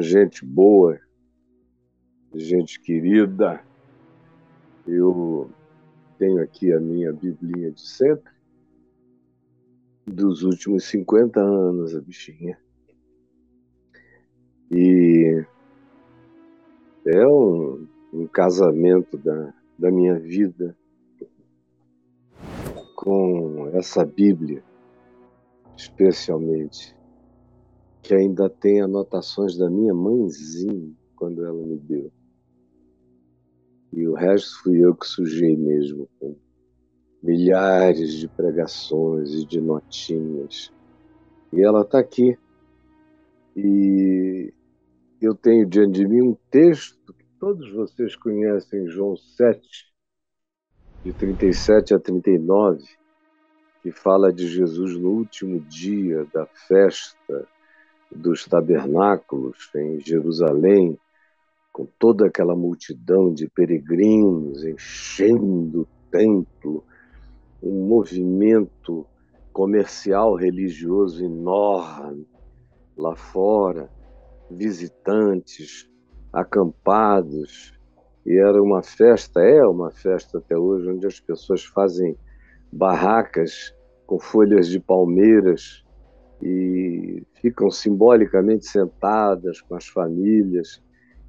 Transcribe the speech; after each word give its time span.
gente 0.00 0.44
boa, 0.44 1.00
gente 2.34 2.80
querida, 2.80 3.62
eu 4.86 5.50
tenho 6.18 6.42
aqui 6.42 6.72
a 6.72 6.80
minha 6.80 7.12
biblinha 7.12 7.70
de 7.70 7.80
sempre, 7.80 8.32
dos 10.06 10.42
últimos 10.42 10.84
50 10.84 11.40
anos, 11.40 11.94
a 11.94 12.00
bichinha. 12.00 12.58
E 14.70 15.44
é 17.06 17.26
um, 17.26 17.86
um 18.12 18.26
casamento 18.26 19.16
da, 19.16 19.54
da 19.78 19.90
minha 19.90 20.18
vida 20.18 20.76
com 22.94 23.70
essa 23.72 24.04
Bíblia, 24.04 24.62
especialmente 25.76 26.97
que 28.08 28.14
ainda 28.14 28.48
tem 28.48 28.80
anotações 28.80 29.54
da 29.58 29.68
minha 29.68 29.92
mãezinha 29.92 30.94
quando 31.14 31.44
ela 31.44 31.62
me 31.62 31.76
deu. 31.76 32.10
E 33.92 34.08
o 34.08 34.14
resto 34.14 34.62
fui 34.62 34.82
eu 34.82 34.94
que 34.94 35.06
sujei 35.06 35.54
mesmo, 35.54 36.08
com 36.18 36.34
milhares 37.22 38.14
de 38.14 38.26
pregações 38.26 39.34
e 39.34 39.44
de 39.44 39.60
notinhas. 39.60 40.72
E 41.52 41.60
ela 41.60 41.82
está 41.82 41.98
aqui. 41.98 42.34
E 43.54 44.54
eu 45.20 45.34
tenho 45.34 45.68
diante 45.68 45.98
de 45.98 46.08
mim 46.08 46.22
um 46.22 46.36
texto 46.50 47.12
que 47.12 47.26
todos 47.38 47.70
vocês 47.74 48.16
conhecem, 48.16 48.88
João 48.88 49.18
7, 49.18 49.60
de 51.04 51.12
37 51.12 51.92
a 51.92 52.00
39, 52.00 52.82
que 53.82 53.92
fala 53.92 54.32
de 54.32 54.48
Jesus 54.48 54.96
no 54.96 55.10
último 55.10 55.60
dia 55.60 56.24
da 56.32 56.46
festa 56.46 57.46
dos 58.10 58.44
tabernáculos 58.44 59.70
em 59.76 60.00
Jerusalém, 60.00 60.98
com 61.72 61.86
toda 61.98 62.26
aquela 62.26 62.56
multidão 62.56 63.32
de 63.32 63.48
peregrinos 63.48 64.64
enchendo 64.64 65.82
o 65.82 65.88
templo, 66.10 66.84
um 67.62 67.86
movimento 67.86 69.06
comercial 69.52 70.34
religioso 70.34 71.24
enorme 71.24 72.26
lá 72.96 73.14
fora, 73.14 73.90
visitantes 74.50 75.88
acampados, 76.32 77.78
e 78.26 78.36
era 78.36 78.62
uma 78.62 78.82
festa, 78.82 79.40
é 79.40 79.64
uma 79.66 79.90
festa 79.90 80.38
até 80.38 80.56
hoje, 80.56 80.90
onde 80.90 81.06
as 81.06 81.20
pessoas 81.20 81.64
fazem 81.64 82.16
barracas 82.72 83.74
com 84.06 84.18
folhas 84.18 84.68
de 84.68 84.78
palmeiras 84.80 85.84
e 86.42 87.22
ficam 87.34 87.70
simbolicamente 87.70 88.66
sentadas 88.66 89.60
com 89.60 89.74
as 89.74 89.86
famílias 89.86 90.82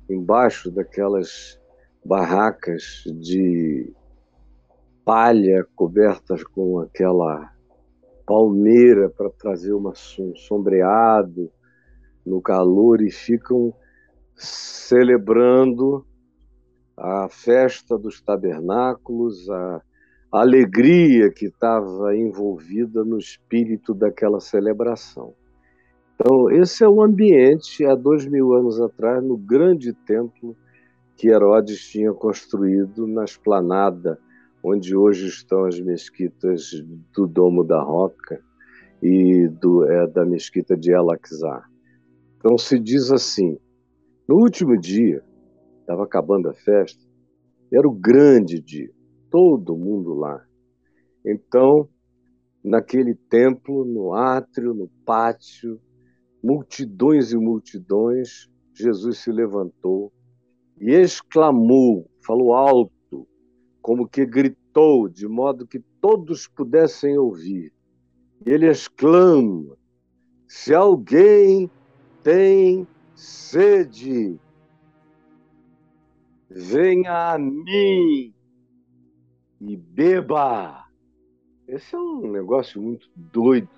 embaixo 0.09 0.71
daquelas 0.71 1.59
barracas 2.03 3.03
de 3.19 3.93
palha 5.03 5.65
cobertas 5.75 6.43
com 6.43 6.79
aquela 6.79 7.51
palmeira 8.25 9.09
para 9.09 9.29
trazer 9.31 9.73
uma, 9.73 9.93
um 10.19 10.35
sombreado 10.35 11.51
no 12.25 12.41
calor 12.41 13.01
e 13.01 13.09
ficam 13.09 13.73
celebrando 14.35 16.05
a 16.95 17.27
festa 17.29 17.97
dos 17.97 18.21
tabernáculos, 18.21 19.49
a 19.49 19.81
a 20.31 20.41
alegria 20.41 21.31
que 21.31 21.45
estava 21.47 22.15
envolvida 22.15 23.03
no 23.03 23.17
espírito 23.17 23.93
daquela 23.93 24.39
celebração. 24.39 25.33
Então, 26.15 26.51
esse 26.51 26.83
é 26.83 26.87
o 26.87 27.01
ambiente, 27.01 27.85
há 27.85 27.95
dois 27.95 28.25
mil 28.25 28.53
anos 28.53 28.79
atrás, 28.79 29.23
no 29.23 29.37
grande 29.37 29.93
templo 29.93 30.55
que 31.17 31.29
Herodes 31.29 31.89
tinha 31.89 32.13
construído 32.13 33.07
na 33.07 33.23
esplanada, 33.23 34.19
onde 34.63 34.95
hoje 34.95 35.27
estão 35.27 35.65
as 35.65 35.79
mesquitas 35.79 36.71
do 37.13 37.25
Domo 37.25 37.63
da 37.63 37.81
Roca 37.81 38.39
e 39.01 39.47
do, 39.47 39.85
é, 39.85 40.05
da 40.05 40.25
mesquita 40.25 40.77
de 40.77 40.91
El-Aqsa. 40.91 41.63
Então, 42.37 42.57
se 42.57 42.77
diz 42.77 43.11
assim: 43.11 43.57
no 44.27 44.35
último 44.35 44.77
dia, 44.77 45.23
estava 45.79 46.03
acabando 46.03 46.49
a 46.49 46.53
festa, 46.53 47.03
era 47.71 47.87
o 47.87 47.91
grande 47.91 48.59
dia 48.59 48.91
todo 49.29 49.77
mundo 49.77 50.13
lá. 50.13 50.43
Então, 51.25 51.87
naquele 52.63 53.13
templo, 53.13 53.85
no 53.85 54.13
átrio, 54.13 54.73
no 54.73 54.87
pátio, 55.05 55.79
multidões 56.43 57.31
e 57.31 57.37
multidões, 57.37 58.49
Jesus 58.73 59.19
se 59.19 59.31
levantou 59.31 60.11
e 60.79 60.91
exclamou, 60.91 62.09
falou 62.25 62.53
alto, 62.53 63.27
como 63.81 64.07
que 64.07 64.25
gritou, 64.25 65.09
de 65.09 65.27
modo 65.27 65.67
que 65.67 65.79
todos 66.01 66.47
pudessem 66.47 67.17
ouvir. 67.17 67.73
Ele 68.45 68.67
exclama: 68.67 69.75
Se 70.47 70.73
alguém 70.73 71.69
tem 72.23 72.87
sede, 73.13 74.39
venha 76.49 77.33
a 77.33 77.37
mim 77.37 78.33
e 79.61 79.75
beba. 79.75 80.85
Esse 81.67 81.95
é 81.95 81.99
um 81.99 82.31
negócio 82.31 82.81
muito 82.81 83.09
doido. 83.15 83.69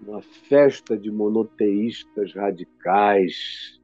Uma 0.00 0.20
festa 0.20 0.96
de 0.96 1.10
monoteístas 1.10 2.34
radicais 2.34 3.80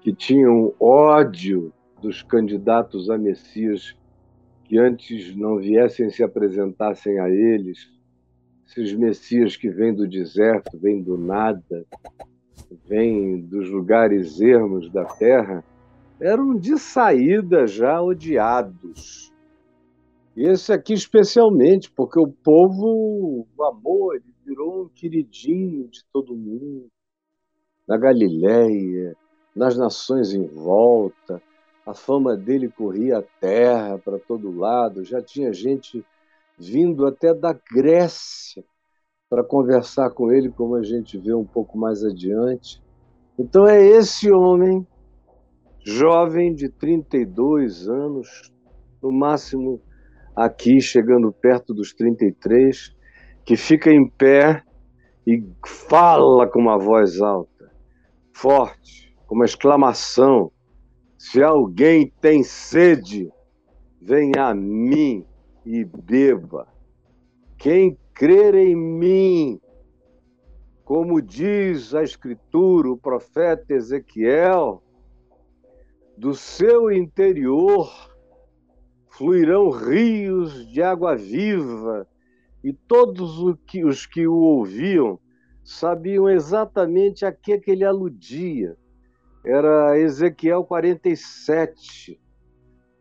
que 0.00 0.14
tinham 0.14 0.74
ódio 0.78 1.72
dos 2.00 2.22
candidatos 2.22 3.10
a 3.10 3.18
Messias 3.18 3.96
que 4.64 4.78
antes 4.78 5.34
não 5.34 5.58
viessem 5.58 6.08
se 6.10 6.22
apresentassem 6.22 7.18
a 7.18 7.28
eles, 7.28 7.90
esses 8.64 8.94
Messias 8.94 9.56
que 9.56 9.68
vêm 9.68 9.92
do 9.92 10.06
deserto, 10.06 10.78
vêm 10.78 11.02
do 11.02 11.18
nada, 11.18 11.84
vêm 12.86 13.40
dos 13.40 13.68
lugares 13.68 14.40
ermos 14.40 14.88
da 14.90 15.04
terra, 15.04 15.64
eram 16.20 16.54
de 16.54 16.78
saída 16.78 17.66
já 17.66 18.00
odiados. 18.00 19.32
Esse 20.36 20.72
aqui 20.72 20.92
especialmente, 20.92 21.90
porque 21.90 22.20
o 22.20 22.28
povo 22.28 23.46
o 23.56 23.64
amor, 23.64 24.16
ele 24.16 24.34
virou 24.44 24.84
um 24.84 24.88
queridinho 24.88 25.88
de 25.88 26.04
todo 26.12 26.36
mundo, 26.36 26.88
na 27.88 27.96
Galiléia, 27.96 29.16
nas 29.54 29.76
nações 29.76 30.32
em 30.32 30.46
volta, 30.46 31.42
a 31.84 31.94
fama 31.94 32.36
dele 32.36 32.68
corria 32.68 33.18
a 33.18 33.22
terra 33.40 33.98
para 33.98 34.18
todo 34.18 34.56
lado, 34.56 35.04
já 35.04 35.20
tinha 35.20 35.52
gente 35.52 36.04
vindo 36.56 37.06
até 37.06 37.34
da 37.34 37.52
Grécia 37.52 38.62
para 39.28 39.42
conversar 39.42 40.10
com 40.10 40.30
ele, 40.30 40.50
como 40.50 40.76
a 40.76 40.82
gente 40.82 41.18
vê 41.18 41.34
um 41.34 41.44
pouco 41.44 41.78
mais 41.78 42.04
adiante. 42.04 42.82
Então 43.38 43.66
é 43.66 43.82
esse 43.84 44.30
homem 44.30 44.86
jovem 45.84 46.54
de 46.54 46.68
32 46.68 47.88
anos, 47.88 48.52
no 49.02 49.10
máximo 49.10 49.80
aqui 50.34 50.80
chegando 50.80 51.32
perto 51.32 51.74
dos 51.74 51.92
33, 51.92 52.94
que 53.44 53.56
fica 53.56 53.90
em 53.90 54.08
pé 54.08 54.62
e 55.26 55.42
fala 55.66 56.46
com 56.46 56.58
uma 56.58 56.78
voz 56.78 57.20
alta, 57.20 57.70
forte, 58.32 59.14
com 59.26 59.34
uma 59.34 59.44
exclamação: 59.44 60.50
Se 61.18 61.42
alguém 61.42 62.12
tem 62.20 62.42
sede, 62.42 63.30
venha 64.00 64.48
a 64.48 64.54
mim 64.54 65.24
e 65.64 65.84
beba. 65.84 66.68
Quem 67.58 67.98
crer 68.14 68.54
em 68.54 68.74
mim, 68.74 69.60
como 70.84 71.20
diz 71.20 71.94
a 71.94 72.02
Escritura, 72.02 72.90
o 72.90 72.96
profeta 72.96 73.74
Ezequiel, 73.74 74.82
do 76.20 76.34
seu 76.34 76.92
interior 76.92 77.90
fluirão 79.08 79.70
rios 79.70 80.70
de 80.70 80.82
água 80.82 81.16
viva, 81.16 82.06
e 82.62 82.74
todos 82.74 83.38
os 83.38 84.04
que 84.04 84.26
o 84.26 84.34
ouviam 84.34 85.18
sabiam 85.64 86.28
exatamente 86.28 87.24
a 87.24 87.32
que, 87.32 87.56
que 87.56 87.70
ele 87.70 87.86
aludia. 87.86 88.76
Era 89.42 89.98
Ezequiel 89.98 90.62
47, 90.62 92.20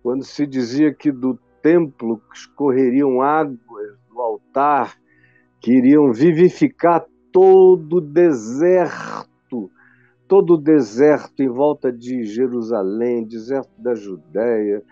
quando 0.02 0.24
se 0.24 0.48
dizia 0.48 0.94
que 0.94 1.12
do 1.12 1.38
templo 1.62 2.22
escorreriam 2.34 3.22
águas 3.22 4.00
do 4.08 4.22
altar 4.22 4.98
que 5.60 5.74
iriam 5.74 6.14
vivificar 6.14 7.06
todo 7.34 7.98
o 7.98 8.02
deserto 8.02 9.29
todo 10.30 10.54
o 10.54 10.58
deserto 10.58 11.42
em 11.42 11.50
volta 11.50 11.92
de 11.92 12.24
Jerusalém, 12.24 13.26
deserto 13.26 13.72
da 13.82 13.96
Judéia, 13.96 14.84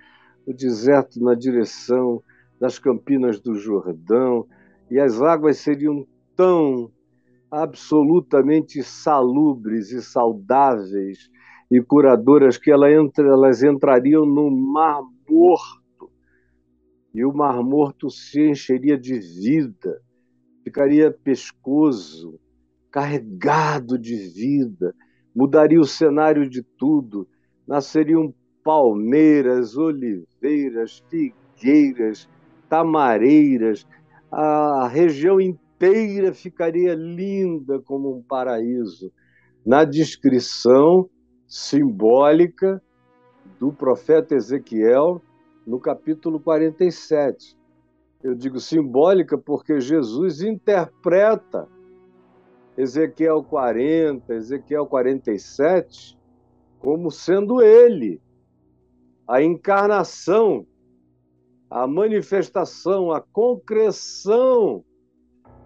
o 0.47 0.51
deserto 0.51 1.23
na 1.23 1.35
direção 1.35 2.23
das 2.59 2.79
campinas 2.79 3.39
do 3.39 3.53
Jordão, 3.53 4.47
e 4.89 4.99
as 4.99 5.21
águas 5.21 5.59
seriam 5.59 6.07
tão 6.35 6.91
absolutamente 7.51 8.81
salubres 8.81 9.91
e 9.91 10.01
saudáveis 10.01 11.29
e 11.69 11.79
curadoras 11.81 12.57
que 12.57 12.71
elas 12.71 13.61
entrariam 13.61 14.25
no 14.25 14.49
mar 14.49 15.03
morto. 15.29 16.11
E 17.13 17.23
o 17.23 17.31
mar 17.31 17.61
morto 17.61 18.09
se 18.09 18.41
encheria 18.41 18.97
de 18.97 19.19
vida, 19.19 20.01
ficaria 20.63 21.11
pescoso, 21.11 22.39
carregado 22.89 23.99
de 23.99 24.15
vida, 24.15 24.95
mudaria 25.37 25.79
o 25.79 25.85
cenário 25.85 26.49
de 26.49 26.63
tudo, 26.63 27.27
nasceriam 27.67 28.33
palmeiras, 28.63 29.77
oliveiras, 29.77 31.03
figueiras, 31.07 32.27
tamareiras, 32.67 33.85
a 34.31 34.87
região 34.87 35.39
inteira 35.39 36.33
ficaria 36.33 36.95
linda 36.95 37.79
como 37.79 38.17
um 38.17 38.21
paraíso. 38.23 39.11
Na 39.63 39.83
descrição 39.83 41.07
simbólica 41.47 42.81
do 43.59 43.71
profeta 43.71 44.33
Ezequiel, 44.33 45.21
no 45.67 45.79
capítulo 45.79 46.39
47. 46.39 47.55
Eu 48.23 48.33
digo 48.33 48.59
simbólica 48.59 49.37
porque 49.37 49.79
Jesus 49.79 50.41
interpreta 50.41 51.67
Ezequiel 52.77 53.43
40, 53.43 54.33
Ezequiel 54.33 54.85
47 54.85 56.17
como 56.79 57.11
sendo 57.11 57.61
ele 57.61 58.21
a 59.27 59.41
encarnação, 59.41 60.65
a 61.69 61.85
manifestação, 61.85 63.11
a 63.11 63.19
concreção 63.19 64.83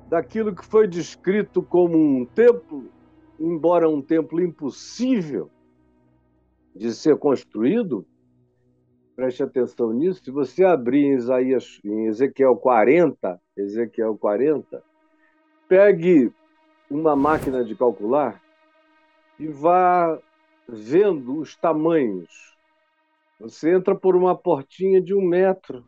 daquilo 0.10 0.56
que 0.56 0.66
foi 0.66 0.88
descrito 0.88 1.62
como 1.62 1.96
um 1.96 2.26
templo, 2.26 2.90
embora 3.40 3.88
um 3.88 4.02
templo 4.02 4.42
impossível 4.42 5.50
de 6.76 6.94
ser 6.94 7.18
construído, 7.18 8.06
preste 9.16 9.44
atenção 9.44 9.94
nisso, 9.94 10.24
se 10.24 10.32
você 10.32 10.64
abrir 10.64 11.06
em 11.06 11.14
Isaías, 11.14 11.80
em 11.84 12.08
Ezequiel 12.08 12.56
40, 12.56 13.40
Ezequiel 13.56 14.18
40, 14.18 14.82
pegue 15.68 16.34
uma 16.92 17.16
máquina 17.16 17.64
de 17.64 17.74
calcular 17.74 18.42
e 19.40 19.48
vá 19.48 20.20
vendo 20.68 21.38
os 21.38 21.56
tamanhos. 21.56 22.58
Você 23.40 23.74
entra 23.74 23.96
por 23.96 24.16
uma 24.16 24.36
portinha 24.36 25.02
de 25.02 25.16
um 25.16 25.22
metro 25.22 25.86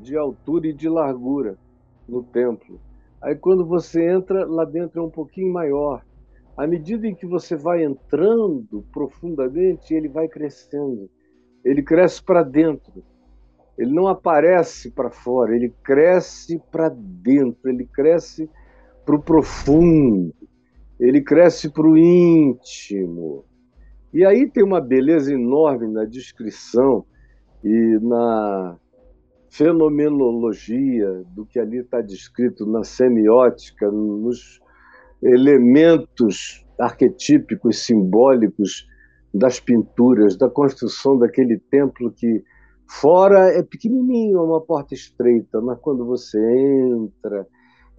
de 0.00 0.16
altura 0.16 0.68
e 0.68 0.72
de 0.72 0.88
largura 0.88 1.58
no 2.08 2.22
templo. 2.22 2.80
Aí 3.22 3.36
quando 3.36 3.66
você 3.66 4.10
entra, 4.10 4.46
lá 4.46 4.64
dentro 4.64 5.00
é 5.00 5.04
um 5.04 5.10
pouquinho 5.10 5.52
maior. 5.52 6.02
À 6.56 6.66
medida 6.66 7.06
em 7.06 7.14
que 7.14 7.26
você 7.26 7.54
vai 7.54 7.84
entrando 7.84 8.84
profundamente, 8.92 9.94
ele 9.94 10.08
vai 10.08 10.26
crescendo. 10.26 11.10
Ele 11.62 11.82
cresce 11.82 12.22
para 12.22 12.42
dentro. 12.42 13.04
Ele 13.76 13.92
não 13.92 14.08
aparece 14.08 14.90
para 14.90 15.10
fora, 15.10 15.54
ele 15.54 15.72
cresce 15.82 16.58
para 16.70 16.88
dentro, 16.88 17.70
ele 17.70 17.86
cresce 17.86 18.50
para 19.04 19.16
o 19.16 19.22
profundo, 19.22 20.34
ele 20.98 21.20
cresce 21.20 21.68
para 21.70 21.86
o 21.86 21.96
íntimo. 21.96 23.44
E 24.12 24.24
aí 24.24 24.48
tem 24.50 24.64
uma 24.64 24.80
beleza 24.80 25.32
enorme 25.32 25.88
na 25.88 26.04
descrição 26.04 27.04
e 27.64 27.98
na 28.02 28.76
fenomenologia 29.50 31.24
do 31.34 31.44
que 31.44 31.58
ali 31.58 31.78
está 31.78 32.00
descrito, 32.00 32.66
na 32.66 32.84
semiótica, 32.84 33.90
nos 33.90 34.60
elementos 35.22 36.64
arquetípicos, 36.78 37.80
simbólicos 37.80 38.86
das 39.32 39.60
pinturas, 39.60 40.36
da 40.36 40.48
construção 40.48 41.18
daquele 41.18 41.58
templo 41.70 42.12
que 42.12 42.42
fora 42.88 43.50
é 43.50 43.62
pequenininho, 43.62 44.38
é 44.38 44.42
uma 44.42 44.60
porta 44.60 44.94
estreita, 44.94 45.60
mas 45.60 45.78
quando 45.80 46.04
você 46.04 46.38
entra, 46.38 47.46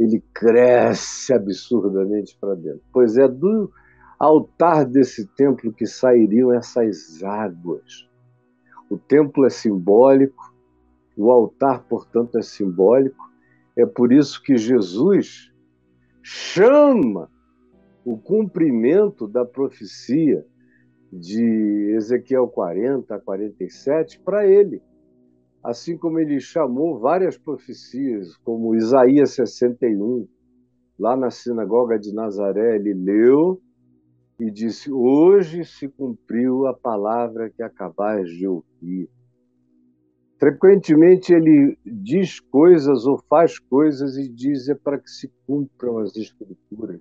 ele 0.02 0.24
cresce 0.34 1.32
absurdamente 1.32 2.36
para 2.42 2.56
dentro. 2.56 2.82
Pois 2.92 3.18
é 3.18 3.28
do 3.28 3.72
altar 4.18 4.84
desse 4.84 5.28
templo 5.36 5.72
que 5.72 5.86
sairiam 5.86 6.52
essas 6.52 7.24
águas. 7.24 8.10
O 8.90 8.98
templo 8.98 9.46
é 9.46 9.50
simbólico, 9.52 10.56
o 11.16 11.30
altar, 11.30 11.84
portanto, 11.84 12.40
é 12.40 12.42
simbólico. 12.42 13.30
É 13.78 13.86
por 13.86 14.12
isso 14.12 14.42
que 14.42 14.58
Jesus 14.58 15.52
chama 16.24 17.30
o 18.04 18.18
cumprimento 18.18 19.28
da 19.28 19.46
profecia 19.46 20.44
de 21.14 21.94
Ezequiel 21.96 22.48
40 22.48 23.14
a 23.14 23.20
47 23.20 24.20
para 24.20 24.48
ele. 24.48 24.82
Assim 25.64 25.96
como 25.96 26.20
ele 26.20 26.40
chamou 26.40 27.00
várias 27.00 27.38
profecias, 27.38 28.36
como 28.38 28.76
Isaías 28.76 29.32
61, 29.32 30.28
lá 30.98 31.16
na 31.16 31.30
sinagoga 31.30 32.00
de 32.00 32.14
Nazaré, 32.14 32.78
ele 32.78 32.94
leu 32.94 33.62
e 34.40 34.50
disse: 34.50 34.92
Hoje 34.92 35.64
se 35.64 35.88
cumpriu 35.88 36.66
a 36.66 36.74
palavra 36.74 37.52
que 37.52 37.62
acabais 37.62 38.28
de 38.30 38.48
ouvir. 38.48 39.08
Frequentemente 40.40 41.32
ele 41.32 41.78
diz 41.86 42.40
coisas 42.40 43.06
ou 43.06 43.20
faz 43.30 43.60
coisas 43.60 44.18
e 44.18 44.28
diz 44.28 44.68
é 44.68 44.74
para 44.74 44.98
que 44.98 45.12
se 45.12 45.32
cumpram 45.46 46.00
as 46.00 46.16
escrituras. 46.16 47.00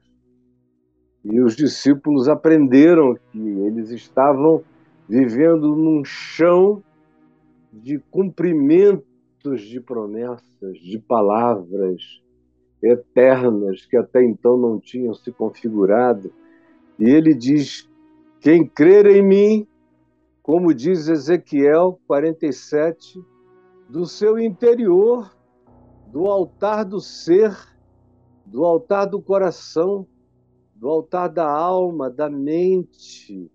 E 1.24 1.40
os 1.40 1.56
discípulos 1.56 2.28
aprenderam 2.28 3.14
que 3.32 3.38
eles 3.38 3.88
estavam 3.90 4.62
vivendo 5.08 5.74
num 5.74 6.04
chão 6.04 6.82
de 7.72 7.98
cumprimentos 8.10 9.62
de 9.62 9.80
promessas, 9.80 10.78
de 10.78 10.98
palavras 10.98 12.20
eternas 12.82 13.84
que 13.86 13.96
até 13.96 14.24
então 14.24 14.56
não 14.56 14.78
tinham 14.78 15.14
se 15.14 15.30
configurado. 15.32 16.32
E 16.98 17.04
ele 17.08 17.34
diz: 17.34 17.88
Quem 18.40 18.66
crer 18.66 19.06
em 19.06 19.22
mim, 19.22 19.66
como 20.42 20.74
diz 20.74 21.08
Ezequiel 21.08 22.00
47, 22.06 23.22
do 23.88 24.06
seu 24.06 24.38
interior, 24.38 25.34
do 26.08 26.26
altar 26.26 26.84
do 26.84 27.00
ser, 27.00 27.56
do 28.44 28.64
altar 28.64 29.06
do 29.06 29.20
coração, 29.20 30.06
do 30.74 30.88
altar 30.88 31.28
da 31.28 31.48
alma, 31.48 32.10
da 32.10 32.28
mente, 32.28 33.50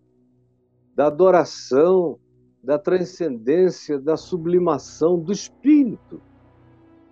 da 0.96 1.08
adoração, 1.08 2.20
da 2.66 2.80
transcendência, 2.80 4.00
da 4.00 4.18
sublimação 4.18 5.20
do 5.20 5.32
espírito, 5.32 6.20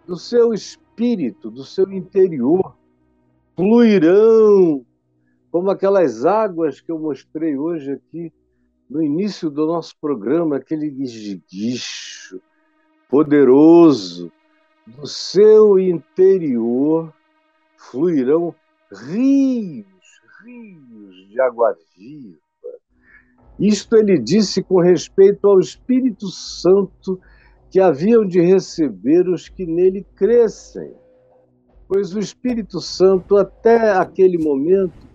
do 0.06 0.18
seu 0.18 0.52
espírito, 0.52 1.52
do 1.52 1.64
seu 1.64 1.92
interior, 1.92 2.76
fluirão 3.56 4.84
como 5.52 5.70
aquelas 5.70 6.26
águas 6.26 6.82
que 6.82 6.92
eu 6.92 6.98
mostrei 6.98 7.56
hoje 7.56 7.92
aqui 7.92 8.34
no 8.90 9.04
início 9.04 9.52
do 9.52 9.68
nosso 9.68 9.96
programa, 10.02 10.58
aquele 10.58 10.90
guicho 10.90 12.42
poderoso, 13.08 14.32
do 14.88 15.06
seu 15.06 15.78
interior 15.78 17.14
fluirão 17.78 18.56
rios, 18.92 19.86
rios 20.44 21.30
de 21.30 21.40
água 21.40 21.78
viva. 21.96 22.43
Isto 23.64 23.96
ele 23.96 24.20
disse 24.20 24.62
com 24.62 24.82
respeito 24.82 25.48
ao 25.48 25.58
Espírito 25.58 26.28
Santo 26.28 27.18
que 27.72 27.80
haviam 27.80 28.28
de 28.28 28.42
receber 28.42 29.30
os 29.30 29.48
que 29.48 29.66
nele 29.66 30.06
crescem. 30.18 30.94
Pois 31.88 32.14
o 32.14 32.20
Espírito 32.20 32.82
Santo, 32.82 33.38
até 33.38 33.92
aquele 33.92 34.38
momento, 34.38 35.08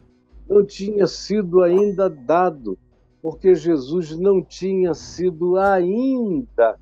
não 0.49 0.65
tinha 0.65 1.07
sido 1.07 1.63
ainda 1.63 2.09
dado, 2.09 2.79
porque 3.21 3.55
Jesus 3.55 4.19
não 4.19 4.43
tinha 4.43 4.95
sido 4.95 5.59
ainda 5.59 6.79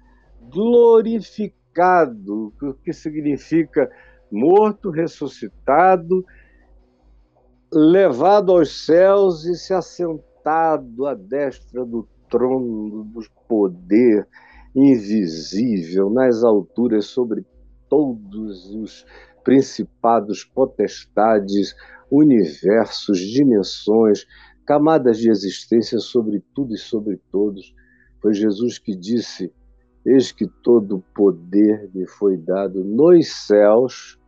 glorificado, 0.49 2.53
o 2.63 2.75
que 2.75 2.93
significa 2.93 3.91
morto, 4.31 4.89
ressuscitado, 4.89 6.25
levado 7.73 8.53
aos 8.53 8.87
céus 8.87 9.45
e 9.45 9.57
se 9.57 9.75
assentado 9.75 10.36
à 10.49 11.15
destra 11.15 11.85
do 11.85 12.09
trono 12.29 13.05
do 13.05 13.21
poder 13.49 14.27
invisível 14.75 16.11
nas 16.11 16.45
alturas 16.45 17.07
sobre 17.07 17.45
todos 17.89 18.75
os 18.75 19.07
principados, 19.43 20.45
potestades, 20.45 21.75
universos, 22.11 23.19
dimensões, 23.19 24.27
camadas 24.67 25.19
de 25.19 25.31
existência 25.31 25.99
sobre 25.99 26.43
tudo 26.55 26.75
e 26.75 26.79
sobre 26.79 27.21
todos. 27.31 27.73
Foi 28.21 28.35
Jesus 28.35 28.79
que 28.79 28.95
disse: 28.95 29.53
Eis 30.05 30.33
que 30.33 30.47
todo 30.63 30.97
o 30.97 31.03
poder 31.15 31.89
me 31.95 32.07
foi 32.07 32.37
dado 32.37 32.85
nos 32.85 33.29
céus, 33.47 34.19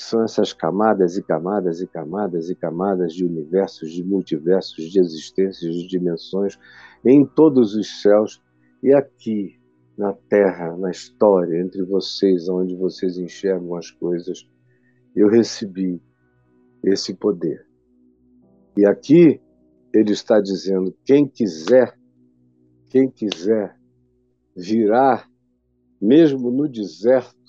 que 0.00 0.06
são 0.06 0.24
essas 0.24 0.54
camadas 0.54 1.18
e 1.18 1.22
camadas 1.22 1.82
e 1.82 1.86
camadas 1.86 2.48
e 2.48 2.54
camadas 2.54 3.12
de 3.12 3.22
universos, 3.22 3.92
de 3.92 4.02
multiversos, 4.02 4.90
de 4.90 4.98
existências, 4.98 5.74
de 5.74 5.86
dimensões 5.86 6.58
em 7.04 7.26
todos 7.26 7.74
os 7.74 8.00
céus 8.00 8.42
e 8.82 8.94
aqui 8.94 9.60
na 9.98 10.14
Terra, 10.14 10.74
na 10.78 10.90
história, 10.90 11.60
entre 11.60 11.82
vocês, 11.82 12.48
onde 12.48 12.74
vocês 12.74 13.18
enxergam 13.18 13.76
as 13.76 13.90
coisas, 13.90 14.48
eu 15.14 15.28
recebi 15.28 16.00
esse 16.82 17.12
poder. 17.12 17.66
E 18.78 18.86
aqui 18.86 19.38
ele 19.92 20.12
está 20.12 20.40
dizendo: 20.40 20.96
quem 21.04 21.28
quiser, 21.28 21.94
quem 22.88 23.10
quiser 23.10 23.76
virar, 24.56 25.28
mesmo 26.00 26.50
no 26.50 26.66
deserto, 26.66 27.39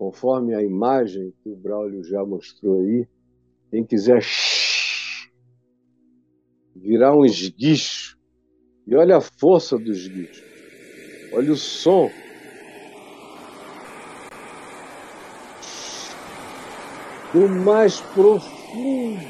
conforme 0.00 0.54
a 0.54 0.62
imagem 0.62 1.30
que 1.42 1.50
o 1.50 1.54
Braulio 1.54 2.02
já 2.02 2.24
mostrou 2.24 2.80
aí, 2.80 3.06
quem 3.70 3.84
quiser 3.84 4.24
virar 6.74 7.14
um 7.14 7.22
esguicho, 7.22 8.18
e 8.86 8.96
olha 8.96 9.18
a 9.18 9.20
força 9.20 9.76
do 9.76 9.92
esguicho, 9.92 10.42
olha 11.34 11.52
o 11.52 11.56
som. 11.56 12.10
Do 17.34 17.46
mais 17.46 18.00
profundo. 18.00 19.20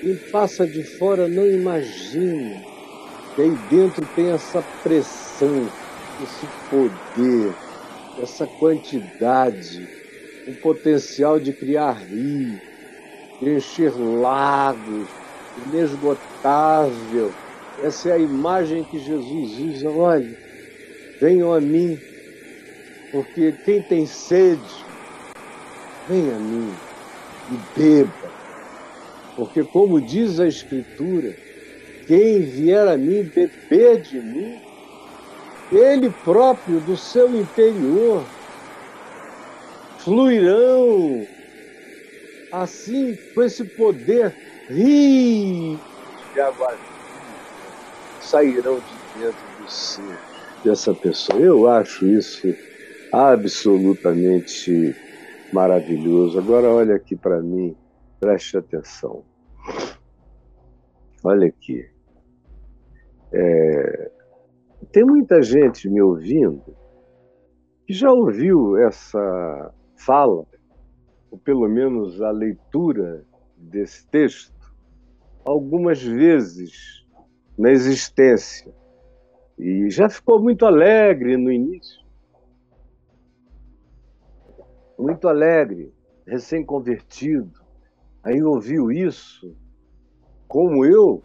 Quem 0.00 0.16
passa 0.32 0.66
de 0.66 0.82
fora 0.96 1.28
não 1.28 1.46
imagina. 1.46 2.58
Que 3.34 3.42
aí 3.42 3.54
dentro 3.68 4.06
tem 4.16 4.30
essa 4.30 4.62
pressão, 4.82 5.68
esse 6.22 6.46
poder, 6.70 7.54
essa 8.22 8.46
quantidade, 8.46 9.88
o 10.46 10.54
potencial 10.54 11.38
de 11.38 11.52
criar 11.52 11.92
rios, 11.92 12.60
de 13.40 13.56
encher 13.56 13.92
lagos, 13.96 15.08
inesgotável. 15.66 17.32
Essa 17.82 18.10
é 18.10 18.12
a 18.12 18.18
imagem 18.18 18.84
que 18.84 18.98
Jesus 18.98 19.58
usa. 19.58 19.90
Olha, 19.90 20.36
venham 21.20 21.52
a 21.52 21.60
mim, 21.60 21.98
porque 23.10 23.52
quem 23.64 23.82
tem 23.82 24.06
sede, 24.06 24.84
venha 26.08 26.36
a 26.36 26.38
mim 26.38 26.72
e 27.50 27.78
beba. 27.78 28.32
Porque, 29.36 29.64
como 29.64 30.00
diz 30.00 30.38
a 30.38 30.46
Escritura, 30.46 31.34
quem 32.06 32.40
vier 32.42 32.86
a 32.86 32.96
mim 32.96 33.24
beber 33.24 34.00
de 34.00 34.20
mim, 34.20 34.60
ele 35.76 36.10
próprio, 36.10 36.80
do 36.80 36.96
seu 36.96 37.34
interior, 37.34 38.22
fluirão 39.98 41.26
assim, 42.62 43.18
com 43.34 43.42
esse 43.42 43.64
poder, 43.64 44.34
rios 44.68 45.80
de 46.32 46.40
água 46.40 46.76
sairão 48.20 48.76
de 48.76 49.20
dentro 49.20 49.62
do 49.62 49.70
ser 49.70 50.18
dessa 50.64 50.94
pessoa. 50.94 51.38
Eu 51.40 51.68
acho 51.68 52.06
isso 52.06 52.54
absolutamente 53.12 54.94
maravilhoso. 55.52 56.38
Agora, 56.38 56.68
olha 56.68 56.96
aqui 56.96 57.14
para 57.14 57.40
mim, 57.40 57.76
preste 58.20 58.56
atenção. 58.56 59.24
Olha 61.22 61.46
aqui. 61.48 61.88
É, 63.32 64.10
tem 64.94 65.04
muita 65.04 65.42
gente 65.42 65.90
me 65.90 66.00
ouvindo 66.00 66.62
que 67.84 67.92
já 67.92 68.12
ouviu 68.12 68.76
essa 68.76 69.74
fala, 69.96 70.46
ou 71.32 71.36
pelo 71.36 71.68
menos 71.68 72.22
a 72.22 72.30
leitura 72.30 73.26
desse 73.56 74.06
texto, 74.06 74.54
algumas 75.44 76.00
vezes 76.00 77.04
na 77.58 77.72
existência. 77.72 78.72
E 79.58 79.90
já 79.90 80.08
ficou 80.08 80.40
muito 80.40 80.64
alegre 80.64 81.36
no 81.36 81.50
início. 81.50 82.00
Muito 84.96 85.26
alegre, 85.26 85.92
recém-convertido. 86.24 87.64
Aí 88.22 88.40
ouviu 88.44 88.92
isso, 88.92 89.56
como 90.46 90.84
eu, 90.84 91.20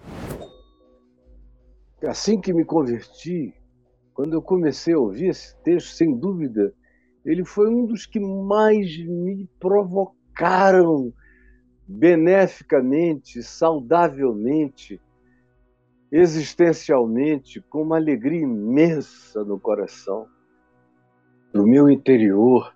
assim 2.02 2.42
que 2.42 2.52
me 2.52 2.66
converti, 2.66 3.54
quando 4.20 4.34
eu 4.34 4.42
comecei 4.42 4.94
a 4.94 5.00
ouvir 5.00 5.30
esse 5.30 5.56
texto, 5.64 5.96
sem 5.96 6.14
dúvida, 6.14 6.74
ele 7.24 7.46
foi 7.46 7.70
um 7.70 7.86
dos 7.86 8.06
que 8.06 8.20
mais 8.20 8.98
me 8.98 9.50
provocaram 9.58 11.14
beneficamente, 11.88 13.42
saudavelmente, 13.42 15.00
existencialmente, 16.12 17.62
com 17.62 17.82
uma 17.82 17.96
alegria 17.96 18.42
imensa 18.42 19.42
no 19.46 19.58
coração, 19.58 20.28
no 21.54 21.66
meu 21.66 21.90
interior. 21.90 22.76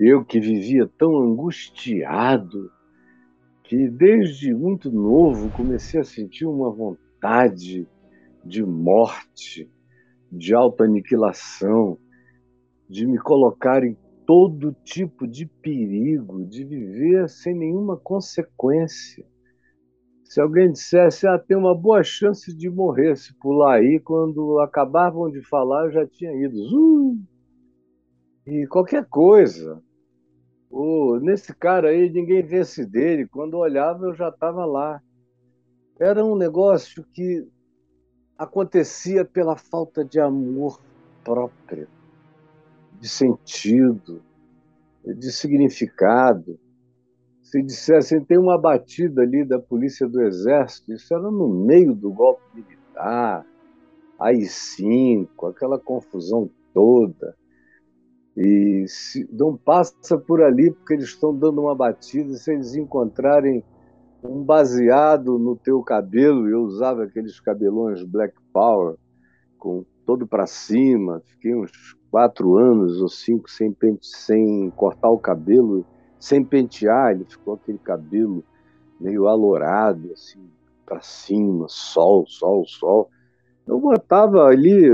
Eu 0.00 0.24
que 0.24 0.40
vivia 0.40 0.90
tão 0.96 1.14
angustiado, 1.18 2.72
que 3.64 3.86
desde 3.86 4.54
muito 4.54 4.90
novo 4.90 5.50
comecei 5.50 6.00
a 6.00 6.04
sentir 6.04 6.46
uma 6.46 6.70
vontade 6.70 7.86
de 8.42 8.64
morte, 8.64 9.70
de 10.36 10.54
autoaniquilação, 10.54 11.98
de 12.88 13.06
me 13.06 13.18
colocar 13.18 13.84
em 13.84 13.96
todo 14.26 14.74
tipo 14.84 15.26
de 15.26 15.46
perigo, 15.46 16.44
de 16.44 16.64
viver 16.64 17.28
sem 17.28 17.54
nenhuma 17.54 17.96
consequência. 17.96 19.24
Se 20.24 20.40
alguém 20.40 20.72
dissesse, 20.72 21.26
ah, 21.26 21.38
tem 21.38 21.56
uma 21.56 21.74
boa 21.74 22.02
chance 22.02 22.54
de 22.56 22.68
morrer 22.68 23.16
se 23.16 23.34
pular 23.38 23.76
aí, 23.76 24.00
quando 24.00 24.58
acabavam 24.60 25.30
de 25.30 25.40
falar, 25.42 25.86
eu 25.86 25.92
já 25.92 26.06
tinha 26.06 26.32
ido. 26.32 26.56
Uh! 26.56 27.18
E 28.46 28.66
qualquer 28.66 29.06
coisa. 29.06 29.82
Oh, 30.70 31.18
nesse 31.20 31.54
cara 31.54 31.90
aí, 31.90 32.10
ninguém 32.10 32.42
vence 32.42 32.84
dele. 32.84 33.28
Quando 33.28 33.58
olhava, 33.58 34.06
eu 34.06 34.14
já 34.14 34.28
estava 34.28 34.64
lá. 34.64 35.00
Era 36.00 36.24
um 36.24 36.34
negócio 36.34 37.04
que 37.12 37.46
acontecia 38.38 39.24
pela 39.24 39.56
falta 39.56 40.04
de 40.04 40.20
amor 40.20 40.80
próprio, 41.24 41.88
de 43.00 43.08
sentido, 43.08 44.22
de 45.04 45.32
significado. 45.32 46.58
Se 47.42 47.62
dissessem, 47.62 48.24
tem 48.24 48.38
uma 48.38 48.58
batida 48.58 49.22
ali 49.22 49.44
da 49.44 49.58
polícia 49.58 50.08
do 50.08 50.20
exército, 50.22 50.92
isso 50.92 51.14
era 51.14 51.30
no 51.30 51.48
meio 51.48 51.94
do 51.94 52.10
golpe 52.10 52.42
militar, 52.54 53.46
AI-5, 54.18 55.50
aquela 55.50 55.78
confusão 55.78 56.50
toda. 56.72 57.36
E 58.36 58.84
se, 58.88 59.28
não 59.32 59.56
passa 59.56 60.18
por 60.18 60.42
ali 60.42 60.72
porque 60.72 60.94
eles 60.94 61.10
estão 61.10 61.36
dando 61.36 61.60
uma 61.60 61.74
batida, 61.74 62.34
se 62.34 62.52
eles 62.52 62.74
encontrarem 62.74 63.62
um 64.24 64.42
baseado 64.42 65.38
no 65.38 65.54
teu 65.54 65.82
cabelo, 65.82 66.48
eu 66.48 66.62
usava 66.62 67.04
aqueles 67.04 67.38
cabelões 67.38 68.02
Black 68.02 68.34
Power, 68.52 68.96
com 69.58 69.84
todo 70.06 70.26
para 70.26 70.46
cima, 70.46 71.22
fiquei 71.26 71.54
uns 71.54 71.70
quatro 72.10 72.56
anos 72.56 73.00
ou 73.00 73.08
cinco 73.08 73.50
sem, 73.50 73.72
pente, 73.72 74.06
sem 74.06 74.70
cortar 74.70 75.10
o 75.10 75.18
cabelo, 75.18 75.84
sem 76.18 76.42
pentear, 76.42 77.12
ele 77.12 77.24
ficou 77.24 77.54
aquele 77.54 77.78
cabelo 77.78 78.42
meio 78.98 79.26
alourado, 79.26 80.10
assim, 80.12 80.40
para 80.86 81.00
cima, 81.00 81.66
sol, 81.68 82.24
sol, 82.26 82.64
sol. 82.66 83.10
Eu 83.66 83.78
botava 83.78 84.44
ali 84.44 84.88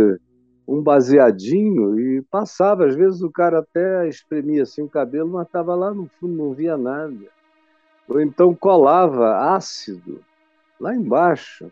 um 0.67 0.83
baseadinho 0.83 1.99
e 2.01 2.23
passava, 2.23 2.87
às 2.87 2.97
vezes 2.97 3.23
o 3.23 3.31
cara 3.31 3.61
até 3.61 4.09
espremia 4.09 4.63
assim 4.63 4.83
o 4.83 4.89
cabelo, 4.89 5.31
mas 5.31 5.47
estava 5.47 5.75
lá 5.75 5.93
no 5.93 6.07
fundo, 6.19 6.35
não 6.35 6.53
via 6.53 6.77
nada 6.77 7.15
ou 8.11 8.21
então 8.21 8.55
colava 8.55 9.55
ácido 9.55 10.21
lá 10.81 10.95
embaixo. 10.95 11.71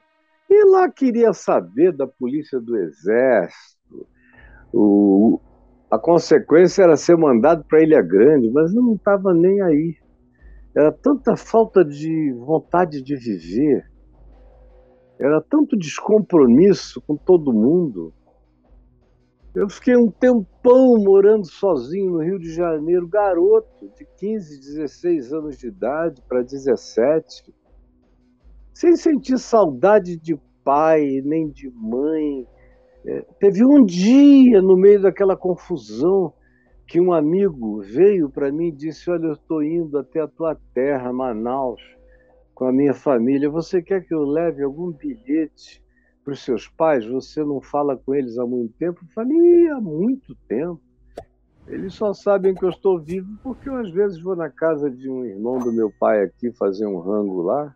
E 0.49 0.64
lá 0.64 0.88
queria 0.88 1.33
saber 1.33 1.92
da 1.92 2.07
polícia 2.07 2.61
do 2.61 2.76
exército. 2.76 4.07
O, 4.73 5.40
a 5.90 5.99
consequência 5.99 6.85
era 6.85 6.97
ser 6.97 7.16
mandado 7.16 7.64
para 7.64 7.83
Ilha 7.83 8.00
Grande, 8.00 8.49
mas 8.50 8.73
não 8.73 8.95
estava 8.95 9.35
nem 9.35 9.61
aí. 9.61 9.97
Era 10.75 10.92
tanta 10.92 11.37
falta 11.37 11.85
de 11.85 12.33
vontade 12.35 13.02
de 13.02 13.16
viver, 13.16 13.90
era 15.18 15.40
tanto 15.40 15.76
descompromisso 15.76 17.00
com 17.00 17.16
todo 17.16 17.52
mundo, 17.52 18.14
eu 19.59 19.69
fiquei 19.69 19.97
um 19.97 20.09
tempão 20.09 20.97
morando 20.99 21.45
sozinho 21.45 22.12
no 22.12 22.23
Rio 22.23 22.38
de 22.38 22.55
Janeiro, 22.55 23.09
garoto, 23.09 23.88
de 23.97 24.07
15, 24.17 24.61
16 24.61 25.33
anos 25.33 25.59
de 25.59 25.67
idade 25.67 26.23
para 26.29 26.43
17, 26.43 27.53
sem 28.73 28.95
sentir 28.95 29.37
saudade 29.37 30.17
de 30.17 30.38
pai 30.62 31.21
nem 31.25 31.49
de 31.49 31.69
mãe. 31.71 32.47
É, 33.05 33.27
teve 33.41 33.65
um 33.65 33.85
dia 33.85 34.62
no 34.62 34.77
meio 34.77 35.03
daquela 35.03 35.37
confusão 35.37 36.33
que 36.87 37.00
um 37.00 37.12
amigo 37.12 37.83
veio 37.83 38.31
para 38.31 38.53
mim 38.53 38.69
e 38.69 38.73
disse: 38.73 39.11
Olha, 39.11 39.27
eu 39.27 39.33
estou 39.33 39.61
indo 39.61 39.99
até 39.99 40.21
a 40.21 40.29
tua 40.29 40.57
terra, 40.73 41.12
Manaus, 41.12 41.83
com 42.55 42.65
a 42.65 42.73
minha 42.73 42.95
família. 42.95 43.50
Você 43.50 43.83
quer 43.83 44.07
que 44.07 44.15
eu 44.15 44.23
leve 44.23 44.62
algum 44.62 44.93
bilhete 44.93 45.83
para 46.28 46.35
os 46.35 46.44
seus 46.44 46.68
pais? 46.68 47.06
Você 47.06 47.42
não 47.42 47.58
fala 47.58 47.97
com 47.97 48.14
eles 48.14 48.38
há 48.38 48.44
muito 48.44 48.75
tempo? 48.78 49.00
Eu 49.02 49.08
falei: 49.14 49.68
há 49.68 49.80
muito 49.80 50.35
tempo. 50.47 50.78
Eles 51.66 51.94
só 51.94 52.12
sabem 52.12 52.54
que 52.54 52.64
eu 52.64 52.68
estou 52.68 52.99
vivo 52.99 53.28
porque 53.42 53.68
eu, 53.68 53.76
às 53.76 53.90
vezes, 53.90 54.20
vou 54.20 54.37
na 54.37 54.50
casa 54.50 54.90
de 54.90 55.08
um 55.08 55.25
irmão 55.25 55.58
do 55.58 55.73
meu 55.73 55.90
pai 55.90 56.23
aqui 56.23 56.52
fazer 56.52 56.87
um 56.87 56.99
rango 56.99 57.42
lá. 57.42 57.75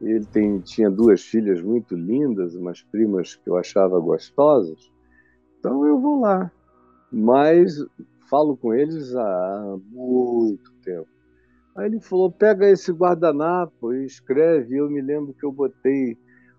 Ele 0.00 0.24
tem, 0.26 0.60
tinha 0.60 0.90
duas 0.90 1.22
filhas 1.22 1.60
muito 1.60 1.94
lindas, 1.96 2.54
umas 2.54 2.82
primas 2.82 3.34
que 3.34 3.48
eu 3.48 3.56
achava 3.56 3.98
gostosas. 3.98 4.90
Então 5.58 5.84
eu 5.84 6.00
vou 6.00 6.20
lá. 6.20 6.50
Mas 7.10 7.84
falo 8.30 8.56
com 8.56 8.72
eles 8.72 9.14
há 9.16 9.76
muito 9.90 10.72
tempo. 10.84 11.08
Aí 11.74 11.86
ele 11.86 12.00
falou: 12.00 12.30
pega 12.30 12.68
esse 12.68 12.92
guardanapo 12.92 13.92
e 13.92 14.04
escreve. 14.04 14.76
Eu 14.76 14.88
me 14.88 15.00
lembro 15.00 15.34
que 15.34 15.44
eu 15.44 15.50
botei 15.50 16.16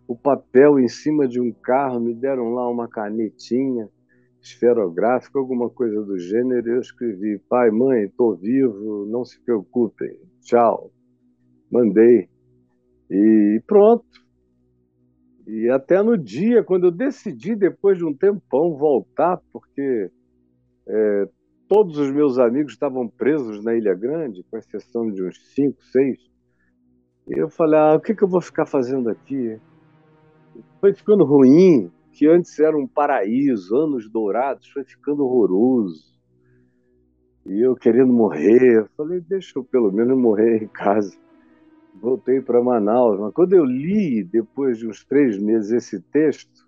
o 0.07 0.15
papel 0.15 0.79
em 0.79 0.87
cima 0.87 1.27
de 1.27 1.39
um 1.39 1.51
carro, 1.51 1.99
me 1.99 2.13
deram 2.13 2.53
lá 2.53 2.69
uma 2.69 2.87
canetinha 2.87 3.89
esferográfica, 4.41 5.39
alguma 5.39 5.69
coisa 5.69 6.01
do 6.03 6.17
gênero. 6.17 6.69
Eu 6.69 6.81
escrevi: 6.81 7.39
pai, 7.49 7.71
mãe, 7.71 8.03
estou 8.03 8.35
vivo, 8.35 9.05
não 9.05 9.23
se 9.23 9.39
preocupem, 9.41 10.17
tchau. 10.41 10.91
Mandei. 11.71 12.29
E 13.09 13.61
pronto. 13.65 14.05
E 15.47 15.69
até 15.69 16.01
no 16.01 16.17
dia, 16.17 16.63
quando 16.63 16.87
eu 16.87 16.91
decidi, 16.91 17.55
depois 17.55 17.97
de 17.97 18.05
um 18.05 18.13
tempão, 18.13 18.77
voltar, 18.77 19.41
porque 19.51 20.09
é, 20.87 21.29
todos 21.67 21.97
os 21.97 22.11
meus 22.11 22.39
amigos 22.39 22.73
estavam 22.73 23.07
presos 23.07 23.63
na 23.63 23.75
Ilha 23.75 23.93
Grande, 23.93 24.43
com 24.49 24.57
exceção 24.57 25.11
de 25.11 25.21
uns 25.23 25.37
cinco, 25.53 25.83
seis, 25.83 26.17
e 27.27 27.39
eu 27.39 27.49
falei: 27.49 27.79
ah, 27.79 27.95
o 27.95 27.99
que, 27.99 28.15
que 28.15 28.23
eu 28.23 28.27
vou 28.27 28.41
ficar 28.41 28.65
fazendo 28.65 29.09
aqui? 29.09 29.59
Foi 30.83 30.93
ficando 30.93 31.23
ruim, 31.23 31.89
que 32.11 32.27
antes 32.27 32.59
era 32.59 32.77
um 32.77 32.85
paraíso, 32.85 33.73
anos 33.73 34.09
dourados, 34.09 34.67
foi 34.67 34.83
ficando 34.83 35.23
horroroso. 35.23 36.03
E 37.45 37.61
eu 37.61 37.73
querendo 37.73 38.11
morrer, 38.11 38.79
eu 38.79 38.89
falei: 38.97 39.21
deixa 39.21 39.57
eu 39.57 39.63
pelo 39.63 39.93
menos 39.93 40.17
morrer 40.17 40.61
em 40.61 40.67
casa 40.67 41.15
voltei 42.03 42.41
para 42.41 42.61
Manaus. 42.61 43.17
Mas 43.17 43.33
quando 43.33 43.53
eu 43.53 43.63
li, 43.63 44.25
depois 44.25 44.77
de 44.77 44.87
uns 44.87 45.05
três 45.05 45.37
meses, 45.37 45.71
esse 45.71 46.01
texto, 46.01 46.67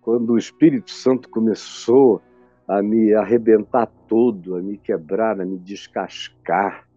quando 0.00 0.32
o 0.32 0.38
Espírito 0.38 0.90
Santo 0.90 1.28
começou 1.28 2.20
a 2.66 2.82
me 2.82 3.14
arrebentar 3.14 3.86
todo, 4.08 4.56
a 4.56 4.60
me 4.60 4.76
quebrar, 4.76 5.40
a 5.40 5.44
me 5.44 5.58
descascar, 5.58 6.88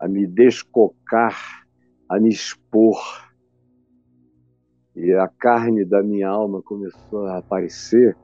a 0.00 0.08
me 0.08 0.26
descocar, 0.26 1.64
a 2.08 2.18
me 2.18 2.30
expor, 2.30 3.25
e 4.96 5.12
a 5.12 5.28
carne 5.28 5.84
da 5.84 6.02
minha 6.02 6.28
alma 6.28 6.62
começou 6.62 7.26
a 7.26 7.38
aparecer, 7.38 8.16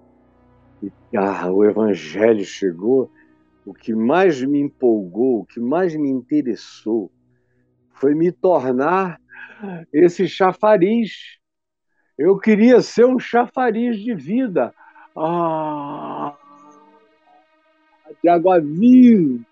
e 0.82 0.90
ah, 1.16 1.52
o 1.52 1.62
Evangelho 1.64 2.44
chegou, 2.44 3.10
o 3.64 3.74
que 3.74 3.94
mais 3.94 4.42
me 4.42 4.58
empolgou, 4.58 5.40
o 5.40 5.44
que 5.44 5.60
mais 5.60 5.94
me 5.94 6.08
interessou, 6.08 7.12
foi 7.92 8.14
me 8.14 8.32
tornar 8.32 9.20
esse 9.92 10.26
chafariz. 10.26 11.38
Eu 12.18 12.38
queria 12.38 12.80
ser 12.80 13.06
um 13.06 13.18
chafariz 13.18 13.98
de 13.98 14.14
vida. 14.14 14.74
Ah, 15.14 16.36
de 18.22 18.28
água 18.28 18.60
viva. 18.60 19.44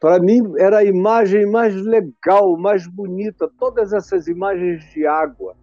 Para 0.00 0.18
mim 0.20 0.52
era 0.58 0.78
a 0.78 0.84
imagem 0.84 1.46
mais 1.50 1.74
legal, 1.74 2.56
mais 2.56 2.86
bonita. 2.86 3.50
Todas 3.58 3.92
essas 3.92 4.26
imagens 4.26 4.84
de 4.92 5.06
água 5.06 5.54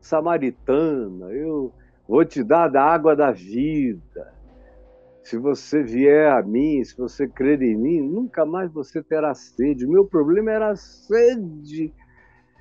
samaritana. 0.00 1.32
Eu 1.32 1.72
vou 2.08 2.24
te 2.24 2.42
dar 2.42 2.68
da 2.68 2.82
água 2.82 3.14
da 3.14 3.30
vida 3.30 4.34
se 5.24 5.38
você 5.38 5.82
vier 5.82 6.30
a 6.30 6.42
mim, 6.42 6.84
se 6.84 6.94
você 6.96 7.26
crer 7.26 7.62
em 7.62 7.74
mim, 7.74 8.00
nunca 8.02 8.44
mais 8.44 8.70
você 8.70 9.02
terá 9.02 9.34
sede. 9.34 9.86
O 9.86 9.90
meu 9.90 10.04
problema 10.04 10.50
era 10.50 10.70
a 10.70 10.76
sede, 10.76 11.90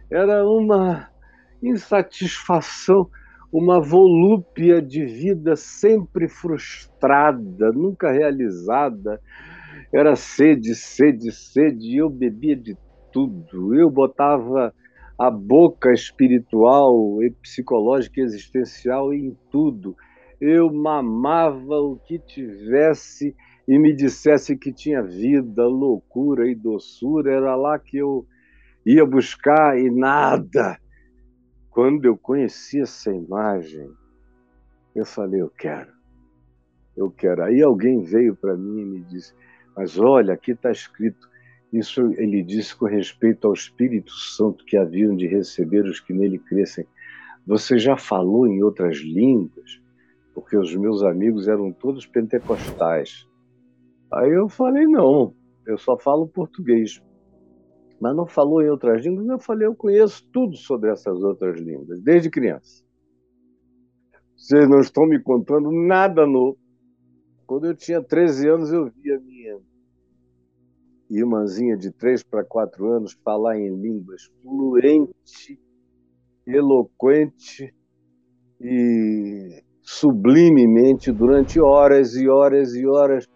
era 0.10 0.48
uma 0.48 1.10
insatisfação, 1.62 3.10
uma 3.52 3.82
volúpia 3.82 4.82
de 4.82 5.06
vida 5.06 5.58
sempre 5.58 6.30
frustrada, 6.30 7.74
nunca 7.74 8.10
realizada. 8.12 9.20
Era 9.94 10.16
sede, 10.16 10.74
sede, 10.76 11.32
sede, 11.32 11.88
e 11.88 11.98
eu 11.98 12.10
bebia 12.10 12.56
de 12.56 12.76
tudo. 13.12 13.76
Eu 13.76 13.90
botava 13.90 14.74
a 15.20 15.30
boca 15.30 15.94
espiritual, 15.94 17.22
e 17.22 17.30
psicológica 17.30 18.20
e 18.20 18.24
existencial 18.24 19.14
em 19.14 19.38
tudo 19.52 19.96
eu 20.46 20.70
mamava 20.74 21.80
o 21.80 21.98
que 21.98 22.20
tivesse 22.20 23.34
e 23.66 23.80
me 23.80 23.96
dissesse 23.96 24.58
que 24.58 24.74
tinha 24.74 25.02
vida, 25.02 25.66
loucura 25.66 26.50
e 26.50 26.54
doçura, 26.54 27.32
era 27.32 27.56
lá 27.56 27.80
que 27.80 27.96
eu 27.96 28.28
ia 28.86 29.06
buscar 29.06 29.80
e 29.80 29.90
nada. 29.90 30.78
Quando 31.70 32.04
eu 32.04 32.18
conheci 32.18 32.82
essa 32.82 33.10
imagem, 33.10 33.90
eu 34.94 35.06
falei: 35.06 35.42
eu 35.42 35.50
quero, 35.50 35.94
eu 36.98 37.10
quero. 37.10 37.44
Aí 37.44 37.62
alguém 37.62 38.04
veio 38.04 38.36
para 38.36 38.58
mim 38.58 38.82
e 38.82 38.86
me 38.86 39.00
disse: 39.00 39.34
mas 39.76 39.98
olha, 39.98 40.34
aqui 40.34 40.52
está 40.52 40.72
escrito. 40.72 41.30
Isso 41.72 42.02
ele 42.18 42.44
disse 42.44 42.76
com 42.76 42.86
respeito 42.86 43.48
ao 43.48 43.54
Espírito 43.54 44.12
Santo 44.12 44.64
que 44.66 44.78
haviam 44.78 45.16
de 45.16 45.28
receber 45.28 45.86
os 45.86 46.00
que 46.00 46.14
nele 46.14 46.38
crescem. 46.38 46.86
Você 47.46 47.78
já 47.78 47.98
falou 47.98 48.48
em 48.48 48.64
outras 48.64 48.98
línguas? 48.98 49.84
porque 50.34 50.58
os 50.58 50.76
meus 50.76 51.04
amigos 51.04 51.48
eram 51.48 51.72
todos 51.72 52.06
pentecostais. 52.06 53.28
Aí 54.12 54.32
eu 54.32 54.50
falei: 54.50 54.86
não, 54.86 55.34
eu 55.66 55.78
só 55.78 55.98
falo 55.98 56.28
português. 56.28 57.02
Mas 58.00 58.16
não 58.16 58.26
falou 58.26 58.62
em 58.62 58.70
outras 58.70 59.06
línguas? 59.06 59.28
Eu 59.28 59.40
falei: 59.40 59.68
eu 59.68 59.76
conheço 59.76 60.28
tudo 60.32 60.56
sobre 60.58 60.90
essas 60.90 61.22
outras 61.22 61.60
línguas, 61.60 62.02
desde 62.02 62.30
criança. 62.30 62.84
Vocês 64.36 64.68
não 64.68 64.80
estão 64.80 65.06
me 65.06 65.20
contando 65.20 65.72
nada 65.72 66.26
novo. 66.26 66.58
Quando 67.46 67.68
eu 67.68 67.76
tinha 67.76 68.02
13 68.02 68.50
anos, 68.50 68.72
eu 68.72 68.90
vi 68.90 69.12
a 69.12 69.20
minha 69.20 69.60
irmãzinha 71.10 71.78
de 71.78 71.92
3 71.92 72.24
para 72.24 72.44
4 72.44 72.92
anos 72.92 73.14
falar 73.24 73.60
em 73.60 73.70
línguas 73.76 74.32
fluente, 74.42 75.60
eloquente 76.46 77.74
e 78.60 79.64
sublimemente 79.82 81.12
durante 81.12 81.60
horas 81.60 82.16
e 82.16 82.28
horas 82.28 82.74
e 82.76 82.88
horas, 82.88 83.28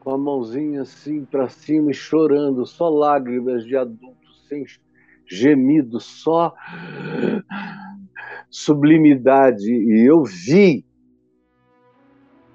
com 0.00 0.10
a 0.10 0.18
mãozinha 0.18 0.82
assim 0.82 1.24
para 1.24 1.48
cima 1.48 1.90
e 1.90 1.94
chorando, 1.94 2.64
só 2.64 2.88
lágrimas 2.88 3.64
de 3.64 3.76
adulto, 3.76 4.32
sem 4.48 4.64
gemido, 5.26 6.00
só 6.00 6.54
sublimidade. 8.48 9.70
E 9.70 10.08
eu 10.08 10.22
vi, 10.22 10.84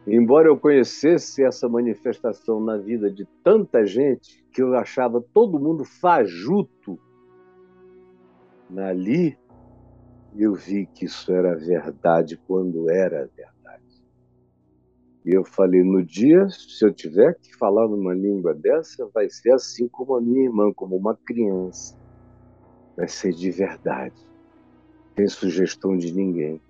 embora 0.08 0.48
eu 0.48 0.58
conhecesse 0.58 1.44
essa 1.44 1.68
manifestação 1.70 2.60
na 2.60 2.78
vida 2.78 3.12
de 3.12 3.26
tanta 3.44 3.86
gente, 3.86 4.44
que 4.52 4.62
eu 4.62 4.76
achava 4.76 5.24
todo 5.34 5.60
mundo 5.60 5.84
fajuto 5.86 7.00
ali, 8.78 9.38
eu 10.36 10.54
vi 10.54 10.88
que 10.88 11.06
isso 11.06 11.32
era 11.32 11.56
verdade 11.56 12.38
quando 12.48 12.90
era 12.90 13.30
verdade. 13.36 13.54
E 15.26 15.34
eu 15.34 15.44
falei: 15.46 15.84
no 15.84 16.04
dia, 16.04 16.48
se 16.50 16.84
eu 16.86 16.94
tiver 16.94 17.36
que 17.36 17.56
falar 17.58 17.88
numa 17.88 18.14
língua 18.14 18.54
dessa, 18.54 19.08
vai 19.14 19.30
ser 19.30 19.54
assim 19.54 19.88
como 19.88 20.16
a 20.16 20.22
minha 20.22 20.46
irmã, 20.46 20.72
como 20.74 20.96
uma 20.96 21.16
criança. 21.16 21.98
Vai 22.98 23.08
ser 23.08 23.32
de 23.32 23.50
verdade. 23.52 24.16
Sem 25.16 25.28
sugestão 25.28 25.96
de 25.96 26.12
ninguém. 26.12 26.62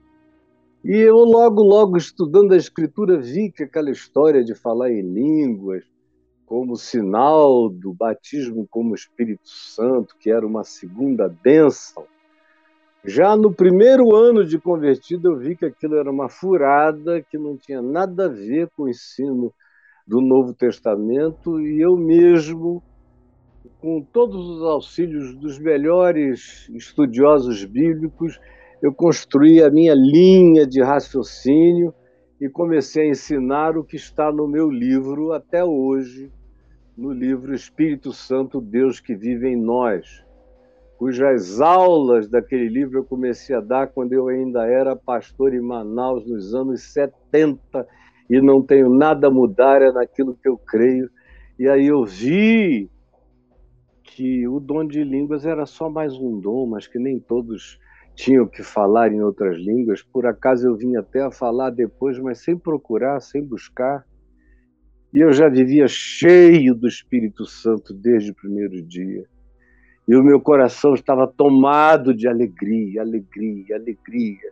E 0.84 0.98
eu, 0.98 1.16
logo, 1.16 1.64
logo, 1.64 1.96
estudando 1.96 2.52
a 2.52 2.58
Escritura, 2.58 3.18
vi 3.18 3.50
que 3.50 3.64
aquela 3.64 3.90
história 3.90 4.44
de 4.44 4.54
falar 4.54 4.92
em 4.92 5.02
línguas, 5.02 5.86
como 6.46 6.76
sinal 6.76 7.70
do 7.70 7.94
batismo 7.94 8.68
como 8.70 8.94
Espírito 8.94 9.48
Santo, 9.48 10.14
que 10.20 10.30
era 10.30 10.46
uma 10.46 10.66
segunda 10.66 11.30
bênção, 11.30 12.06
já 13.06 13.36
no 13.36 13.54
primeiro 13.54 14.14
ano 14.14 14.46
de 14.46 14.60
convertido, 14.60 15.32
eu 15.32 15.38
vi 15.38 15.56
que 15.56 15.66
aquilo 15.66 15.96
era 15.96 16.12
uma 16.12 16.28
furada, 16.28 17.22
que 17.22 17.38
não 17.38 17.56
tinha 17.56 17.82
nada 17.82 18.26
a 18.26 18.30
ver 18.30 18.70
com 18.76 18.84
o 18.84 18.90
ensino 18.90 19.54
do 20.06 20.20
Novo 20.20 20.54
Testamento, 20.54 21.62
e 21.62 21.82
eu 21.82 21.96
mesmo, 21.96 22.84
com 23.80 24.02
todos 24.02 24.50
os 24.50 24.64
auxílios 24.64 25.34
dos 25.36 25.58
melhores 25.60 26.70
estudiosos 26.74 27.64
bíblicos, 27.64 28.38
eu 28.84 28.94
construí 28.94 29.64
a 29.64 29.72
minha 29.72 29.96
linha 29.96 30.68
de 30.68 30.84
raciocínio 30.84 31.94
e 32.40 32.50
comecei 32.50 33.04
a 33.04 33.12
ensinar 33.12 33.78
o 33.78 33.84
que 33.84 33.96
está 33.96 34.30
no 34.30 34.46
meu 34.46 34.70
livro 34.70 35.32
até 35.32 35.64
hoje, 35.64 36.30
no 36.98 37.14
livro 37.14 37.56
Espírito 37.56 38.12
Santo, 38.12 38.60
Deus 38.60 39.00
que 39.00 39.16
vive 39.16 39.48
em 39.48 39.56
nós, 39.56 40.22
cujas 40.98 41.62
aulas 41.62 42.28
daquele 42.28 42.68
livro 42.68 43.00
eu 43.00 43.06
comecei 43.06 43.56
a 43.56 43.62
dar 43.62 43.88
quando 43.88 44.12
eu 44.12 44.28
ainda 44.28 44.68
era 44.68 44.98
pastor 44.98 45.54
em 45.54 45.62
Manaus, 45.62 46.28
nos 46.28 46.54
anos 46.54 46.84
70, 46.92 47.88
e 48.30 48.42
não 48.42 48.62
tenho 48.62 48.90
nada 48.90 49.28
a 49.28 49.32
mudar 49.32 49.82
é 49.82 49.94
naquilo 49.94 50.36
que 50.36 50.50
eu 50.50 50.58
creio. 50.58 51.10
E 51.58 51.70
aí 51.70 51.88
eu 51.88 52.04
vi 52.04 52.90
que 54.04 54.46
o 54.46 54.60
dom 54.60 54.86
de 54.86 55.06
línguas 55.06 55.46
era 55.46 55.66
só 55.66 55.90
mais 55.90 56.14
um 56.16 56.38
dom, 56.38 56.66
mas 56.66 56.86
que 56.86 57.00
nem 57.00 57.18
todos 57.18 57.82
tinham 58.16 58.48
que 58.48 58.64
falar 58.64 59.12
em 59.12 59.22
outras 59.22 59.58
línguas. 59.58 60.02
Por 60.02 60.26
acaso 60.26 60.68
eu 60.68 60.76
vim 60.76 60.96
até 60.96 61.22
a 61.22 61.32
falar 61.32 61.70
depois, 61.70 62.20
mas 62.20 62.40
sem 62.40 62.58
procurar, 62.58 63.20
sem 63.20 63.44
buscar. 63.44 64.06
E 65.14 65.20
eu 65.20 65.32
já 65.32 65.48
vivia 65.50 65.88
cheio 65.88 66.74
do 66.74 66.88
Espírito 66.88 67.46
Santo 67.46 67.94
desde 67.94 68.32
o 68.32 68.36
primeiro 68.36 68.82
dia. 68.82 69.26
E 70.08 70.16
o 70.16 70.24
meu 70.24 70.40
coração 70.42 70.94
estava 70.94 71.28
tomado 71.28 72.14
de 72.14 72.28
alegria, 72.28 73.02
alegria, 73.02 73.76
alegria, 73.76 74.52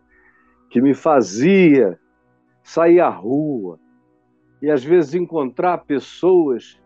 que 0.69 0.81
me 0.81 0.93
fazia 0.93 1.99
sair 2.63 2.99
à 2.99 3.09
rua 3.09 3.79
e 4.61 4.69
às 4.69 4.83
vezes 4.83 5.15
encontrar 5.15 5.79
pessoas 5.79 6.79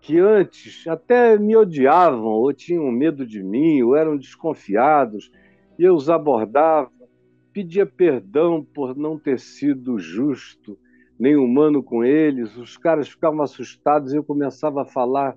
que 0.00 0.18
antes 0.18 0.86
até 0.88 1.38
me 1.38 1.56
odiavam 1.56 2.26
ou 2.26 2.52
tinham 2.52 2.90
medo 2.90 3.24
de 3.24 3.42
mim 3.42 3.80
ou 3.82 3.96
eram 3.96 4.16
desconfiados 4.16 5.30
e 5.82 5.84
eu 5.84 5.96
os 5.96 6.08
abordava, 6.08 6.88
pedia 7.52 7.84
perdão 7.84 8.64
por 8.64 8.96
não 8.96 9.18
ter 9.18 9.40
sido 9.40 9.98
justo 9.98 10.78
nem 11.18 11.34
humano 11.34 11.82
com 11.82 12.04
eles. 12.04 12.56
Os 12.56 12.76
caras 12.76 13.08
ficavam 13.08 13.42
assustados 13.42 14.12
e 14.12 14.16
eu 14.16 14.22
começava 14.22 14.82
a 14.82 14.84
falar 14.86 15.34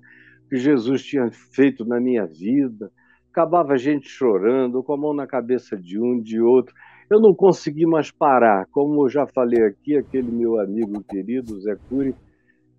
que 0.48 0.56
Jesus 0.56 1.02
tinha 1.02 1.28
feito 1.32 1.84
na 1.84 1.98
minha 1.98 2.24
vida. 2.26 2.92
Acabava 3.28 3.72
a 3.72 3.76
gente 3.76 4.08
chorando, 4.08 4.84
com 4.84 4.92
a 4.92 4.96
mão 4.96 5.12
na 5.12 5.26
cabeça 5.26 5.76
de 5.76 6.00
um, 6.00 6.22
de 6.22 6.40
outro. 6.40 6.72
Eu 7.10 7.20
não 7.20 7.34
consegui 7.34 7.84
mais 7.84 8.12
parar. 8.12 8.66
Como 8.70 9.04
eu 9.04 9.08
já 9.08 9.26
falei 9.26 9.64
aqui, 9.64 9.96
aquele 9.96 10.30
meu 10.30 10.60
amigo 10.60 11.02
querido, 11.02 11.60
Zé 11.60 11.76
Cury, 11.88 12.14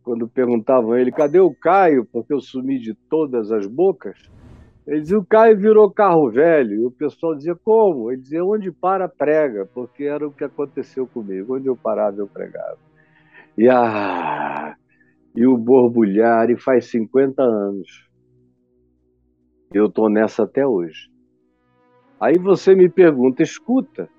quando 0.03 0.25
perguntavam 0.25 0.93
a 0.93 1.01
ele, 1.01 1.11
cadê 1.11 1.41
o 1.41 1.53
Caio? 1.53 2.05
Porque 2.05 2.33
eu 2.33 2.39
sumi 2.39 2.79
de 2.79 2.93
todas 2.93 3.51
as 3.51 3.67
bocas. 3.67 4.17
Ele 4.87 5.01
dizia, 5.01 5.19
o 5.19 5.25
Caio 5.25 5.57
virou 5.57 5.91
carro 5.91 6.31
velho. 6.31 6.75
E 6.75 6.85
o 6.85 6.91
pessoal 6.91 7.35
dizia, 7.35 7.55
como? 7.55 8.09
Ele 8.09 8.21
dizia, 8.21 8.43
onde 8.43 8.71
para, 8.71 9.09
prega, 9.09 9.65
porque 9.73 10.05
era 10.05 10.25
o 10.25 10.31
que 10.31 10.45
aconteceu 10.45 11.05
comigo. 11.05 11.57
Onde 11.57 11.67
eu 11.67 11.75
parava, 11.75 12.17
eu 12.17 12.27
pregava. 12.27 12.77
E 13.57 13.67
ah, 13.69 14.77
e 15.35 15.45
o 15.45 15.57
borbulhar, 15.57 16.49
e 16.49 16.57
faz 16.57 16.85
50 16.89 17.43
anos. 17.43 18.09
Eu 19.73 19.87
estou 19.87 20.09
nessa 20.09 20.43
até 20.43 20.65
hoje. 20.65 21.11
Aí 22.19 22.39
você 22.39 22.73
me 22.73 22.89
pergunta, 22.89 23.43
escuta, 23.43 24.09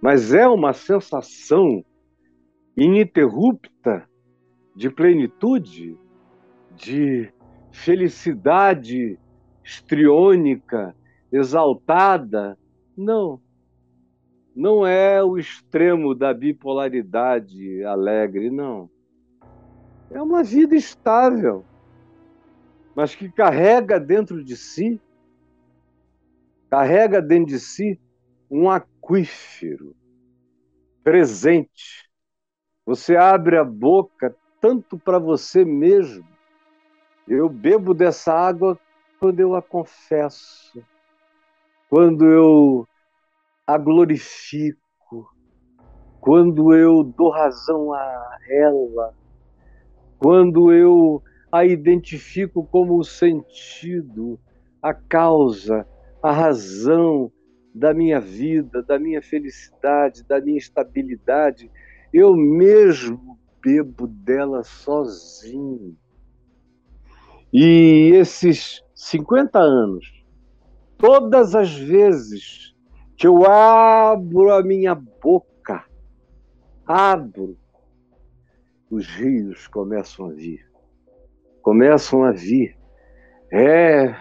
mas 0.00 0.32
é 0.32 0.46
uma 0.46 0.72
sensação 0.72 1.84
ininterrupta 2.76 4.08
de 4.76 4.88
plenitude, 4.88 5.98
de 6.74 7.30
felicidade 7.72 9.18
estriônica, 9.64 10.94
exaltada? 11.32 12.56
Não. 12.96 13.40
Não 14.54 14.86
é 14.86 15.24
o 15.24 15.36
extremo 15.36 16.14
da 16.14 16.32
bipolaridade 16.32 17.82
alegre, 17.82 18.50
não 18.50 18.88
é 20.14 20.22
uma 20.22 20.44
vida 20.44 20.76
estável, 20.76 21.64
mas 22.94 23.14
que 23.14 23.28
carrega 23.30 23.98
dentro 23.98 24.44
de 24.44 24.56
si, 24.56 25.00
carrega 26.70 27.20
dentro 27.20 27.46
de 27.46 27.58
si 27.58 28.00
um 28.48 28.70
aquífero 28.70 29.94
presente. 31.02 32.08
Você 32.86 33.16
abre 33.16 33.58
a 33.58 33.64
boca 33.64 34.34
tanto 34.60 34.96
para 34.96 35.18
você 35.18 35.64
mesmo. 35.64 36.26
Eu 37.26 37.48
bebo 37.48 37.92
dessa 37.92 38.32
água 38.32 38.78
quando 39.24 39.40
eu 39.40 39.54
a 39.54 39.62
confesso, 39.62 40.84
quando 41.88 42.26
eu 42.26 42.86
a 43.66 43.78
glorifico, 43.78 45.34
quando 46.20 46.74
eu 46.74 47.02
dou 47.02 47.30
razão 47.30 47.94
a 47.94 48.38
ela 48.50 49.14
quando 50.18 50.70
eu 50.70 51.22
a 51.50 51.64
identifico 51.64 52.66
como 52.66 52.98
o 52.98 53.04
sentido, 53.04 54.38
a 54.82 54.92
causa, 54.92 55.86
a 56.22 56.30
razão 56.30 57.32
da 57.74 57.94
minha 57.94 58.20
vida, 58.20 58.82
da 58.82 58.98
minha 58.98 59.22
felicidade, 59.22 60.22
da 60.24 60.38
minha 60.38 60.58
estabilidade, 60.58 61.70
eu 62.12 62.36
mesmo 62.36 63.38
bebo 63.62 64.06
dela 64.06 64.62
sozinho. 64.62 65.96
E 67.56 68.10
esses 68.14 68.83
50 69.04 69.58
anos, 69.58 70.24
todas 70.96 71.54
as 71.54 71.74
vezes 71.74 72.74
que 73.18 73.26
eu 73.26 73.44
abro 73.44 74.50
a 74.50 74.62
minha 74.62 74.94
boca, 74.94 75.84
abro 76.86 77.54
os 78.90 79.06
rios 79.06 79.68
começam 79.68 80.30
a 80.30 80.32
vir. 80.32 80.66
Começam 81.60 82.24
a 82.24 82.32
vir. 82.32 82.78
É 83.52 84.16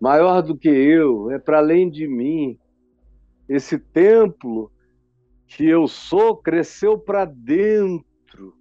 maior 0.00 0.42
do 0.42 0.56
que 0.56 0.68
eu, 0.68 1.32
é 1.32 1.38
para 1.40 1.58
além 1.58 1.90
de 1.90 2.06
mim. 2.06 2.56
Esse 3.48 3.80
templo 3.80 4.70
que 5.48 5.68
eu 5.68 5.88
sou 5.88 6.36
cresceu 6.36 6.96
para 6.96 7.24
dentro, 7.24 8.54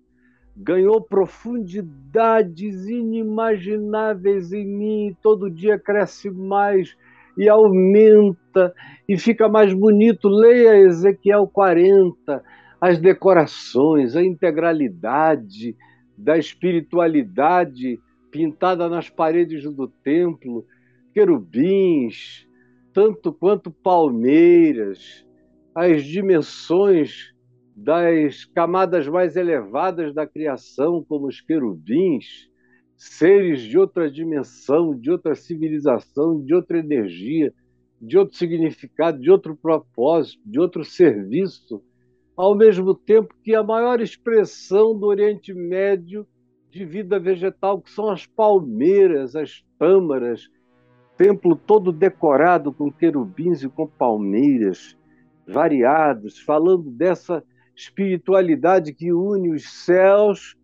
ganhou 0.56 1.02
profundidades 1.02 2.88
inimagináveis 2.88 4.54
em 4.54 4.66
mim, 4.66 5.18
todo 5.22 5.50
dia 5.50 5.80
cresce 5.80 6.30
mais 6.30 6.96
e 7.38 7.50
aumenta 7.50 8.74
e 9.10 9.18
fica 9.18 9.50
mais 9.50 9.74
bonito. 9.74 10.30
Leia 10.30 10.78
Ezequiel 10.78 11.48
40 11.48 12.44
as 12.80 13.00
decorações, 13.00 14.14
a 14.14 14.22
integralidade 14.22 15.74
da 16.18 16.38
espiritualidade 16.38 17.98
pintada 18.30 18.90
nas 18.90 19.10
paredes 19.10 19.64
do 19.64 19.88
templo, 19.88 20.66
querubins, 21.14 22.46
tanto 22.92 23.32
quanto 23.32 23.72
palmeiras, 23.72 25.26
as 25.74 26.04
dimensões 26.04 27.33
das 27.76 28.46
camadas 28.46 29.08
mais 29.08 29.36
elevadas 29.36 30.14
da 30.14 30.28
criação, 30.28 31.04
como 31.08 31.28
os 31.28 31.42
querubins, 31.42 32.50
seres 32.96 33.62
de 33.62 33.78
outra 33.78 34.10
dimensão, 34.10 34.96
de 34.98 35.12
outra 35.12 35.36
civilização, 35.36 36.42
de 36.44 36.54
outra 36.54 36.80
energia, 36.80 37.54
de 38.02 38.18
outro 38.18 38.38
significado, 38.38 39.20
de 39.20 39.32
outro 39.32 39.56
propósito, 39.56 40.42
de 40.46 40.60
outro 40.60 40.84
serviço 40.84 41.82
ao 42.36 42.56
mesmo 42.56 42.96
tempo 42.96 43.34
que 43.44 43.54
a 43.54 43.64
maior 43.64 44.02
expressão 44.02 44.98
do 44.98 45.06
Oriente 45.06 45.54
Médio 45.54 46.26
de 46.70 46.84
vida 46.84 47.20
vegetal, 47.20 47.80
que 47.80 47.92
são 47.92 48.10
as 48.10 48.26
palmeiras, 48.26 49.36
as 49.36 49.64
tâmaras, 49.78 50.50
templo 51.16 51.56
todo 51.56 51.92
decorado 51.92 52.74
com 52.74 52.92
querubins 52.92 53.62
e 53.62 53.70
com 53.70 53.86
palmeiras 53.86 54.98
variados, 55.48 56.40
falando 56.40 56.90
dessa 56.90 57.44
espiritualidade 57.76 58.94
que 58.94 59.12
une 59.12 59.52
os 59.52 59.70
céus 59.70 60.56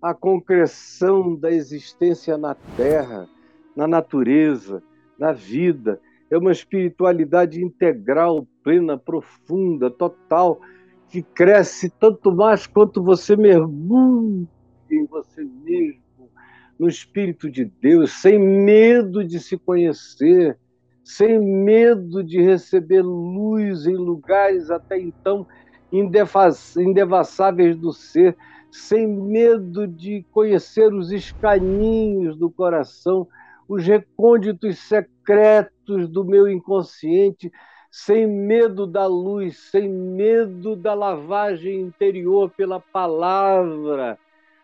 à 0.00 0.12
concreção 0.14 1.34
da 1.34 1.50
existência 1.50 2.36
na 2.36 2.54
terra, 2.76 3.28
na 3.74 3.86
natureza, 3.86 4.82
na 5.18 5.32
vida. 5.32 6.00
É 6.30 6.36
uma 6.36 6.52
espiritualidade 6.52 7.62
integral, 7.62 8.46
plena, 8.62 8.98
profunda, 8.98 9.90
total 9.90 10.60
que 11.08 11.22
cresce 11.22 11.88
tanto 11.88 12.34
mais 12.34 12.66
quanto 12.66 13.02
você 13.02 13.36
mergulha 13.36 14.46
em 14.90 15.06
você 15.06 15.44
mesmo, 15.44 16.30
no 16.78 16.88
Espírito 16.88 17.50
de 17.50 17.64
Deus, 17.64 18.12
sem 18.12 18.38
medo 18.38 19.24
de 19.24 19.38
se 19.40 19.56
conhecer, 19.56 20.58
sem 21.02 21.38
medo 21.38 22.22
de 22.22 22.40
receber 22.40 23.02
luz 23.02 23.86
em 23.86 23.94
lugares 23.94 24.70
até 24.70 24.98
então 24.98 25.46
indevassáveis 25.92 27.76
do 27.76 27.92
ser, 27.92 28.36
sem 28.70 29.06
medo 29.06 29.86
de 29.86 30.24
conhecer 30.32 30.92
os 30.92 31.10
escaninhos 31.10 32.36
do 32.36 32.50
coração, 32.50 33.26
os 33.68 33.84
recônditos 33.86 34.78
secretos 34.78 36.08
do 36.08 36.24
meu 36.24 36.48
inconsciente, 36.48 37.50
sem 37.90 38.26
medo 38.26 38.86
da 38.86 39.06
luz, 39.06 39.56
sem 39.70 39.88
medo 39.88 40.76
da 40.76 40.92
lavagem 40.92 41.80
interior 41.80 42.50
pela 42.50 42.78
palavra. 42.78 44.18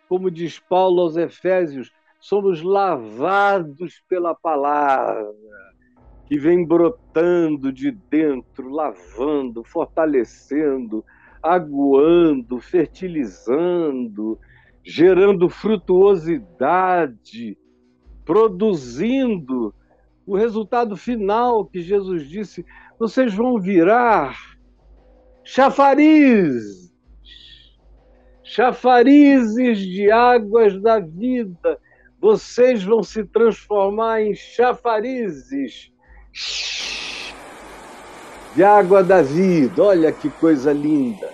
Como 0.09 0.31
diz 0.31 0.59
Paulo 0.59 1.01
aos 1.01 1.17
Efésios, 1.17 1.91
somos 2.21 2.63
lavados 2.63 4.03
pela 4.09 4.35
palavra, 4.35 5.33
que 6.33 6.39
vem 6.39 6.65
brotando 6.65 7.71
de 7.71 7.91
dentro, 7.91 8.71
lavando, 8.71 9.63
fortalecendo, 9.63 11.05
aguando, 11.43 12.59
fertilizando, 12.59 14.39
gerando 14.83 15.51
frutuosidade, 15.51 17.59
produzindo 18.25 19.75
o 20.25 20.35
resultado 20.35 20.97
final 20.97 21.67
que 21.67 21.83
Jesus 21.83 22.27
disse: 22.27 22.65
vocês 22.99 23.35
vão 23.35 23.61
virar 23.61 24.35
chafariz, 25.45 26.95
chafarizes 28.43 29.81
de 29.81 30.11
águas 30.11 30.81
da 30.81 30.99
vida. 30.99 31.79
Vocês 32.19 32.83
vão 32.83 33.03
se 33.03 33.23
transformar 33.23 34.23
em 34.23 34.35
chafarizes 34.35 35.92
de 38.55 38.63
água 38.63 39.03
da 39.03 39.23
vida. 39.23 39.83
Olha 39.83 40.13
que 40.13 40.29
coisa 40.29 40.73
linda. 40.73 41.29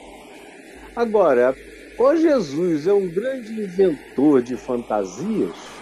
Agora, 0.94 1.56
o 1.98 2.16
Jesus 2.16 2.86
é 2.86 2.92
um 2.92 3.08
grande 3.08 3.52
inventor 3.52 4.42
de 4.42 4.56
fantasias 4.56 5.78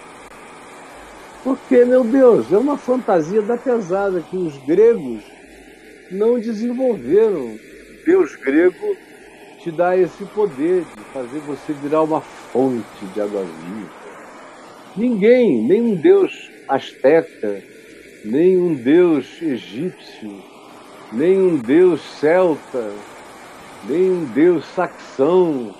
porque, 1.47 1.85
meu 1.85 2.03
Deus, 2.03 2.53
é 2.53 2.59
uma 2.59 2.77
fantasia 2.77 3.41
da 3.41 3.57
pesada 3.57 4.21
que 4.21 4.37
os 4.37 4.57
gregos 4.67 5.23
não 6.11 6.41
desenvolveram. 6.41 7.57
Deus 8.05 8.35
grego 8.35 8.97
te 9.61 9.71
dá 9.71 9.97
esse 9.97 10.25
poder 10.25 10.83
de 10.83 11.05
fazer 11.13 11.39
você 11.47 11.73
virar 11.73 12.03
uma 12.03 12.21
fonte 12.21 13.07
de 13.15 13.21
água 13.21 13.45
viva. 13.45 13.91
Ninguém, 14.97 15.63
nem 15.63 15.83
um 15.83 15.95
Deus 15.95 16.51
asteca, 16.67 17.63
nem 18.27 18.57
um 18.57 18.75
Deus 18.75 19.41
egípcio, 19.41 20.43
nem 21.12 21.39
um 21.39 21.57
Deus 21.57 22.01
celta, 22.21 22.93
nem 23.89 24.11
um 24.11 24.25
Deus 24.27 24.65
saxão, 24.75 25.75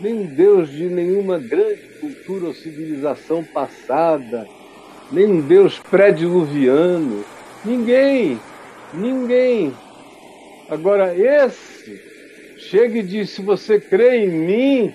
nem 0.00 0.14
um 0.20 0.26
Deus 0.26 0.70
de 0.70 0.84
nenhuma 0.84 1.38
grande 1.38 1.82
cultura 2.00 2.46
ou 2.46 2.54
civilização 2.54 3.42
passada 3.42 4.46
nem 5.12 5.26
um 5.26 5.40
Deus 5.40 5.78
pré-diluviano. 5.78 7.24
Ninguém, 7.64 8.40
ninguém. 8.94 9.74
Agora, 10.68 11.14
esse 11.16 12.00
chega 12.56 12.98
e 12.98 13.02
diz: 13.02 13.30
se 13.30 13.42
você 13.42 13.80
crê 13.80 14.24
em 14.24 14.28
mim, 14.28 14.94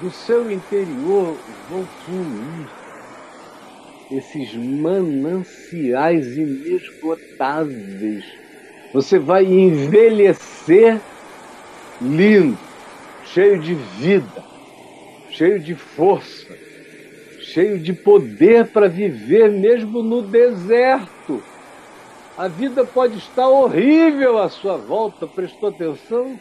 do 0.00 0.10
seu 0.10 0.50
interior 0.50 1.36
vão 1.70 1.86
fluir 2.04 2.81
esses 4.12 4.54
mananciais 4.54 6.36
inesgotáveis. 6.36 8.24
Você 8.92 9.18
vai 9.18 9.44
envelhecer 9.44 11.00
lindo, 12.00 12.58
cheio 13.24 13.58
de 13.58 13.74
vida, 13.74 14.44
cheio 15.30 15.58
de 15.58 15.74
força 15.74 16.62
cheio 17.52 17.78
de 17.78 17.92
poder 17.92 18.66
para 18.68 18.88
viver 18.88 19.50
mesmo 19.50 20.02
no 20.02 20.22
deserto. 20.22 21.42
A 22.36 22.48
vida 22.48 22.84
pode 22.84 23.18
estar 23.18 23.46
horrível 23.46 24.38
à 24.38 24.48
sua 24.48 24.78
volta, 24.78 25.26
prestou 25.26 25.68
atenção? 25.68 26.38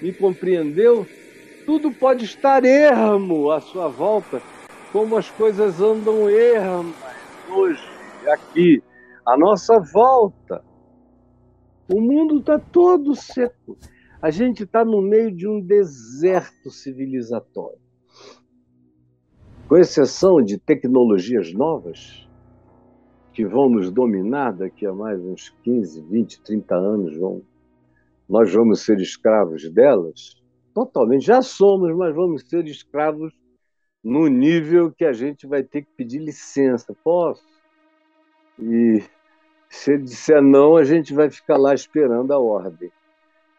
Me 0.00 0.12
compreendeu? 0.12 1.06
Tudo 1.66 1.90
pode 1.90 2.24
estar 2.24 2.64
ermo 2.64 3.50
à 3.50 3.60
sua 3.60 3.88
volta, 3.88 4.40
como 4.92 5.16
as 5.16 5.30
coisas 5.30 5.80
andam 5.80 6.28
ermas 6.28 6.94
hoje, 7.50 7.82
aqui, 8.26 8.82
à 9.26 9.36
nossa 9.36 9.78
volta. 9.92 10.64
O 11.92 12.00
mundo 12.00 12.40
está 12.40 12.58
todo 12.58 13.14
seco. 13.14 13.76
A 14.20 14.30
gente 14.30 14.64
está 14.64 14.84
no 14.84 15.00
meio 15.00 15.34
de 15.34 15.46
um 15.48 15.60
deserto 15.60 16.70
civilizatório. 16.70 17.78
Com 19.68 19.76
exceção 19.76 20.42
de 20.42 20.58
tecnologias 20.58 21.52
novas 21.52 22.28
que 23.32 23.46
vão 23.46 23.70
nos 23.70 23.90
dominar 23.90 24.52
daqui 24.52 24.84
a 24.86 24.92
mais 24.92 25.20
uns 25.20 25.50
15, 25.62 26.02
20, 26.02 26.42
30 26.42 26.74
anos, 26.74 27.16
vão, 27.16 27.42
nós 28.28 28.52
vamos 28.52 28.80
ser 28.80 28.98
escravos 28.98 29.70
delas, 29.70 30.42
totalmente, 30.74 31.26
já 31.26 31.40
somos, 31.40 31.94
mas 31.96 32.14
vamos 32.14 32.48
ser 32.48 32.66
escravos 32.66 33.32
no 34.08 34.26
nível 34.26 34.90
que 34.90 35.04
a 35.04 35.12
gente 35.12 35.46
vai 35.46 35.62
ter 35.62 35.82
que 35.82 35.90
pedir 35.94 36.18
licença. 36.18 36.96
Posso? 37.04 37.44
E 38.58 39.02
se 39.68 39.92
ele 39.92 40.04
disser 40.04 40.40
não, 40.40 40.78
a 40.78 40.82
gente 40.82 41.12
vai 41.12 41.28
ficar 41.28 41.58
lá 41.58 41.74
esperando 41.74 42.32
a 42.32 42.38
ordem. 42.38 42.90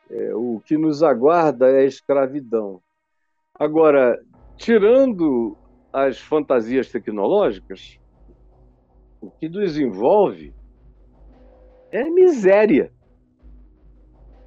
É, 0.10 0.34
o 0.34 0.60
que 0.66 0.76
nos 0.76 1.04
aguarda 1.04 1.70
é 1.70 1.82
a 1.82 1.86
escravidão. 1.86 2.82
Agora, 3.54 4.20
tirando 4.58 5.56
as 5.94 6.20
fantasias 6.20 6.90
tecnológicas, 6.90 8.00
o 9.22 9.30
que 9.30 9.48
nos 9.48 9.78
envolve 9.78 10.52
é 11.92 12.04
miséria. 12.06 12.92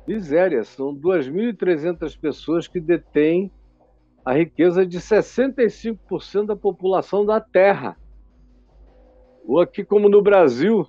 Miséria. 0.05 0.65
São 0.65 0.93
2.300 0.93 2.19
pessoas 2.19 2.67
que 2.67 2.81
detêm 2.81 3.53
a 4.25 4.35
riqueza 4.35 4.87
de 4.87 4.99
65% 4.99 6.47
da 6.47 6.57
população 6.57 7.27
da 7.27 7.41
Terra. 7.41 7.97
Ou 9.45 9.61
aqui, 9.61 9.85
como 9.85 10.09
no 10.09 10.23
Brasil, 10.23 10.87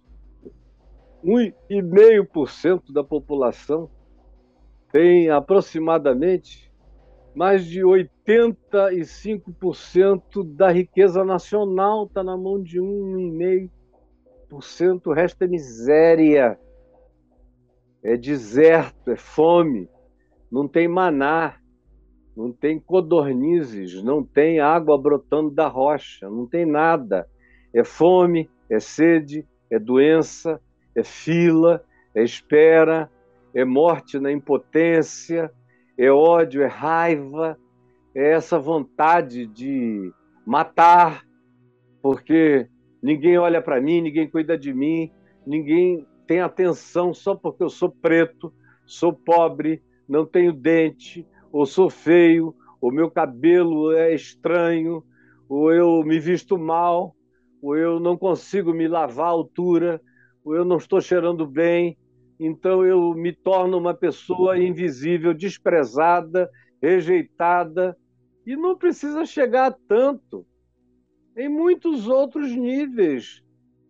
1,5% 1.23 2.93
da 2.93 3.03
população 3.03 3.89
tem 4.91 5.29
aproximadamente 5.29 6.71
mais 7.33 7.65
de 7.65 7.81
85% 7.81 10.55
da 10.55 10.71
riqueza 10.71 11.25
nacional 11.25 12.05
está 12.05 12.23
na 12.23 12.37
mão 12.37 12.61
de 12.61 12.79
1,5%. 12.79 15.07
O 15.07 15.13
resto 15.13 15.43
é 15.43 15.47
miséria, 15.47 16.59
é 18.03 18.15
deserto, 18.15 19.09
é 19.09 19.15
fome, 19.15 19.89
não 20.51 20.67
tem 20.67 20.87
maná, 20.87 21.59
não 22.35 22.51
tem 22.51 22.79
codornizes, 22.79 24.01
não 24.03 24.23
tem 24.23 24.59
água 24.59 24.97
brotando 24.97 25.51
da 25.51 25.67
rocha, 25.67 26.29
não 26.29 26.47
tem 26.47 26.65
nada. 26.65 27.27
É 27.73 27.83
fome, 27.83 28.49
é 28.69 28.79
sede, 28.79 29.45
é 29.69 29.77
doença, 29.77 30.59
é 30.95 31.03
fila, 31.03 31.83
é 32.15 32.23
espera, 32.23 33.09
é 33.53 33.63
morte 33.63 34.19
na 34.19 34.31
impotência 34.31 35.51
é 35.97 36.11
ódio, 36.11 36.61
é 36.63 36.67
raiva, 36.67 37.57
é 38.15 38.31
essa 38.33 38.59
vontade 38.59 39.45
de 39.47 40.11
matar, 40.45 41.23
porque 42.01 42.67
ninguém 43.01 43.37
olha 43.37 43.61
para 43.61 43.79
mim, 43.79 44.01
ninguém 44.01 44.29
cuida 44.29 44.57
de 44.57 44.73
mim, 44.73 45.11
ninguém 45.45 46.05
tem 46.27 46.41
atenção 46.41 47.13
só 47.13 47.35
porque 47.35 47.63
eu 47.63 47.69
sou 47.69 47.89
preto, 47.89 48.53
sou 48.85 49.13
pobre, 49.13 49.83
não 50.07 50.25
tenho 50.25 50.51
dente, 50.51 51.27
ou 51.53 51.67
sou 51.67 51.87
feio, 51.87 52.55
ou 52.81 52.91
meu 52.91 53.11
cabelo 53.11 53.93
é 53.93 54.13
estranho, 54.13 55.03
ou 55.47 55.71
eu 55.71 56.03
me 56.03 56.19
visto 56.19 56.57
mal, 56.57 57.15
ou 57.61 57.77
eu 57.77 57.99
não 57.99 58.17
consigo 58.17 58.73
me 58.73 58.87
lavar 58.87 59.27
à 59.27 59.29
altura, 59.29 60.01
ou 60.43 60.55
eu 60.55 60.65
não 60.65 60.77
estou 60.77 60.99
cheirando 60.99 61.45
bem, 61.45 61.95
então 62.39 62.83
eu 62.83 63.13
me 63.13 63.31
torno 63.31 63.77
uma 63.77 63.93
pessoa 63.93 64.57
invisível, 64.57 65.31
desprezada, 65.31 66.49
rejeitada, 66.81 67.95
e 68.45 68.55
não 68.55 68.75
precisa 68.75 69.23
chegar 69.23 69.67
a 69.67 69.77
tanto. 69.87 70.45
Em 71.37 71.47
muitos 71.47 72.07
outros 72.07 72.51
níveis. 72.51 73.43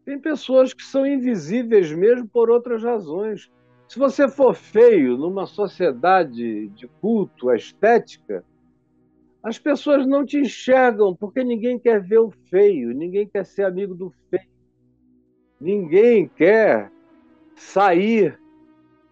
Tem 0.06 0.20
pessoas 0.20 0.74
que 0.74 0.84
são 0.84 1.08
invisíveis 1.08 1.92
mesmo 1.94 2.28
por 2.28 2.50
outras 2.50 2.84
razões. 2.84 3.50
Se 3.94 4.00
você 4.00 4.28
for 4.28 4.56
feio 4.56 5.16
numa 5.16 5.46
sociedade 5.46 6.68
de 6.70 6.88
culto 7.00 7.50
à 7.50 7.56
estética, 7.56 8.44
as 9.44 9.60
pessoas 9.60 10.08
não 10.08 10.26
te 10.26 10.40
enxergam 10.40 11.16
porque 11.16 11.44
ninguém 11.44 11.78
quer 11.78 12.02
ver 12.02 12.18
o 12.18 12.32
feio, 12.50 12.92
ninguém 12.92 13.28
quer 13.28 13.46
ser 13.46 13.66
amigo 13.66 13.94
do 13.94 14.12
feio. 14.32 14.50
Ninguém 15.62 16.28
quer 16.28 16.92
sair 17.56 18.40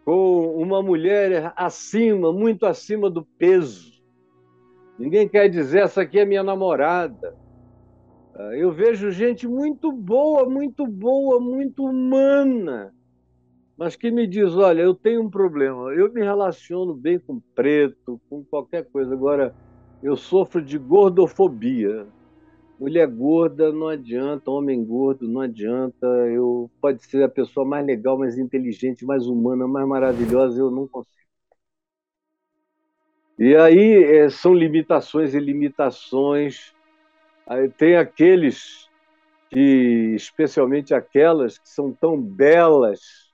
com 0.03 0.51
uma 0.59 0.81
mulher 0.81 1.53
acima, 1.55 2.33
muito 2.33 2.65
acima 2.65 3.07
do 3.07 3.23
peso. 3.37 4.01
Ninguém 4.97 5.29
quer 5.29 5.47
dizer, 5.47 5.83
essa 5.83 6.01
aqui 6.01 6.17
é 6.17 6.25
minha 6.25 6.41
namorada. 6.41 7.37
Ah, 8.33 8.57
eu 8.57 8.71
vejo 8.71 9.11
gente 9.11 9.47
muito 9.47 9.91
boa, 9.91 10.49
muito 10.49 10.87
boa, 10.87 11.39
muito 11.39 11.85
humana, 11.85 12.91
mas 13.81 13.95
que 13.95 14.11
me 14.11 14.27
diz: 14.27 14.53
olha, 14.53 14.83
eu 14.83 14.93
tenho 14.93 15.23
um 15.23 15.29
problema, 15.29 15.91
eu 15.91 16.13
me 16.13 16.21
relaciono 16.21 16.93
bem 16.93 17.17
com 17.17 17.39
preto, 17.55 18.21
com 18.29 18.43
qualquer 18.43 18.85
coisa. 18.85 19.11
Agora, 19.11 19.55
eu 20.03 20.15
sofro 20.15 20.61
de 20.61 20.77
gordofobia. 20.77 22.05
Mulher 22.79 23.07
gorda 23.07 23.71
não 23.71 23.87
adianta, 23.87 24.51
homem 24.51 24.85
gordo 24.85 25.27
não 25.27 25.41
adianta. 25.41 26.05
Eu 26.05 26.69
pode 26.79 27.03
ser 27.03 27.23
a 27.23 27.29
pessoa 27.29 27.65
mais 27.65 27.83
legal, 27.83 28.19
mais 28.19 28.37
inteligente, 28.37 29.03
mais 29.03 29.25
humana, 29.25 29.67
mais 29.67 29.87
maravilhosa, 29.87 30.59
eu 30.59 30.69
não 30.69 30.87
consigo. 30.87 31.15
E 33.39 33.55
aí 33.55 34.03
é, 34.03 34.29
são 34.29 34.53
limitações 34.53 35.33
e 35.33 35.39
limitações. 35.39 36.71
Aí 37.47 37.67
tem 37.67 37.95
aqueles 37.95 38.87
que, 39.49 40.13
especialmente 40.15 40.93
aquelas 40.93 41.57
que 41.57 41.67
são 41.67 41.91
tão 41.91 42.21
belas, 42.21 43.30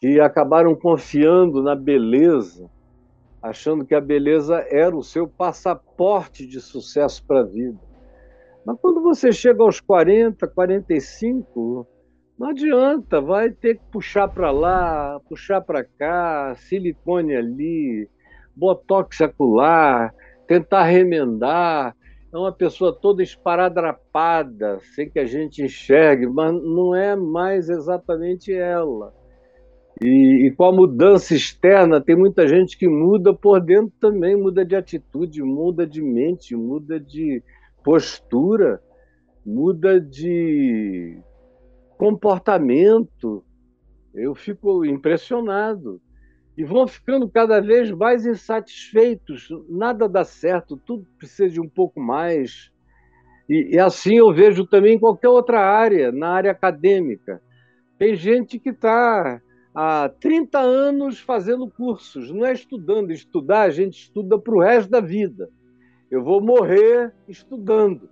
que 0.00 0.18
acabaram 0.18 0.74
confiando 0.74 1.62
na 1.62 1.76
beleza, 1.76 2.70
achando 3.42 3.84
que 3.84 3.94
a 3.94 4.00
beleza 4.00 4.64
era 4.70 4.96
o 4.96 5.02
seu 5.02 5.28
passaporte 5.28 6.46
de 6.46 6.58
sucesso 6.58 7.22
para 7.26 7.40
a 7.40 7.44
vida. 7.44 7.78
Mas 8.64 8.78
quando 8.80 9.02
você 9.02 9.30
chega 9.30 9.62
aos 9.62 9.78
40, 9.78 10.48
45, 10.48 11.86
não 12.38 12.48
adianta, 12.48 13.20
vai 13.20 13.50
ter 13.50 13.74
que 13.76 13.84
puxar 13.92 14.28
para 14.28 14.50
lá, 14.50 15.20
puxar 15.28 15.60
para 15.60 15.84
cá, 15.84 16.54
silicone 16.56 17.36
ali, 17.36 18.08
botox 18.56 19.20
acular, 19.20 20.14
tentar 20.46 20.84
remendar. 20.84 21.94
É 22.32 22.38
uma 22.38 22.52
pessoa 22.52 22.98
toda 22.98 23.22
esparadrapada, 23.22 24.78
sem 24.94 25.10
que 25.10 25.18
a 25.18 25.26
gente 25.26 25.62
enxergue, 25.62 26.26
mas 26.26 26.54
não 26.54 26.94
é 26.94 27.14
mais 27.14 27.68
exatamente 27.68 28.52
ela. 28.52 29.19
E, 30.02 30.46
e, 30.46 30.50
com 30.52 30.64
a 30.64 30.72
mudança 30.72 31.34
externa, 31.34 32.00
tem 32.00 32.16
muita 32.16 32.48
gente 32.48 32.76
que 32.78 32.88
muda 32.88 33.34
por 33.34 33.60
dentro 33.60 33.92
também, 34.00 34.34
muda 34.34 34.64
de 34.64 34.74
atitude, 34.74 35.42
muda 35.42 35.86
de 35.86 36.00
mente, 36.00 36.56
muda 36.56 36.98
de, 36.98 37.42
postura, 37.82 38.80
muda 39.44 40.00
de 40.00 41.18
comportamento. 41.96 43.44
Eu 44.14 44.34
fico 44.34 44.84
impressionado. 44.84 46.00
E 46.56 46.64
vão 46.64 46.86
ficando 46.86 47.28
cada 47.28 47.60
vez 47.60 47.90
mais 47.90 48.26
insatisfeitos. 48.26 49.48
Nada 49.68 50.08
dá 50.08 50.24
certo, 50.24 50.76
tudo 50.76 51.06
precisa 51.16 51.48
de 51.48 51.60
um 51.60 51.68
pouco 51.68 52.00
mais. 52.00 52.70
E, 53.48 53.74
e 53.74 53.78
assim 53.78 54.16
eu 54.16 54.32
vejo 54.32 54.66
também 54.66 54.96
em 54.96 54.98
qualquer 54.98 55.28
outra 55.28 55.60
área, 55.60 56.12
na 56.12 56.28
área 56.28 56.50
acadêmica. 56.50 57.40
Tem 57.98 58.14
gente 58.14 58.58
que 58.58 58.70
está 58.70 59.40
há 59.74 60.08
30 60.08 60.58
anos 60.58 61.20
fazendo 61.20 61.68
cursos, 61.68 62.30
não 62.30 62.44
é 62.44 62.52
estudando. 62.52 63.10
Estudar, 63.10 63.62
a 63.62 63.70
gente 63.70 64.02
estuda 64.02 64.38
para 64.38 64.54
o 64.54 64.60
resto 64.60 64.90
da 64.90 65.00
vida. 65.00 65.50
Eu 66.10 66.24
vou 66.24 66.40
morrer 66.40 67.14
estudando. 67.28 68.08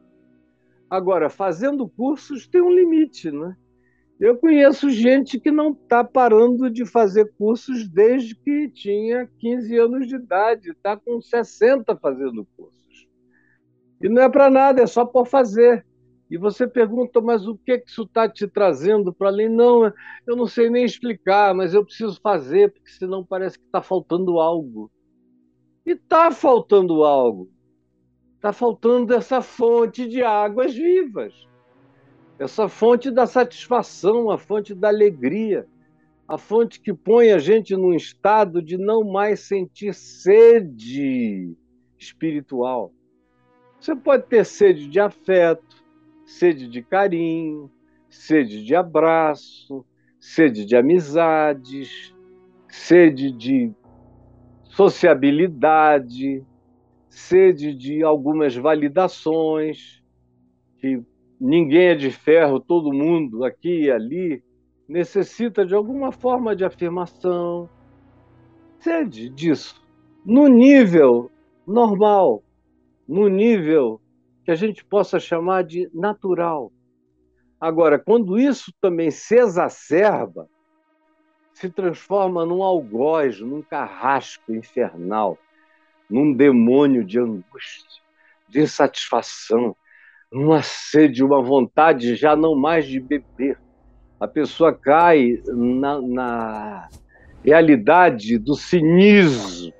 Agora, 0.88 1.28
fazendo 1.28 1.88
cursos 1.88 2.46
tem 2.46 2.62
um 2.62 2.70
limite, 2.70 3.30
né? 3.30 3.56
Eu 4.18 4.36
conheço 4.36 4.90
gente 4.90 5.38
que 5.38 5.50
não 5.50 5.70
está 5.70 6.02
parando 6.02 6.68
de 6.68 6.84
fazer 6.84 7.32
cursos 7.38 7.88
desde 7.88 8.34
que 8.34 8.68
tinha 8.68 9.28
15 9.38 9.78
anos 9.78 10.08
de 10.08 10.16
idade, 10.16 10.70
está 10.70 10.96
com 10.96 11.20
60 11.20 11.94
fazendo 11.96 12.44
cursos. 12.56 13.06
E 14.00 14.08
não 14.08 14.22
é 14.22 14.28
para 14.28 14.50
nada, 14.50 14.82
é 14.82 14.86
só 14.86 15.04
por 15.04 15.26
fazer. 15.26 15.86
E 16.30 16.36
você 16.36 16.66
pergunta, 16.66 17.20
mas 17.20 17.46
o 17.46 17.56
que, 17.56 17.78
que 17.78 17.90
isso 17.90 18.02
está 18.02 18.28
te 18.28 18.46
trazendo 18.46 19.12
para 19.12 19.28
além? 19.28 19.48
Não, 19.48 19.92
eu 20.26 20.36
não 20.36 20.46
sei 20.46 20.68
nem 20.68 20.84
explicar, 20.84 21.54
mas 21.54 21.72
eu 21.72 21.84
preciso 21.84 22.20
fazer, 22.20 22.70
porque 22.70 22.90
senão 22.90 23.24
parece 23.24 23.58
que 23.58 23.64
está 23.64 23.80
faltando 23.80 24.38
algo. 24.38 24.90
E 25.86 25.92
está 25.92 26.30
faltando 26.30 27.02
algo. 27.02 27.50
Está 28.36 28.52
faltando 28.52 29.14
essa 29.14 29.40
fonte 29.40 30.06
de 30.06 30.22
águas 30.22 30.74
vivas, 30.74 31.34
essa 32.38 32.68
fonte 32.68 33.10
da 33.10 33.26
satisfação, 33.26 34.30
a 34.30 34.38
fonte 34.38 34.74
da 34.74 34.88
alegria, 34.88 35.66
a 36.28 36.36
fonte 36.36 36.78
que 36.78 36.92
põe 36.92 37.32
a 37.32 37.38
gente 37.38 37.74
num 37.74 37.94
estado 37.94 38.62
de 38.62 38.76
não 38.76 39.02
mais 39.02 39.40
sentir 39.40 39.94
sede 39.94 41.56
espiritual. 41.98 42.92
Você 43.80 43.96
pode 43.96 44.24
ter 44.26 44.44
sede 44.44 44.88
de 44.88 45.00
afeto, 45.00 45.77
sede 46.28 46.68
de 46.68 46.82
carinho, 46.82 47.70
sede 48.10 48.62
de 48.62 48.76
abraço, 48.76 49.84
sede 50.20 50.66
de 50.66 50.76
amizades, 50.76 52.14
sede 52.68 53.32
de 53.32 53.72
sociabilidade, 54.64 56.44
sede 57.08 57.74
de 57.74 58.02
algumas 58.02 58.54
validações, 58.54 60.02
que 60.76 61.02
ninguém 61.40 61.88
é 61.88 61.94
de 61.94 62.10
ferro, 62.10 62.60
todo 62.60 62.92
mundo 62.92 63.42
aqui 63.42 63.84
e 63.84 63.90
ali 63.90 64.44
necessita 64.86 65.64
de 65.64 65.74
alguma 65.74 66.12
forma 66.12 66.54
de 66.54 66.62
afirmação, 66.62 67.70
sede 68.78 69.30
disso, 69.30 69.82
no 70.26 70.46
nível 70.46 71.30
normal, 71.66 72.42
no 73.08 73.28
nível 73.28 73.98
que 74.48 74.52
a 74.52 74.54
gente 74.54 74.82
possa 74.82 75.20
chamar 75.20 75.62
de 75.62 75.90
natural. 75.92 76.72
Agora, 77.61 77.98
quando 77.98 78.38
isso 78.38 78.72
também 78.80 79.11
se 79.11 79.34
exacerba, 79.34 80.48
se 81.52 81.68
transforma 81.68 82.46
num 82.46 82.62
algoz, 82.62 83.42
num 83.42 83.61
carrasco 83.61 84.50
infernal, 84.54 85.37
num 86.08 86.32
demônio 86.32 87.04
de 87.04 87.20
angústia, 87.20 88.00
de 88.48 88.62
insatisfação, 88.62 89.76
numa 90.32 90.62
sede, 90.62 91.22
uma 91.22 91.42
vontade 91.42 92.14
já 92.14 92.34
não 92.34 92.56
mais 92.56 92.87
de 92.87 93.00
beber. 93.00 93.61
A 94.18 94.26
pessoa 94.26 94.72
cai 94.72 95.42
na, 95.46 96.00
na 96.00 96.88
realidade 97.44 98.38
do 98.38 98.54
cinismo. 98.54 99.74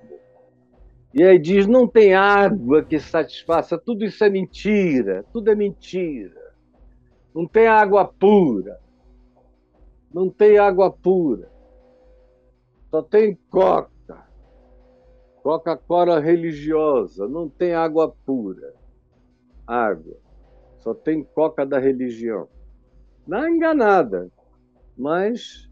E 1.18 1.22
aí 1.24 1.37
diz: 1.37 1.66
não 1.66 1.85
tem 1.85 2.14
água 2.14 2.81
que 2.81 3.00
satisfaça, 3.00 3.76
tudo 3.76 4.04
isso 4.04 4.22
é 4.22 4.31
mentira, 4.31 5.24
tudo 5.33 5.50
é 5.50 5.54
mentira. 5.57 6.54
Não 7.35 7.44
tem 7.44 7.66
água 7.66 8.04
pura. 8.04 8.78
Não 10.14 10.31
tem 10.31 10.59
água 10.59 10.92
pura. 10.92 11.50
Só 12.88 13.02
tem 13.02 13.37
coca. 13.50 13.90
Coca-Cola 15.42 16.20
religiosa, 16.20 17.26
não 17.26 17.48
tem 17.48 17.74
água 17.74 18.14
pura. 18.24 18.72
Água. 19.66 20.16
Só 20.78 20.94
tem 20.94 21.24
coca 21.24 21.66
da 21.66 21.81
religião. 21.81 22.48
Não 23.26 23.42
é 23.42 23.50
enganada, 23.50 24.31
mas 24.96 25.68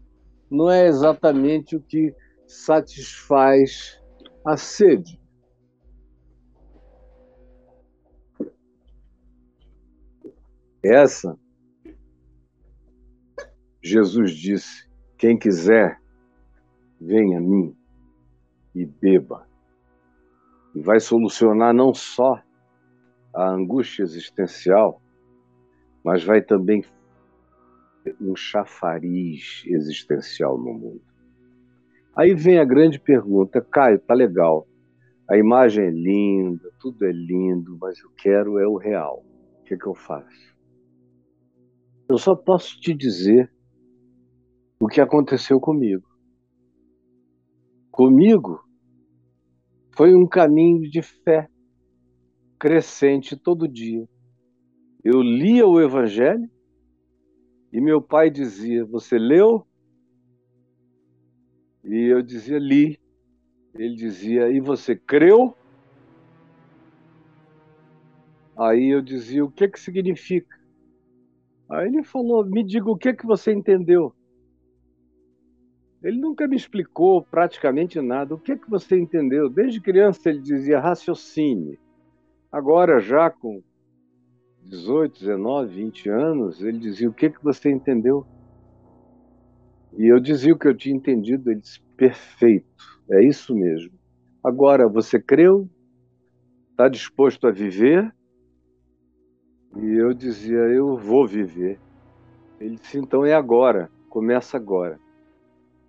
não 0.51 0.69
é 0.69 0.87
exatamente 0.87 1.77
o 1.77 1.81
que 1.81 2.13
satisfaz 2.45 4.03
a 4.43 4.57
sede. 4.57 5.17
Essa, 10.87 11.37
Jesus 13.81 14.31
disse: 14.31 14.89
quem 15.17 15.37
quiser, 15.37 15.99
venha 16.99 17.39
a 17.39 17.41
mim 17.41 17.75
e 18.73 18.85
beba 18.85 19.45
e 20.73 20.81
vai 20.81 20.99
solucionar 20.99 21.73
não 21.73 21.93
só 21.93 22.41
a 23.33 23.49
angústia 23.49 24.03
existencial, 24.03 25.01
mas 26.03 26.23
vai 26.23 26.41
também 26.41 26.85
um 28.21 28.35
chafariz 28.35 29.63
existencial 29.65 30.57
no 30.57 30.73
mundo. 30.73 31.01
Aí 32.15 32.33
vem 32.33 32.59
a 32.59 32.65
grande 32.65 32.99
pergunta, 32.99 33.61
Caio, 33.61 33.99
tá 33.99 34.13
legal, 34.13 34.65
a 35.29 35.37
imagem 35.37 35.85
é 35.85 35.91
linda, 35.91 36.71
tudo 36.79 37.05
é 37.05 37.11
lindo, 37.11 37.77
mas 37.81 37.99
eu 37.99 38.09
quero 38.11 38.57
é 38.57 38.65
o 38.65 38.77
real. 38.77 39.25
O 39.59 39.63
que, 39.65 39.73
é 39.73 39.77
que 39.77 39.85
eu 39.85 39.93
faço? 39.93 40.56
Eu 42.09 42.17
só 42.17 42.35
posso 42.35 42.79
te 42.79 42.93
dizer 42.93 43.51
o 44.79 44.87
que 44.87 45.01
aconteceu 45.01 45.59
comigo. 45.59 46.07
Comigo, 47.91 48.63
foi 49.95 50.15
um 50.15 50.25
caminho 50.25 50.89
de 50.89 51.01
fé 51.01 51.49
crescente 52.57 53.35
todo 53.35 53.67
dia. 53.67 54.07
Eu 55.03 55.21
lia 55.21 55.67
o 55.67 55.81
Evangelho 55.81 56.49
e 57.73 57.81
meu 57.81 58.01
pai 58.01 58.29
dizia: 58.29 58.85
Você 58.85 59.17
leu? 59.17 59.67
E 61.83 62.11
eu 62.11 62.21
dizia: 62.21 62.57
Li. 62.57 62.99
Ele 63.75 63.95
dizia: 63.95 64.49
E 64.49 64.59
você 64.59 64.95
creu? 64.95 65.55
Aí 68.55 68.89
eu 68.89 69.01
dizia: 69.01 69.43
O 69.43 69.51
que 69.51 69.67
que 69.67 69.79
significa? 69.79 70.56
Aí 71.69 71.87
ele 71.87 72.03
falou: 72.03 72.45
Me 72.45 72.63
diga 72.63 72.89
o 72.89 72.97
que 72.97 73.13
que 73.13 73.25
você 73.25 73.53
entendeu. 73.53 74.13
Ele 76.01 76.19
nunca 76.19 76.47
me 76.47 76.55
explicou 76.55 77.21
praticamente 77.23 77.99
nada. 77.99 78.35
O 78.35 78.39
que 78.39 78.51
é 78.53 78.57
que 78.57 78.69
você 78.69 78.97
entendeu? 78.97 79.49
Desde 79.49 79.81
criança 79.81 80.29
ele 80.29 80.39
dizia 80.39 80.79
raciocine. 80.79 81.79
Agora, 82.51 82.99
já 82.99 83.29
com 83.29 83.61
18, 84.63 85.19
19, 85.19 85.75
20 85.75 86.09
anos, 86.09 86.63
ele 86.63 86.77
dizia: 86.77 87.09
O 87.09 87.13
que 87.13 87.25
é 87.25 87.29
que 87.29 87.43
você 87.43 87.69
entendeu? 87.69 88.25
E 89.97 90.05
eu 90.05 90.19
dizia 90.19 90.53
o 90.53 90.59
que 90.59 90.67
eu 90.67 90.75
tinha 90.75 90.95
entendido. 90.95 91.51
Ele 91.51 91.59
disse: 91.59 91.81
Perfeito, 91.97 92.67
é 93.09 93.23
isso 93.23 93.55
mesmo. 93.55 93.97
Agora, 94.43 94.87
você 94.87 95.19
creu? 95.19 95.69
Está 96.71 96.87
disposto 96.87 97.47
a 97.47 97.51
viver? 97.51 98.13
E 99.79 99.93
eu 99.93 100.13
dizia: 100.13 100.57
Eu 100.57 100.97
vou 100.97 101.27
viver. 101.27 101.79
Ele 102.59 102.75
disse: 102.75 102.97
Então 102.97 103.25
é 103.25 103.33
agora, 103.33 103.91
começa 104.09 104.57
agora. 104.57 104.99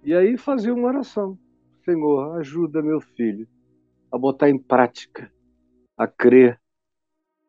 E 0.05 0.15
aí 0.15 0.37
fazia 0.37 0.75
uma 0.75 0.89
oração: 0.89 1.39
Senhor, 1.85 2.39
ajuda 2.39 2.83
meu 2.83 3.01
filho 3.01 3.49
a 4.13 4.19
botar 4.19 4.49
em 4.49 4.59
prática, 4.59 5.33
a 5.97 6.07
crer. 6.07 6.61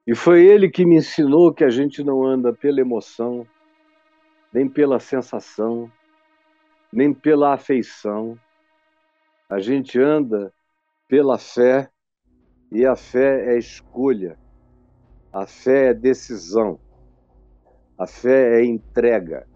E 0.08 0.16
foi 0.16 0.46
ele 0.46 0.70
que 0.70 0.86
me 0.86 0.98
ensinou 0.98 1.54
que 1.54 1.64
a 1.64 1.70
gente 1.70 2.04
não 2.04 2.26
anda 2.26 2.52
pela 2.54 2.82
emoção, 2.82 3.46
nem 4.52 4.68
pela 4.68 5.00
sensação, 5.00 5.92
nem 6.92 7.14
pela 7.14 7.54
afeição. 7.54 8.38
A 9.50 9.60
gente 9.60 10.00
anda 10.00 10.54
pela 11.08 11.38
fé, 11.38 11.90
e 12.72 12.86
a 12.86 12.96
fé 12.96 13.54
é 13.54 13.58
escolha, 13.58 14.38
a 15.32 15.46
fé 15.46 15.90
é 15.90 15.94
decisão, 15.94 16.80
a 17.98 18.08
fé 18.08 18.60
é 18.60 18.66
entrega, 18.66 19.48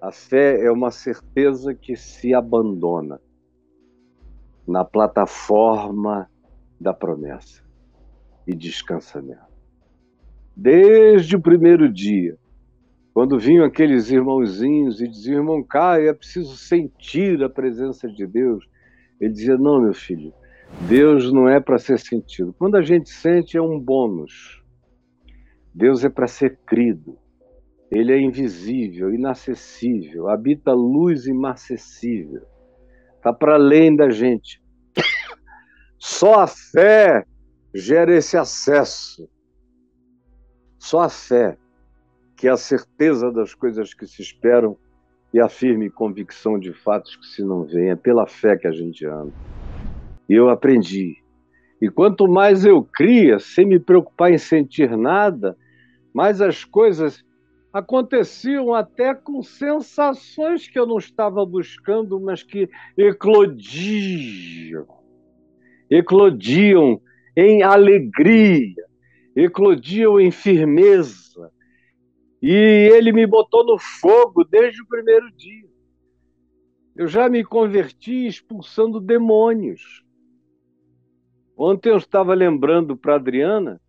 a 0.00 0.12
fé 0.12 0.64
é 0.64 0.70
uma 0.70 0.90
certeza 0.90 1.74
que 1.74 1.96
se 1.96 2.34
abandona 2.34 3.20
na 4.66 4.84
plataforma 4.84 6.30
da 6.80 6.92
promessa 6.92 7.62
e 8.46 8.54
descansa 8.54 9.20
nela. 9.20 9.48
Desde 10.54 11.36
o 11.36 11.40
primeiro 11.40 11.92
dia, 11.92 12.36
quando 13.14 13.38
vinham 13.38 13.64
aqueles 13.64 14.10
irmãozinhos 14.10 15.00
e 15.00 15.08
diziam, 15.08 15.38
irmão 15.38 15.62
Caio, 15.62 16.08
é 16.08 16.14
preciso 16.14 16.56
sentir 16.56 17.42
a 17.42 17.48
presença 17.48 18.08
de 18.08 18.26
Deus. 18.26 18.64
Ele 19.20 19.32
dizia: 19.32 19.56
Não, 19.56 19.80
meu 19.80 19.94
filho, 19.94 20.32
Deus 20.88 21.32
não 21.32 21.48
é 21.48 21.58
para 21.58 21.78
ser 21.78 21.98
sentido. 21.98 22.54
Quando 22.56 22.76
a 22.76 22.82
gente 22.82 23.10
sente, 23.10 23.56
é 23.56 23.62
um 23.62 23.78
bônus. 23.78 24.57
Deus 25.78 26.04
é 26.04 26.08
para 26.08 26.26
ser 26.26 26.58
crido. 26.66 27.16
Ele 27.88 28.12
é 28.12 28.20
invisível, 28.20 29.14
inacessível, 29.14 30.28
habita 30.28 30.72
luz 30.72 31.26
inacessível. 31.26 32.42
Está 33.14 33.32
para 33.32 33.54
além 33.54 33.94
da 33.94 34.10
gente. 34.10 34.60
Só 35.96 36.40
a 36.40 36.46
fé 36.48 37.24
gera 37.72 38.12
esse 38.12 38.36
acesso. 38.36 39.28
Só 40.80 41.02
a 41.02 41.08
fé, 41.08 41.56
que 42.36 42.48
é 42.48 42.50
a 42.50 42.56
certeza 42.56 43.30
das 43.30 43.54
coisas 43.54 43.94
que 43.94 44.04
se 44.04 44.20
esperam 44.20 44.76
e 45.32 45.38
a 45.38 45.48
firme 45.48 45.88
convicção 45.88 46.58
de 46.58 46.72
fatos 46.72 47.14
que 47.14 47.26
se 47.26 47.44
não 47.44 47.62
veem. 47.62 47.90
É 47.90 47.96
pela 47.96 48.26
fé 48.26 48.56
que 48.56 48.66
a 48.66 48.72
gente 48.72 49.06
anda. 49.06 49.32
E 50.28 50.34
eu 50.34 50.50
aprendi. 50.50 51.14
E 51.80 51.88
quanto 51.88 52.26
mais 52.26 52.64
eu 52.64 52.82
cria, 52.82 53.38
sem 53.38 53.64
me 53.64 53.78
preocupar 53.78 54.32
em 54.32 54.38
sentir 54.38 54.96
nada, 54.96 55.56
mais 56.18 56.40
as 56.40 56.64
coisas 56.64 57.24
aconteciam 57.72 58.74
até 58.74 59.14
com 59.14 59.40
sensações 59.40 60.66
que 60.66 60.76
eu 60.76 60.84
não 60.84 60.98
estava 60.98 61.46
buscando, 61.46 62.18
mas 62.18 62.42
que 62.42 62.68
eclodiam. 62.96 64.84
Eclodiam 65.88 67.00
em 67.36 67.62
alegria, 67.62 68.84
eclodiam 69.36 70.18
em 70.18 70.32
firmeza, 70.32 71.52
e 72.42 72.52
ele 72.52 73.12
me 73.12 73.24
botou 73.24 73.64
no 73.64 73.78
fogo 73.78 74.42
desde 74.42 74.82
o 74.82 74.88
primeiro 74.88 75.30
dia. 75.36 75.68
Eu 76.96 77.06
já 77.06 77.28
me 77.28 77.44
converti 77.44 78.26
expulsando 78.26 78.98
demônios. 78.98 80.04
Ontem 81.56 81.90
eu 81.90 81.96
estava 81.96 82.34
lembrando 82.34 82.96
para 82.96 83.14
Adriana 83.14 83.80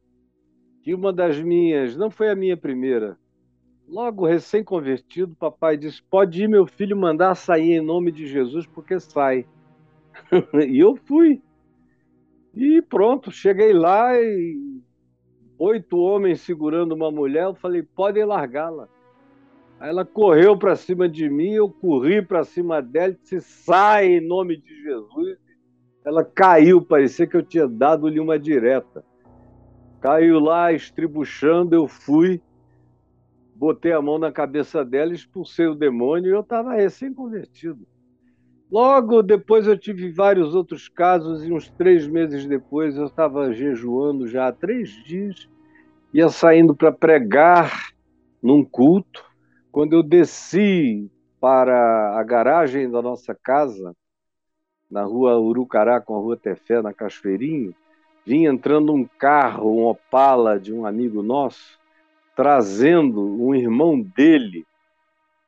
que 0.89 0.95
uma 0.95 1.13
das 1.13 1.39
minhas, 1.39 1.95
não 1.95 2.09
foi 2.09 2.31
a 2.31 2.35
minha 2.35 2.57
primeira, 2.57 3.15
logo 3.87 4.25
recém-convertido, 4.25 5.35
papai 5.35 5.77
disse: 5.77 6.01
Pode 6.01 6.43
ir, 6.43 6.47
meu 6.47 6.65
filho, 6.65 6.97
mandar 6.97 7.35
sair 7.35 7.73
em 7.73 7.79
nome 7.79 8.11
de 8.11 8.25
Jesus, 8.25 8.65
porque 8.65 8.99
sai. 8.99 9.45
e 10.67 10.79
eu 10.79 10.95
fui. 10.95 11.43
E 12.55 12.81
pronto, 12.81 13.29
cheguei 13.29 13.71
lá 13.71 14.19
e 14.19 14.81
oito 15.59 15.95
homens 15.99 16.41
segurando 16.41 16.93
uma 16.93 17.11
mulher, 17.11 17.43
eu 17.43 17.53
falei, 17.53 17.83
podem 17.83 18.25
largá-la. 18.25 18.89
Aí 19.79 19.89
ela 19.89 20.03
correu 20.03 20.57
para 20.57 20.75
cima 20.75 21.07
de 21.07 21.29
mim, 21.29 21.51
eu 21.51 21.69
corri 21.69 22.25
para 22.25 22.43
cima 22.43 22.81
dela 22.81 23.13
e 23.13 23.17
disse, 23.21 23.41
sai 23.41 24.13
em 24.13 24.27
nome 24.27 24.57
de 24.57 24.81
Jesus. 24.81 25.37
Ela 26.03 26.25
caiu, 26.25 26.81
parecia 26.81 27.27
que 27.27 27.37
eu 27.37 27.43
tinha 27.43 27.67
dado-lhe 27.67 28.19
uma 28.19 28.39
direta. 28.39 29.05
Caiu 30.01 30.39
lá, 30.39 30.71
estribuchando, 30.71 31.75
eu 31.75 31.87
fui, 31.87 32.41
botei 33.53 33.91
a 33.91 34.01
mão 34.01 34.17
na 34.17 34.31
cabeça 34.31 34.85
dela, 34.85 35.13
expulsei 35.13 35.67
o 35.67 35.75
demônio 35.75 36.29
e 36.29 36.33
eu 36.33 36.39
estava 36.39 36.73
recém-convertido. 36.75 37.85
Logo 38.71 39.21
depois 39.23 39.67
eu 39.67 39.77
tive 39.77 40.11
vários 40.11 40.55
outros 40.55 40.87
casos 40.87 41.43
e 41.43 41.51
uns 41.51 41.69
três 41.71 42.07
meses 42.07 42.45
depois 42.45 42.95
eu 42.95 43.07
estava 43.07 43.51
jejuando 43.51 44.27
já 44.27 44.47
há 44.47 44.51
três 44.51 44.91
dias, 45.03 45.49
ia 46.13 46.29
saindo 46.29 46.75
para 46.75 46.91
pregar 46.91 47.89
num 48.41 48.63
culto. 48.63 49.25
Quando 49.71 49.93
eu 49.93 50.03
desci 50.03 51.11
para 51.39 52.19
a 52.19 52.23
garagem 52.23 52.89
da 52.89 53.01
nossa 53.01 53.35
casa, 53.35 53.95
na 54.89 55.03
rua 55.03 55.37
Urucará 55.37 55.99
com 55.99 56.15
a 56.15 56.19
rua 56.19 56.37
Tefé, 56.37 56.81
na 56.81 56.93
Cachoeirinho, 56.93 57.75
vinha 58.29 58.51
entrando 58.51 58.93
um 58.93 59.09
carro, 59.17 59.75
um 59.75 59.87
Opala 59.87 60.59
de 60.59 60.71
um 60.71 60.85
amigo 60.85 61.23
nosso, 61.23 61.79
trazendo 62.35 63.19
um 63.19 63.55
irmão 63.55 63.99
dele 63.99 64.67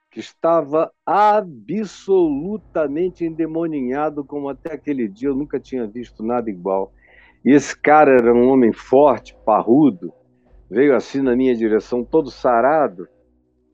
que 0.10 0.20
estava 0.20 0.92
absolutamente 1.06 3.24
endemoninhado, 3.24 4.26
como 4.26 4.50
até 4.50 4.74
aquele 4.74 5.08
dia 5.08 5.30
eu 5.30 5.36
nunca 5.36 5.60
tinha 5.60 5.86
visto 5.86 6.24
nada 6.24 6.50
igual. 6.50 6.92
E 7.46 7.52
esse 7.52 7.80
cara 7.80 8.14
era 8.14 8.34
um 8.34 8.50
homem 8.50 8.74
forte, 8.74 9.38
parrudo, 9.46 10.12
veio 10.68 10.96
assim 10.96 11.22
na 11.22 11.36
minha 11.36 11.56
direção, 11.56 12.04
todo 12.04 12.32
sarado. 12.32 13.08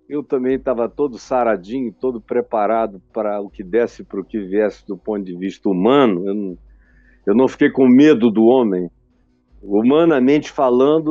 Eu 0.09 0.21
também 0.21 0.55
estava 0.55 0.89
todo 0.89 1.17
saradinho, 1.17 1.93
todo 1.93 2.19
preparado 2.19 3.01
para 3.13 3.39
o 3.39 3.49
que 3.49 3.63
desse, 3.63 4.03
para 4.03 4.19
o 4.19 4.25
que 4.25 4.39
viesse 4.39 4.85
do 4.85 4.97
ponto 4.97 5.23
de 5.23 5.37
vista 5.37 5.69
humano. 5.69 6.27
Eu 6.27 6.35
não, 6.35 6.57
eu 7.25 7.33
não 7.33 7.47
fiquei 7.47 7.69
com 7.69 7.87
medo 7.87 8.29
do 8.29 8.47
homem, 8.47 8.91
Humanamente 9.61 10.51
falando, 10.51 11.09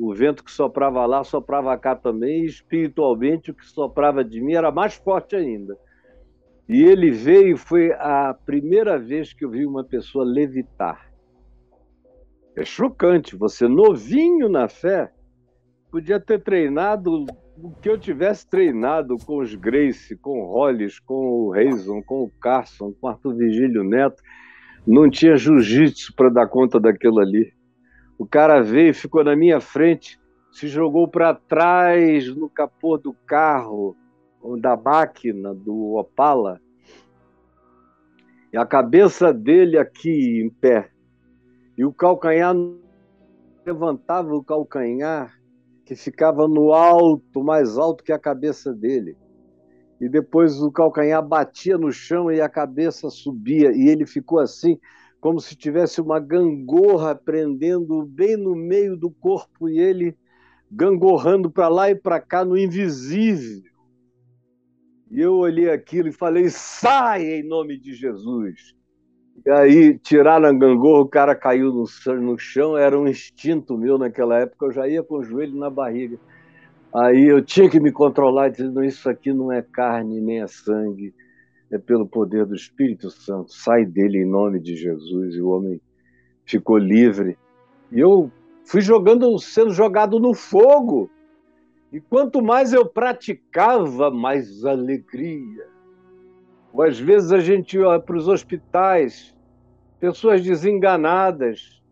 o 0.00 0.14
vento 0.14 0.42
que 0.42 0.50
soprava 0.50 1.04
lá 1.04 1.22
soprava 1.22 1.76
cá 1.76 1.94
também, 1.94 2.42
e 2.42 2.46
espiritualmente 2.46 3.50
o 3.50 3.54
que 3.54 3.66
soprava 3.66 4.24
de 4.24 4.40
mim 4.40 4.54
era 4.54 4.70
mais 4.70 4.94
forte 4.94 5.36
ainda. 5.36 5.76
E 6.68 6.82
ele 6.82 7.10
veio, 7.10 7.56
foi 7.56 7.92
a 7.92 8.34
primeira 8.46 8.98
vez 8.98 9.32
que 9.32 9.44
eu 9.44 9.50
vi 9.50 9.66
uma 9.66 9.84
pessoa 9.84 10.24
levitar. 10.24 11.12
É 12.56 12.64
chocante, 12.64 13.36
você 13.36 13.68
novinho 13.68 14.48
na 14.48 14.68
fé, 14.68 15.12
podia 15.90 16.18
ter 16.18 16.42
treinado 16.42 17.26
o 17.62 17.70
que 17.80 17.88
eu 17.88 17.98
tivesse 17.98 18.48
treinado 18.48 19.16
com 19.26 19.38
os 19.38 19.54
Grace, 19.54 20.16
com 20.16 20.40
o 20.40 20.46
Hollis, 20.46 20.98
com 20.98 21.14
o 21.14 21.50
Reison, 21.50 22.02
com 22.02 22.24
o 22.24 22.30
Carson, 22.40 22.92
com 22.92 23.06
o 23.06 23.10
Arthur 23.10 23.36
Vigílio 23.36 23.84
Neto. 23.84 24.22
Não 24.86 25.08
tinha 25.10 25.36
jiu-jitsu 25.36 26.14
para 26.16 26.30
dar 26.30 26.46
conta 26.48 26.80
daquilo 26.80 27.20
ali. 27.20 27.52
O 28.22 28.26
cara 28.26 28.62
veio, 28.62 28.94
ficou 28.94 29.24
na 29.24 29.34
minha 29.34 29.60
frente, 29.60 30.16
se 30.52 30.68
jogou 30.68 31.08
para 31.08 31.34
trás 31.34 32.28
no 32.28 32.48
capô 32.48 32.96
do 32.96 33.12
carro, 33.26 33.96
da 34.60 34.76
máquina, 34.76 35.52
do 35.52 35.96
Opala, 35.96 36.60
e 38.52 38.56
a 38.56 38.64
cabeça 38.64 39.34
dele 39.34 39.76
aqui 39.76 40.40
em 40.40 40.48
pé, 40.48 40.92
e 41.76 41.84
o 41.84 41.92
calcanhar 41.92 42.54
levantava 43.66 44.32
o 44.32 44.44
calcanhar 44.44 45.36
que 45.84 45.96
ficava 45.96 46.46
no 46.46 46.72
alto, 46.72 47.42
mais 47.42 47.76
alto 47.76 48.04
que 48.04 48.12
a 48.12 48.20
cabeça 48.20 48.72
dele. 48.72 49.16
E 50.00 50.08
depois 50.08 50.62
o 50.62 50.70
calcanhar 50.70 51.26
batia 51.26 51.76
no 51.76 51.90
chão 51.90 52.30
e 52.30 52.40
a 52.40 52.48
cabeça 52.48 53.10
subia, 53.10 53.72
e 53.72 53.88
ele 53.88 54.06
ficou 54.06 54.38
assim, 54.38 54.78
como 55.22 55.40
se 55.40 55.54
tivesse 55.54 56.00
uma 56.00 56.18
gangorra 56.18 57.14
prendendo 57.14 58.04
bem 58.04 58.36
no 58.36 58.56
meio 58.56 58.96
do 58.96 59.08
corpo 59.08 59.68
e 59.68 59.78
ele 59.78 60.16
gangorrando 60.68 61.48
para 61.48 61.68
lá 61.68 61.88
e 61.88 61.94
para 61.94 62.20
cá 62.20 62.44
no 62.44 62.58
invisível. 62.58 63.70
E 65.08 65.20
eu 65.20 65.36
olhei 65.36 65.70
aquilo 65.70 66.08
e 66.08 66.12
falei: 66.12 66.48
sai 66.48 67.22
em 67.22 67.46
nome 67.46 67.78
de 67.78 67.94
Jesus. 67.94 68.74
E 69.46 69.50
aí 69.50 69.96
tiraram 69.96 70.48
a 70.48 70.52
gangorra, 70.52 71.02
o 71.02 71.08
cara 71.08 71.36
caiu 71.36 71.72
no, 71.72 72.36
chão, 72.36 72.76
era 72.76 72.98
um 72.98 73.06
instinto 73.06 73.78
meu 73.78 73.96
naquela 73.96 74.40
época, 74.40 74.66
eu 74.66 74.72
já 74.72 74.88
ia 74.88 75.04
com 75.04 75.18
o 75.18 75.24
joelho 75.24 75.56
na 75.56 75.70
barriga. 75.70 76.18
Aí 76.92 77.28
eu 77.28 77.40
tinha 77.40 77.70
que 77.70 77.78
me 77.78 77.92
controlar, 77.92 78.48
dizendo: 78.48 78.82
Isso 78.82 79.08
aqui 79.08 79.32
não 79.32 79.52
é 79.52 79.62
carne 79.62 80.20
nem 80.20 80.42
é 80.42 80.48
sangue, 80.48 81.14
é 81.72 81.78
pelo 81.78 82.06
poder 82.06 82.44
do 82.44 82.54
Espírito 82.54 83.10
Santo. 83.10 83.52
Sai 83.52 83.86
dele 83.86 84.18
em 84.18 84.28
nome 84.28 84.60
de 84.60 84.76
Jesus. 84.76 85.34
E 85.34 85.40
o 85.40 85.48
homem 85.48 85.80
ficou 86.44 86.76
livre. 86.76 87.38
E 87.90 87.98
eu 87.98 88.30
fui 88.64 88.82
jogando, 88.82 89.38
sendo 89.38 89.72
jogado 89.72 90.20
no 90.20 90.34
fogo. 90.34 91.10
E 91.90 91.98
quanto 91.98 92.42
mais 92.42 92.74
eu 92.74 92.86
praticava, 92.86 94.10
mais 94.10 94.64
alegria. 94.66 95.66
Ou 96.72 96.82
às 96.82 96.98
vezes 96.98 97.32
a 97.32 97.38
gente 97.38 97.78
ia 97.78 97.98
para 97.98 98.16
os 98.16 98.28
hospitais, 98.28 99.34
pessoas 99.98 100.42
desenganadas. 100.42 101.82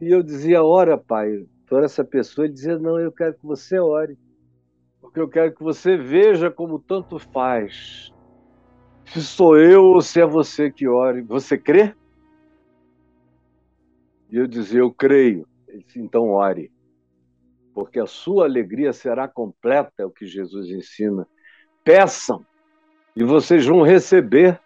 E 0.00 0.10
eu 0.10 0.22
dizia: 0.22 0.62
Ora, 0.62 0.98
pai, 0.98 1.46
por 1.66 1.82
essa 1.82 2.04
pessoa 2.04 2.46
e 2.46 2.52
dizer: 2.52 2.78
Não, 2.78 2.98
eu 2.98 3.10
quero 3.10 3.34
que 3.34 3.46
você 3.46 3.78
ore, 3.78 4.18
porque 5.00 5.18
eu 5.18 5.28
quero 5.28 5.54
que 5.54 5.62
você 5.62 5.96
veja 5.96 6.50
como 6.50 6.78
tanto 6.78 7.18
faz. 7.18 8.12
Se 9.12 9.22
sou 9.22 9.58
eu 9.58 9.84
ou 9.84 10.00
se 10.00 10.22
é 10.22 10.24
você 10.24 10.70
que 10.70 10.88
ore, 10.88 11.20
você 11.20 11.58
crê? 11.58 11.94
E 14.30 14.38
eu 14.38 14.46
dizia: 14.46 14.80
Eu 14.80 14.90
creio. 14.90 15.46
Ele 15.68 15.84
disse: 15.84 16.00
Então 16.00 16.30
ore, 16.30 16.72
porque 17.74 18.00
a 18.00 18.06
sua 18.06 18.46
alegria 18.46 18.90
será 18.90 19.28
completa, 19.28 19.92
é 19.98 20.06
o 20.06 20.10
que 20.10 20.24
Jesus 20.26 20.70
ensina. 20.70 21.28
Peçam 21.84 22.46
e 23.14 23.22
vocês 23.22 23.66
vão 23.66 23.82
receber, 23.82 24.58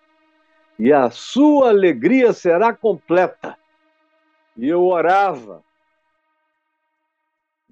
e 0.78 0.92
a 0.92 1.10
sua 1.10 1.70
alegria 1.70 2.32
será 2.32 2.72
completa. 2.72 3.58
E 4.56 4.68
eu 4.68 4.84
orava, 4.84 5.64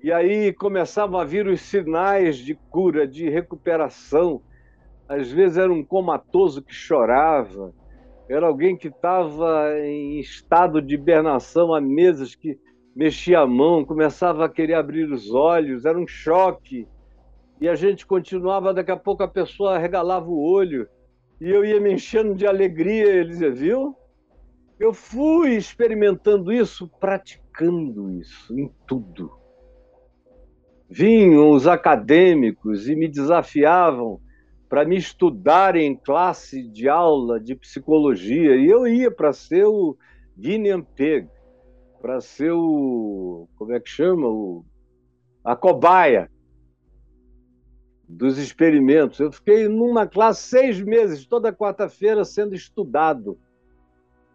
e 0.03 0.13
aí 0.13 0.53
começavam 0.53 1.21
a 1.21 1.25
vir 1.25 1.47
os 1.47 1.61
sinais 1.61 2.37
de 2.37 2.57
cura, 2.57 3.07
de 3.07 3.29
recuperação. 3.31 4.43
Às 5.09 5.31
vezes 5.31 5.59
era 5.59 5.73
um 5.73 5.85
comatoso 5.85 6.63
que 6.63 6.73
chorava, 6.73 7.73
era 8.29 8.47
alguém 8.47 8.77
que 8.77 8.89
estava 8.89 9.79
em 9.81 10.19
estado 10.19 10.81
de 10.81 10.95
hibernação 10.95 11.75
há 11.75 11.81
meses, 11.81 12.35
que 12.35 12.59
mexia 12.97 13.41
a 13.41 13.47
mão, 13.47 13.85
começava 13.85 14.45
a 14.45 14.49
querer 14.49 14.75
abrir 14.75 15.11
os 15.11 15.31
olhos, 15.33 15.85
era 15.85 15.99
um 15.99 16.07
choque. 16.07 16.89
E 17.61 17.69
a 17.69 17.75
gente 17.75 18.07
continuava, 18.07 18.73
daqui 18.73 18.91
a 18.91 18.97
pouco 18.97 19.23
a 19.23 19.29
pessoa 19.29 19.79
regalava 19.79 20.29
o 20.29 20.41
olho, 20.41 20.89
e 21.41 21.51
eu 21.51 21.65
ia 21.65 21.81
me 21.81 21.93
enchendo 21.93 22.35
de 22.35 22.47
alegria. 22.47 23.07
Ele 23.07 23.29
dizia, 23.29 23.51
viu? 23.51 23.95
Eu 24.81 24.93
fui 24.93 25.55
experimentando 25.55 26.53
isso, 26.53 26.89
praticando 26.99 28.11
isso 28.11 28.59
em 28.59 28.73
tudo 28.87 29.45
vinham 30.89 31.51
os 31.51 31.67
acadêmicos 31.67 32.89
e 32.89 32.95
me 32.95 33.09
desafiavam 33.09 34.21
para 34.75 34.85
me 34.85 34.97
estudar 34.97 35.77
em 35.77 35.95
classe 35.95 36.61
de 36.61 36.89
aula 36.89 37.39
de 37.39 37.55
psicologia, 37.55 38.57
e 38.57 38.67
eu 38.67 38.89
ia 38.89 39.09
para 39.09 39.33
ser 39.33 39.65
o 39.67 39.97
guinea 40.37 40.83
pig, 40.83 41.29
para 42.03 42.21
ser 42.21 42.51
o. 42.51 43.47
como 43.55 43.73
é 43.73 43.79
que 43.79 43.89
chama? 43.89 44.27
O, 44.27 44.65
a 45.45 45.55
cobaia 45.55 46.29
dos 48.09 48.37
experimentos. 48.37 49.21
Eu 49.21 49.31
fiquei 49.31 49.69
numa 49.69 50.09
classe 50.09 50.43
seis 50.49 50.83
meses, 50.83 51.25
toda 51.25 51.53
quarta-feira, 51.53 52.25
sendo 52.25 52.53
estudado, 52.53 53.39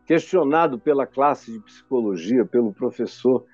questionado 0.05 0.79
pela 0.79 1.05
classe 1.05 1.51
de 1.51 1.59
psicologia, 1.59 2.45
pelo 2.45 2.71
professor. 2.71 3.45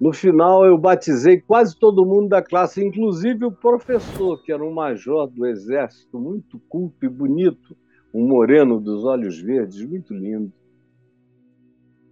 No 0.00 0.12
final, 0.12 0.66
eu 0.66 0.76
batizei 0.76 1.40
quase 1.40 1.78
todo 1.78 2.04
mundo 2.04 2.28
da 2.28 2.42
classe, 2.42 2.84
inclusive 2.84 3.44
o 3.44 3.52
professor, 3.52 4.42
que 4.42 4.52
era 4.52 4.62
um 4.62 4.72
major 4.72 5.28
do 5.28 5.46
exército, 5.46 6.18
muito 6.18 6.58
culto 6.68 7.04
e 7.04 7.08
bonito, 7.08 7.76
um 8.12 8.26
moreno 8.26 8.80
dos 8.80 9.04
olhos 9.04 9.40
verdes, 9.40 9.84
muito 9.84 10.12
lindo. 10.12 10.52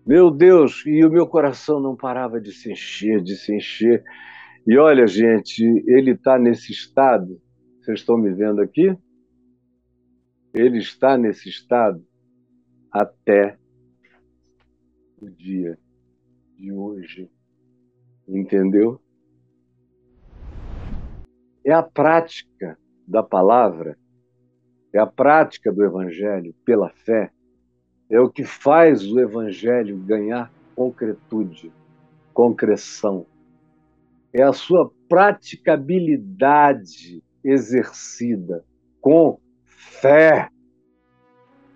Meu 0.07 0.31
Deus, 0.31 0.85
e 0.87 1.05
o 1.05 1.11
meu 1.11 1.27
coração 1.27 1.81
não 1.81 1.97
parava 1.97 2.41
de 2.41 2.53
se 2.53 2.73
encher, 2.73 3.21
de 3.23 3.37
se 3.37 3.55
encher. 3.55 4.03
E 4.67 4.77
olha, 4.79 5.07
gente, 5.07 5.63
ele 5.87 6.13
está 6.13 6.39
nesse 6.39 6.73
estado, 6.73 7.41
vocês 7.81 8.01
estão 8.01 8.17
me 8.17 8.33
vendo 8.33 8.61
aqui? 8.61 8.97
Ele 10.55 10.79
está 10.79 11.17
nesse 11.17 11.49
estado 11.49 12.05
até 12.91 13.57
o 15.21 15.29
dia 15.29 15.79
de 16.57 16.73
hoje. 16.73 17.31
Entendeu? 18.33 18.99
É 21.63 21.71
a 21.71 21.83
prática 21.83 22.79
da 23.07 23.23
palavra, 23.23 23.99
é 24.91 24.99
a 24.99 25.07
prática 25.07 25.71
do 25.71 25.85
evangelho 25.85 26.55
pela 26.65 26.89
fé, 26.89 27.31
é 28.09 28.19
o 28.19 28.31
que 28.31 28.43
faz 28.43 29.05
o 29.05 29.21
evangelho 29.21 29.99
ganhar 29.99 30.51
concretude, 30.75 31.71
concreção. 32.33 33.27
É 34.33 34.43
a 34.43 34.55
sua 34.55 34.91
praticabilidade 35.09 37.23
exercida 37.45 38.65
com 38.99 39.39
fé 39.67 40.49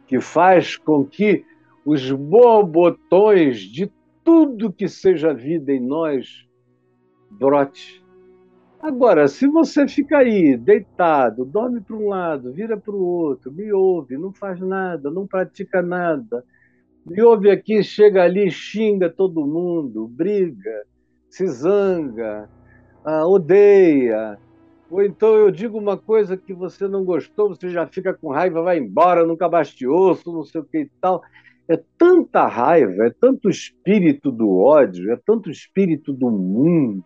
que 0.06 0.22
faz 0.22 0.78
com 0.78 1.04
que 1.04 1.44
os 1.84 2.10
borbotões 2.10 3.60
de 3.60 3.92
tudo 4.24 4.72
que 4.72 4.88
seja 4.88 5.34
vida 5.34 5.70
em 5.72 5.80
nós 5.80 6.45
brote. 7.30 8.04
Agora, 8.80 9.26
se 9.26 9.46
você 9.46 9.88
fica 9.88 10.18
aí 10.18 10.56
deitado, 10.56 11.44
dorme 11.44 11.80
para 11.80 11.96
um 11.96 12.08
lado, 12.08 12.52
vira 12.52 12.76
para 12.76 12.94
o 12.94 13.02
outro, 13.02 13.50
me 13.50 13.72
ouve, 13.72 14.16
não 14.16 14.32
faz 14.32 14.60
nada, 14.60 15.10
não 15.10 15.26
pratica 15.26 15.82
nada, 15.82 16.44
me 17.04 17.20
ouve 17.22 17.50
aqui, 17.50 17.82
chega 17.82 18.22
ali, 18.22 18.50
xinga 18.50 19.08
todo 19.08 19.46
mundo, 19.46 20.06
briga, 20.06 20.84
se 21.28 21.46
zanga, 21.46 22.48
ah, 23.04 23.26
odeia, 23.26 24.38
ou 24.90 25.02
então 25.02 25.34
eu 25.34 25.50
digo 25.50 25.78
uma 25.78 25.96
coisa 25.96 26.36
que 26.36 26.54
você 26.54 26.86
não 26.86 27.04
gostou, 27.04 27.48
você 27.48 27.70
já 27.70 27.86
fica 27.86 28.14
com 28.14 28.30
raiva, 28.30 28.62
vai 28.62 28.78
embora, 28.78 29.26
nunca 29.26 29.48
baste 29.48 29.86
osso, 29.86 30.32
não 30.32 30.44
sei 30.44 30.60
o 30.60 30.64
que 30.64 30.78
e 30.78 30.90
tal. 31.00 31.22
É 31.68 31.80
tanta 31.98 32.46
raiva, 32.46 33.06
é 33.06 33.10
tanto 33.10 33.50
espírito 33.50 34.30
do 34.30 34.56
ódio, 34.56 35.12
é 35.12 35.16
tanto 35.16 35.50
espírito 35.50 36.12
do 36.12 36.30
mundo, 36.30 37.04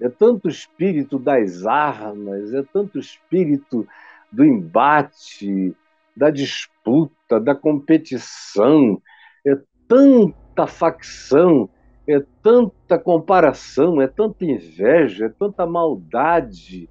é 0.00 0.08
tanto 0.08 0.48
espírito 0.48 1.18
das 1.18 1.66
armas, 1.66 2.52
é 2.54 2.62
tanto 2.62 2.98
espírito 2.98 3.86
do 4.30 4.44
embate, 4.44 5.74
da 6.16 6.30
disputa, 6.30 7.40
da 7.40 7.54
competição, 7.54 9.00
é 9.46 9.58
tanta 9.86 10.66
facção, 10.66 11.68
é 12.06 12.22
tanta 12.42 12.98
comparação, 12.98 14.00
é 14.00 14.06
tanta 14.06 14.44
inveja, 14.44 15.26
é 15.26 15.28
tanta 15.28 15.66
maldade 15.66 16.88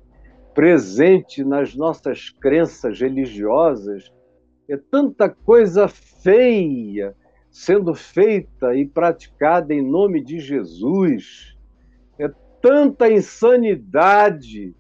presente 0.54 1.44
nas 1.44 1.76
nossas 1.76 2.30
crenças 2.30 3.00
religiosas 3.00 4.12
é 4.70 4.76
tanta 4.76 5.30
coisa 5.30 5.88
feia 5.88 7.16
sendo 7.50 7.96
feita 7.96 8.76
e 8.76 8.86
praticada 8.86 9.74
em 9.74 9.82
nome 9.82 10.22
de 10.22 10.40
Jesus. 10.40 11.57
Tanta 12.70 13.10
insanidade 13.10 14.76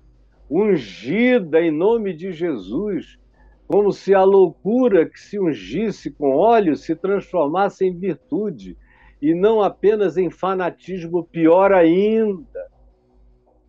ungida 0.49 1.61
em 1.61 1.71
nome 1.71 2.13
de 2.13 2.33
Jesus, 2.33 3.17
como 3.65 3.93
se 3.93 4.13
a 4.13 4.25
loucura 4.25 5.05
que 5.05 5.17
se 5.17 5.39
ungisse 5.39 6.11
com 6.11 6.35
óleo 6.35 6.75
se 6.75 6.93
transformasse 6.97 7.85
em 7.85 7.97
virtude 7.97 8.75
e 9.21 9.33
não 9.33 9.61
apenas 9.61 10.17
em 10.17 10.29
fanatismo, 10.29 11.23
pior 11.23 11.71
ainda. 11.71 12.67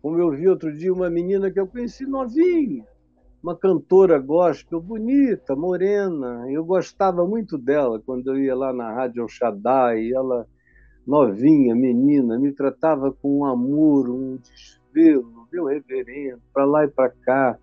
Como 0.01 0.19
eu 0.19 0.31
vi 0.31 0.49
outro 0.49 0.75
dia 0.75 0.91
uma 0.91 1.09
menina 1.09 1.49
que 1.49 1.57
eu 1.57 1.67
conheci 1.67 2.05
novinha, 2.05 2.85
uma 3.41 3.55
cantora 3.55 4.19
gospel 4.19 4.81
bonita, 4.81 5.55
morena. 5.55 6.43
Eu 6.51 6.65
gostava 6.65 7.25
muito 7.25 7.57
dela 7.57 8.01
quando 8.05 8.27
eu 8.31 8.37
ia 8.37 8.53
lá 8.53 8.73
na 8.73 8.91
Rádio 8.91 9.25
Shaddai. 9.29 10.11
Ela, 10.11 10.45
novinha, 11.09 11.73
menina, 11.73 12.37
me 12.37 12.51
tratava 12.51 13.11
com 13.11 13.39
um 13.39 13.45
amor, 13.45 14.07
um 14.07 14.37
desvelo, 14.37 15.47
meu 15.51 15.65
reverendo, 15.65 16.39
para 16.53 16.65
lá 16.65 16.85
e 16.85 16.87
para 16.87 17.09
cá. 17.09 17.57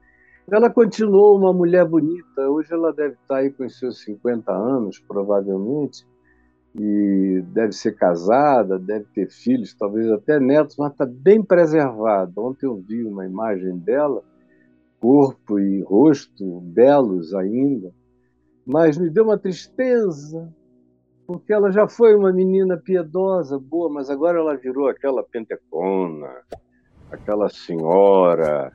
Ela 0.51 0.69
continuou 0.69 1.39
uma 1.39 1.53
mulher 1.53 1.85
bonita. 1.85 2.51
Hoje 2.51 2.73
ela 2.73 2.93
deve 2.93 3.15
estar 3.15 3.37
aí 3.37 3.51
com 3.53 3.69
seus 3.69 4.03
50 4.03 4.51
anos, 4.51 4.99
provavelmente, 4.99 6.05
e 6.75 7.41
deve 7.53 7.73
ser 7.73 7.93
casada, 7.95 8.81
deve 8.81 9.07
ter 9.15 9.31
filhos, 9.31 9.75
talvez 9.75 10.11
até 10.11 10.41
netos, 10.41 10.77
mas 10.77 10.91
está 10.91 11.07
bem 11.07 11.41
preservada. 11.41 12.33
Ontem 12.41 12.67
eu 12.67 12.77
vi 12.77 13.05
uma 13.05 13.25
imagem 13.25 13.79
dela 13.79 14.25
corpo 14.99 15.61
e 15.61 15.83
rosto 15.83 16.61
belos 16.63 17.33
ainda, 17.33 17.93
mas 18.67 18.99
me 18.99 19.09
deu 19.09 19.25
uma 19.25 19.39
tristeza, 19.39 20.53
porque 21.27 21.53
ela 21.53 21.73
já 21.73 21.89
foi 21.89 22.15
uma 22.15 22.33
menina 22.33 22.77
piedosa, 22.77 23.59
boa, 23.59 23.91
mas 23.91 24.09
agora 24.09 24.39
ela 24.39 24.57
virou 24.57 24.89
aquela 24.89 25.25
pentecona, 25.25 26.31
aquela 27.11 27.49
senhora 27.49 28.73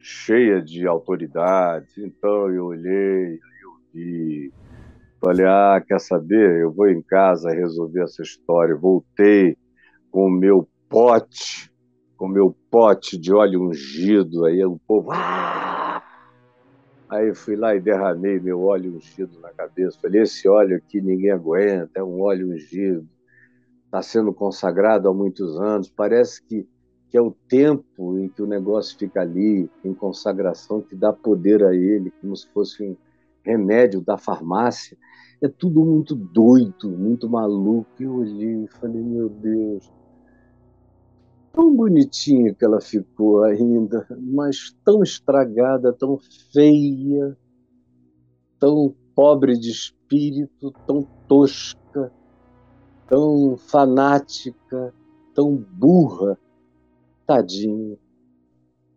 cheia 0.00 0.60
de 0.60 0.86
autoridade. 0.86 1.88
Então 1.98 2.50
eu 2.50 2.66
olhei, 2.66 3.34
eu 3.34 3.70
vi, 3.94 4.52
falei: 5.20 5.46
ah, 5.46 5.82
quer 5.86 6.00
saber? 6.00 6.60
Eu 6.60 6.72
vou 6.72 6.88
em 6.88 7.02
casa 7.02 7.50
resolver 7.50 8.02
essa 8.02 8.22
história. 8.22 8.74
Voltei 8.74 9.56
com 10.10 10.26
o 10.26 10.30
meu 10.30 10.68
pote, 10.88 11.70
com 12.16 12.26
o 12.26 12.28
meu 12.30 12.56
pote 12.70 13.16
de 13.16 13.32
óleo 13.32 13.68
ungido. 13.68 14.44
Aí 14.44 14.64
o 14.64 14.78
povo. 14.86 15.12
Ah! 15.12 15.67
Aí 17.08 17.34
fui 17.34 17.56
lá 17.56 17.74
e 17.74 17.80
derramei 17.80 18.38
meu 18.38 18.62
óleo 18.62 18.96
ungido 18.96 19.40
na 19.40 19.50
cabeça. 19.50 19.98
Falei: 20.00 20.22
esse 20.22 20.48
óleo 20.48 20.76
aqui 20.76 21.00
ninguém 21.00 21.30
aguenta, 21.30 21.90
é 21.94 22.02
um 22.02 22.20
óleo 22.20 22.52
ungido. 22.52 23.08
Está 23.86 24.02
sendo 24.02 24.32
consagrado 24.34 25.08
há 25.08 25.14
muitos 25.14 25.58
anos. 25.58 25.88
Parece 25.88 26.42
que 26.42 26.68
que 27.10 27.16
é 27.16 27.20
o 27.20 27.34
tempo 27.48 28.18
em 28.18 28.28
que 28.28 28.42
o 28.42 28.46
negócio 28.46 28.96
fica 28.98 29.22
ali, 29.22 29.70
em 29.82 29.94
consagração, 29.94 30.82
que 30.82 30.94
dá 30.94 31.12
poder 31.12 31.64
a 31.64 31.74
ele, 31.74 32.12
como 32.20 32.36
se 32.36 32.46
fosse 32.48 32.82
um 32.82 32.96
remédio 33.42 34.00
da 34.00 34.18
farmácia. 34.18 34.96
É 35.42 35.48
tudo 35.48 35.84
muito 35.84 36.14
doido, 36.14 36.90
muito 36.90 37.28
maluco. 37.28 37.88
Eu 37.98 38.16
olhei 38.16 38.64
e 38.64 38.68
falei, 38.68 39.00
meu 39.00 39.28
Deus, 39.28 39.90
tão 41.58 41.74
bonitinha 41.74 42.54
que 42.54 42.64
ela 42.64 42.80
ficou 42.80 43.42
ainda, 43.42 44.06
mas 44.16 44.76
tão 44.84 45.02
estragada, 45.02 45.92
tão 45.92 46.16
feia, 46.52 47.36
tão 48.60 48.94
pobre 49.12 49.58
de 49.58 49.68
espírito, 49.68 50.70
tão 50.86 51.02
tosca, 51.26 52.12
tão 53.08 53.56
fanática, 53.56 54.94
tão 55.34 55.56
burra 55.56 56.38
Tadinho. 57.26 57.98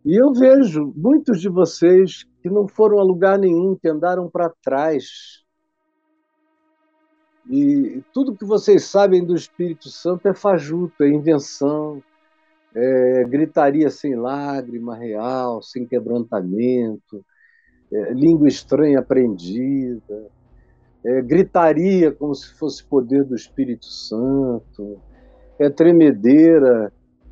E 0.06 0.16
eu 0.16 0.32
vejo 0.32 0.94
muitos 0.96 1.42
de 1.42 1.50
vocês 1.50 2.28
que 2.44 2.50
não 2.50 2.68
foram 2.68 3.00
a 3.00 3.04
lugar 3.04 3.40
nenhum, 3.40 3.76
que 3.76 3.90
andaram 3.90 4.30
para 4.30 4.54
trás. 4.62 5.44
E 7.50 8.04
tudo 8.14 8.36
que 8.36 8.46
vocês 8.46 8.84
sabem 8.84 9.26
do 9.26 9.34
Espírito 9.34 9.90
Santo 9.90 10.28
é 10.28 10.34
fajuto, 10.36 11.04
é 11.04 11.10
invenção, 11.10 12.04
é 12.76 13.24
gritaria 13.26 13.90
sem 13.90 14.16
lágrima 14.16 14.96
real, 14.96 15.62
sem 15.62 15.86
quebrantamento, 15.86 17.26
é 17.92 18.14
língua 18.14 18.48
estranha 18.48 19.00
aprendida, 19.00 20.28
é 21.04 21.22
gritaria 21.22 22.12
como 22.12 22.34
se 22.34 22.54
fosse 22.54 22.84
poder 22.84 23.24
do 23.24 23.36
Espírito 23.36 23.86
Santo, 23.86 25.00
é 25.60 25.70
tremedeira 25.70 26.92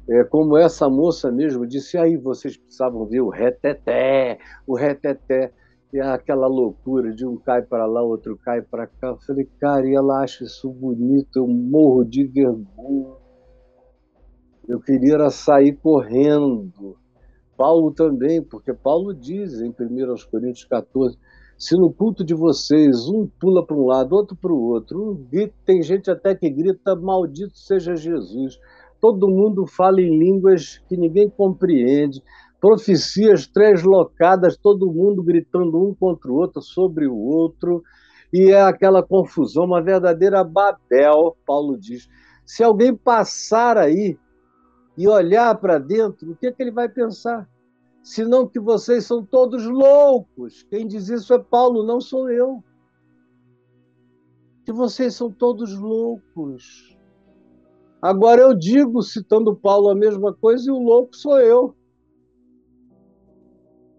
é, 0.10 0.24
como 0.24 0.58
essa 0.58 0.90
moça 0.90 1.32
mesmo 1.32 1.68
disse, 1.68 1.96
aí 1.96 2.18
vocês 2.18 2.58
precisavam 2.58 3.06
ver 3.06 3.22
o 3.22 3.30
reteté, 3.30 4.40
o 4.66 4.76
reteté, 4.76 5.52
e 5.94 6.00
aquela 6.00 6.48
loucura 6.48 7.14
de 7.14 7.28
um 7.28 7.38
cai 7.38 7.62
para 7.62 7.86
lá, 7.86 8.02
outro 8.02 8.36
cai 8.38 8.62
para 8.62 8.88
cá. 8.88 9.10
Eu 9.10 9.18
falei, 9.18 9.48
cara, 9.60 9.88
e 9.88 9.94
ela 9.94 10.24
acha 10.24 10.44
isso 10.44 10.72
bonito, 10.72 11.38
eu 11.38 11.48
morro 11.48 12.04
de 12.04 12.24
vergonha. 12.26 13.19
Eu 14.70 14.80
queria 14.80 15.30
sair 15.30 15.76
correndo. 15.76 16.96
Paulo 17.58 17.92
também, 17.92 18.42
porque 18.42 18.74
Paulo 18.74 19.14
diz 19.14 19.60
em 19.60 19.70
1 19.70 19.74
Coríntios 20.32 20.64
14, 20.64 21.18
se 21.58 21.76
no 21.76 21.92
culto 21.92 22.24
de 22.24 22.34
vocês 22.34 23.10
um 23.10 23.28
pula 23.28 23.66
para 23.66 23.76
um 23.76 23.88
lado, 23.88 24.16
outro 24.16 24.38
para 24.38 24.54
o 24.54 24.62
outro, 24.62 25.12
um 25.12 25.16
grita, 25.16 25.54
tem 25.66 25.82
gente 25.82 26.10
até 26.10 26.34
que 26.34 26.50
grita, 26.50 26.96
maldito 26.96 27.58
seja 27.58 27.98
Jesus 27.98 28.58
todo 29.00 29.30
mundo 29.30 29.66
fala 29.66 30.02
em 30.02 30.18
línguas 30.18 30.80
que 30.88 30.98
ninguém 30.98 31.30
compreende, 31.30 32.22
profecias 32.60 33.48
translocadas, 33.48 34.58
todo 34.58 34.92
mundo 34.92 35.24
gritando 35.24 35.82
um 35.82 35.94
contra 35.94 36.30
o 36.30 36.36
outro, 36.36 36.62
sobre 36.62 37.08
o 37.08 37.16
outro, 37.16 37.82
e 38.32 38.52
é 38.52 38.62
aquela 38.62 39.02
confusão, 39.02 39.66
uma 39.66 39.82
verdadeira 39.82 40.44
Babel, 40.44 41.36
Paulo 41.46 41.78
diz. 41.78 42.08
Se 42.46 42.64
alguém 42.64 42.96
passar 42.96 43.78
aí 43.78 44.18
e 45.00 45.08
olhar 45.08 45.56
para 45.56 45.78
dentro, 45.80 46.30
o 46.30 46.36
que, 46.36 46.48
é 46.48 46.52
que 46.52 46.62
ele 46.62 46.72
vai 46.72 46.90
pensar? 46.90 47.50
Senão 48.04 48.46
que 48.46 48.60
vocês 48.60 49.06
são 49.06 49.26
todos 49.26 49.66
loucos. 49.66 50.64
Quem 50.64 50.86
diz 50.86 51.08
isso 51.08 51.34
é 51.34 51.40
Paulo, 51.40 51.86
não 51.86 52.02
sou 52.02 52.30
eu. 52.30 52.62
Que 54.66 54.74
vocês 54.74 55.16
são 55.16 55.32
todos 55.32 55.74
loucos. 55.74 56.98
Agora 58.02 58.42
eu 58.42 58.54
digo, 58.54 59.02
citando 59.02 59.56
Paulo, 59.56 59.88
a 59.88 59.96
mesma 59.96 60.34
coisa 60.34 60.68
e 60.68 60.74
o 60.74 60.80
louco 60.80 61.16
sou 61.16 61.40
eu. 61.40 61.74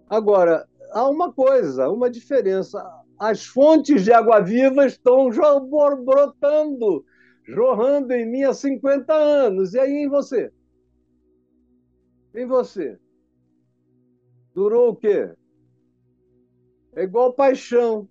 Agora, 0.07 0.68
há 0.92 1.09
uma 1.09 1.32
coisa, 1.32 1.88
uma 1.88 2.11
diferença. 2.11 2.86
As 3.18 3.46
fontes 3.46 4.05
de 4.05 4.12
água 4.12 4.40
viva 4.40 4.84
estão 4.84 5.30
brotando, 5.30 7.07
jorrando 7.46 8.12
em 8.12 8.30
mim 8.30 8.42
há 8.42 8.53
50 8.53 9.14
anos. 9.14 9.72
E 9.72 9.78
aí 9.78 10.05
em 10.05 10.07
você? 10.07 10.53
Em 12.34 12.46
você? 12.46 12.98
Durou 14.54 14.90
o 14.90 14.96
quê? 14.96 15.34
É 16.94 17.04
igual 17.04 17.32
paixão. 17.32 18.08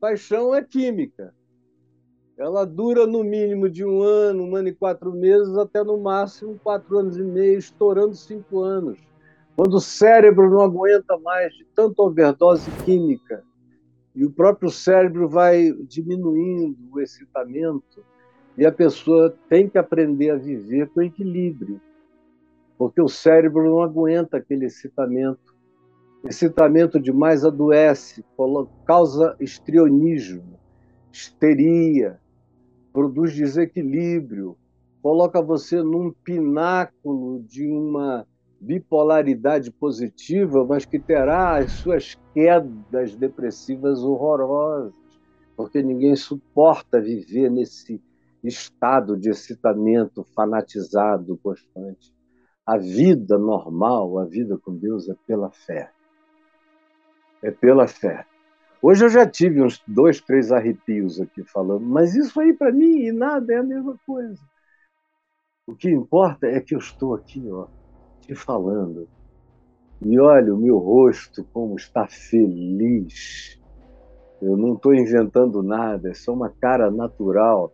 Paixão 0.00 0.54
é 0.54 0.62
química 0.62 1.34
ela 2.38 2.64
dura 2.64 3.04
no 3.04 3.24
mínimo 3.24 3.68
de 3.68 3.84
um 3.84 4.00
ano, 4.00 4.44
um 4.44 4.54
ano 4.54 4.68
e 4.68 4.74
quatro 4.74 5.12
meses, 5.12 5.58
até 5.58 5.82
no 5.82 5.98
máximo 5.98 6.58
quatro 6.62 6.98
anos 6.98 7.18
e 7.18 7.22
meio, 7.22 7.58
estourando 7.58 8.14
cinco 8.14 8.60
anos. 8.60 8.96
Quando 9.56 9.74
o 9.74 9.80
cérebro 9.80 10.48
não 10.48 10.60
aguenta 10.60 11.18
mais 11.18 11.52
de 11.52 11.64
tanta 11.74 12.00
overdose 12.00 12.70
química 12.84 13.42
e 14.14 14.24
o 14.24 14.30
próprio 14.30 14.70
cérebro 14.70 15.28
vai 15.28 15.72
diminuindo 15.82 16.78
o 16.92 17.00
excitamento 17.00 18.04
e 18.56 18.64
a 18.64 18.70
pessoa 18.70 19.34
tem 19.48 19.68
que 19.68 19.76
aprender 19.76 20.30
a 20.30 20.36
viver 20.36 20.88
com 20.90 21.02
equilíbrio, 21.02 21.80
porque 22.78 23.02
o 23.02 23.08
cérebro 23.08 23.64
não 23.68 23.82
aguenta 23.82 24.36
aquele 24.36 24.66
excitamento. 24.66 25.58
Excitamento 26.24 27.00
demais 27.00 27.44
adoece, 27.44 28.24
causa 28.86 29.36
estrionismo, 29.40 30.58
histeria, 31.12 32.20
produz 32.92 33.34
desequilíbrio, 33.34 34.56
coloca 35.02 35.42
você 35.42 35.82
num 35.82 36.12
pináculo 36.24 37.42
de 37.42 37.68
uma 37.68 38.26
bipolaridade 38.60 39.70
positiva, 39.70 40.64
mas 40.64 40.84
que 40.84 40.98
terá 40.98 41.58
as 41.58 41.72
suas 41.72 42.16
quedas 42.34 43.14
depressivas 43.14 44.02
horrorosas, 44.02 44.94
porque 45.56 45.82
ninguém 45.82 46.16
suporta 46.16 47.00
viver 47.00 47.50
nesse 47.50 48.00
estado 48.42 49.16
de 49.16 49.30
excitamento 49.30 50.24
fanatizado 50.34 51.36
constante. 51.36 52.17
A 52.68 52.76
vida 52.76 53.38
normal, 53.38 54.18
a 54.18 54.26
vida 54.26 54.58
com 54.58 54.76
Deus 54.76 55.08
é 55.08 55.14
pela 55.26 55.50
fé. 55.50 55.90
É 57.42 57.50
pela 57.50 57.88
fé. 57.88 58.26
Hoje 58.82 59.06
eu 59.06 59.08
já 59.08 59.26
tive 59.26 59.62
uns 59.62 59.82
dois, 59.88 60.20
três 60.20 60.52
arrepios 60.52 61.18
aqui 61.18 61.42
falando, 61.44 61.80
mas 61.80 62.14
isso 62.14 62.38
aí 62.38 62.52
para 62.52 62.70
mim 62.70 63.06
e 63.06 63.10
nada 63.10 63.54
é 63.54 63.56
a 63.56 63.62
mesma 63.62 63.98
coisa. 64.06 64.38
O 65.66 65.74
que 65.74 65.88
importa 65.88 66.46
é 66.46 66.60
que 66.60 66.74
eu 66.74 66.78
estou 66.78 67.14
aqui, 67.14 67.42
ó, 67.50 67.68
te 68.20 68.34
falando. 68.34 69.08
E 70.02 70.20
olha 70.20 70.54
o 70.54 70.58
meu 70.58 70.76
rosto 70.76 71.42
como 71.54 71.74
está 71.74 72.06
feliz. 72.06 73.58
Eu 74.42 74.58
não 74.58 74.74
estou 74.74 74.94
inventando 74.94 75.62
nada, 75.62 76.10
é 76.10 76.14
só 76.14 76.34
uma 76.34 76.50
cara 76.50 76.90
natural. 76.90 77.72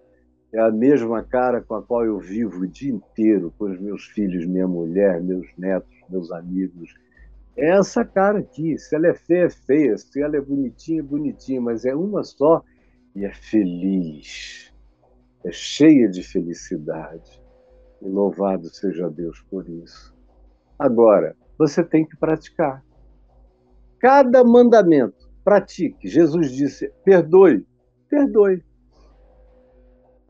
É 0.55 0.61
a 0.61 0.70
mesma 0.70 1.22
cara 1.22 1.61
com 1.61 1.74
a 1.74 1.82
qual 1.82 2.05
eu 2.05 2.18
vivo 2.18 2.61
o 2.61 2.66
dia 2.66 2.92
inteiro 2.92 3.52
com 3.59 3.66
os 3.66 3.78
meus 3.78 4.07
filhos, 4.07 4.46
minha 4.46 4.68
mulher, 4.68 5.20
meus 5.22 5.46
netos, 5.59 5.90
meus 6.09 6.30
amigos 6.30 6.94
é 7.57 7.70
essa 7.70 8.05
cara 8.05 8.40
aqui. 8.40 8.76
Se 8.78 8.94
ela 8.94 9.09
é 9.09 9.14
feia, 9.14 9.44
é 9.44 9.50
feia. 9.50 9.96
Se 9.96 10.20
ela 10.20 10.36
é 10.36 10.40
bonitinha, 10.40 11.00
é 11.00 11.02
bonitinha. 11.02 11.61
Mas 11.61 11.84
é 11.84 11.94
uma 11.94 12.24
só 12.24 12.62
e 13.14 13.24
é 13.24 13.32
feliz. 13.32 14.72
É 15.44 15.52
cheia 15.52 16.09
de 16.09 16.22
felicidade. 16.22 17.40
E 18.02 18.09
louvado 18.09 18.68
seja 18.68 19.09
Deus 19.09 19.40
por 19.50 19.68
isso. 19.68 20.14
Agora, 20.78 21.36
você 21.57 21.84
tem 21.84 22.05
que 22.05 22.16
praticar. 22.16 22.84
Cada 24.00 24.42
mandamento, 24.42 25.30
pratique. 25.44 26.09
Jesus 26.09 26.50
disse: 26.50 26.92
perdoe, 27.05 27.64
perdoe. 28.09 28.62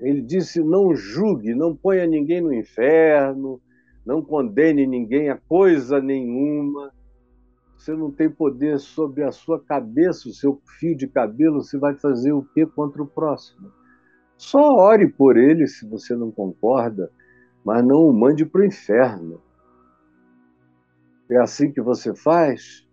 Ele 0.04 0.20
disse: 0.20 0.60
não 0.62 0.94
julgue, 0.94 1.54
não 1.54 1.74
ponha 1.74 2.06
ninguém 2.06 2.40
no 2.40 2.52
inferno, 2.52 3.60
não 4.04 4.22
condene 4.22 4.86
ninguém 4.86 5.30
a 5.30 5.36
coisa 5.36 6.00
nenhuma 6.00 6.92
você 7.84 7.94
não 7.94 8.10
tem 8.10 8.30
poder 8.30 8.78
sobre 8.78 9.22
a 9.22 9.30
sua 9.30 9.62
cabeça, 9.62 10.26
o 10.26 10.32
seu 10.32 10.58
fio 10.78 10.96
de 10.96 11.06
cabelo, 11.06 11.62
você 11.62 11.76
vai 11.76 11.94
fazer 11.94 12.32
o 12.32 12.42
que 12.42 12.64
contra 12.64 13.02
o 13.02 13.06
próximo? 13.06 13.70
Só 14.38 14.76
ore 14.76 15.06
por 15.06 15.36
ele 15.36 15.66
se 15.66 15.86
você 15.86 16.16
não 16.16 16.30
concorda, 16.30 17.10
mas 17.62 17.84
não 17.84 18.08
o 18.08 18.12
mande 18.12 18.46
para 18.46 18.62
o 18.62 18.64
inferno. 18.64 19.38
É 21.28 21.36
assim 21.36 21.70
que 21.70 21.82
você 21.82 22.14
faz? 22.14 22.88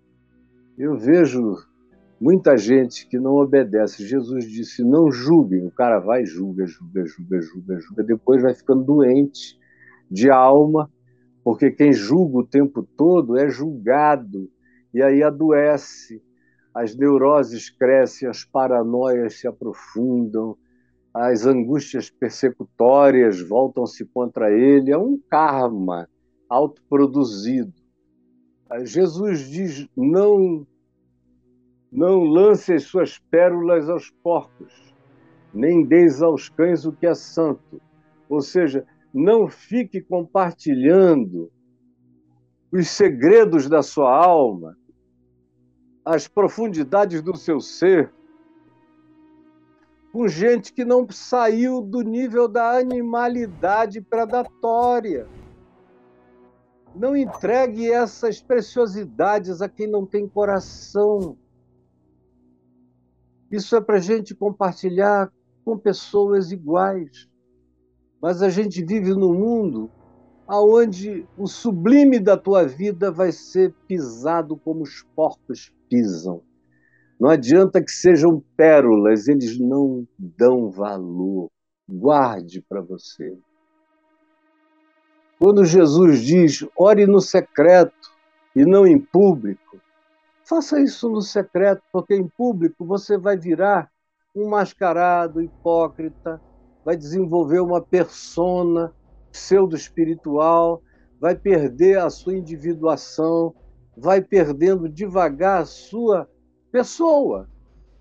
Eu 0.78 0.98
vejo 0.98 1.56
muita 2.22 2.56
gente 2.56 3.08
que 3.08 3.18
não 3.18 3.34
obedece. 3.34 4.06
Jesus 4.06 4.48
disse: 4.48 4.84
não 4.84 5.12
julguem. 5.12 5.66
O 5.66 5.72
cara 5.72 6.00
vai, 6.00 6.24
julga, 6.24 6.68
julga, 6.68 7.04
julga, 7.06 7.42
julga, 7.42 7.80
julga. 7.80 8.04
Depois 8.04 8.42
vai 8.44 8.54
ficando 8.54 8.84
doente 8.84 9.60
de 10.10 10.30
alma, 10.30 10.90
porque 11.44 11.72
quem 11.72 11.92
julga 11.92 12.38
o 12.38 12.46
tempo 12.46 12.84
todo 12.96 13.36
é 13.38 13.50
julgado 13.50 14.48
e 14.94 15.02
aí 15.02 15.24
adoece. 15.24 16.22
As 16.74 16.96
neuroses 16.96 17.70
crescem, 17.70 18.30
as 18.30 18.46
paranoias 18.46 19.40
se 19.40 19.46
aprofundam, 19.46 20.56
as 21.14 21.46
angústias 21.46 22.10
persecutórias 22.10 23.42
voltam-se 23.42 24.06
contra 24.06 24.50
ele. 24.52 24.92
É 24.92 24.98
um 24.98 25.20
karma 25.30 26.08
autoproduzido. 26.48 27.74
Jesus 28.86 29.50
diz: 29.50 29.88
não, 29.98 30.66
não 31.92 32.24
lance 32.24 32.74
as 32.74 32.84
suas 32.84 33.20
pérolas 33.20 33.90
aos 33.90 34.10
porcos, 34.24 34.96
nem 35.54 35.86
deis 35.86 36.22
aos 36.22 36.48
cães 36.48 36.86
o 36.86 36.94
que 36.94 37.06
é 37.06 37.14
santo. 37.14 37.82
Ou 38.30 38.42
seja, 38.42 38.86
não 39.14 39.48
fique 39.48 40.00
compartilhando 40.00 41.52
os 42.72 42.88
segredos 42.88 43.68
da 43.68 43.84
sua 43.84 44.16
alma, 44.16 44.78
as 46.06 46.28
profundidades 46.28 47.22
do 47.22 47.36
seu 47.36 47.60
ser, 47.60 48.14
com 50.14 50.28
gente 50.28 50.74
que 50.74 50.86
não 50.86 51.06
saiu 51.10 51.82
do 51.82 52.02
nível 52.02 52.48
da 52.48 52.78
animalidade 52.78 54.02
predatória. 54.02 55.28
Não 56.96 57.16
entregue 57.16 57.90
essas 57.90 58.42
preciosidades 58.42 59.62
a 59.62 59.70
quem 59.70 59.88
não 59.88 60.06
tem 60.06 60.28
coração. 60.28 61.38
Isso 63.52 63.76
é 63.76 63.82
para 63.82 63.98
a 63.98 64.02
gente 64.02 64.34
compartilhar 64.34 65.32
com 65.66 65.78
pessoas 65.78 66.52
iguais. 66.52 67.28
Mas 68.22 68.42
a 68.42 68.50
gente 68.50 68.84
vive 68.84 69.14
num 69.14 69.34
mundo 69.34 69.92
aonde 70.48 71.26
o 71.38 71.48
sublime 71.48 72.20
da 72.20 72.38
tua 72.38 72.66
vida 72.66 73.12
vai 73.12 73.32
ser 73.32 73.74
pisado 73.88 74.56
como 74.58 74.84
os 74.84 75.04
porcos 75.16 75.72
pisam. 75.90 76.42
Não 77.20 77.30
adianta 77.30 77.84
que 77.84 77.92
sejam 77.92 78.44
pérolas, 78.56 79.28
eles 79.28 79.60
não 79.60 80.08
dão 80.18 80.70
valor. 80.70 81.50
Guarde 81.88 82.62
para 82.68 82.82
você. 82.82 83.38
Quando 85.40 85.66
Jesus 85.66 86.22
diz, 86.22 86.66
ore 86.78 87.06
no 87.06 87.20
secreto 87.20 88.12
e 88.56 88.66
não 88.66 88.86
em 88.86 89.00
público, 89.00 89.80
faça 90.52 90.82
isso 90.82 91.08
no 91.08 91.22
secreto, 91.22 91.82
porque 91.94 92.14
em 92.14 92.28
público 92.28 92.84
você 92.84 93.18
vai 93.18 93.38
virar 93.38 93.90
um 94.36 94.50
mascarado, 94.50 95.42
hipócrita, 95.42 96.42
vai 96.84 96.98
desenvolver 96.98 97.62
uma 97.62 97.82
persona 97.82 98.94
pseudo-espiritual, 99.32 100.82
vai 101.22 101.36
perder 101.36 102.00
a 102.00 102.10
sua 102.10 102.36
individuação, 102.36 103.56
vai 103.96 104.22
perdendo 104.22 104.90
devagar 104.90 105.62
a 105.62 105.66
sua 105.66 106.30
pessoa. 106.70 107.48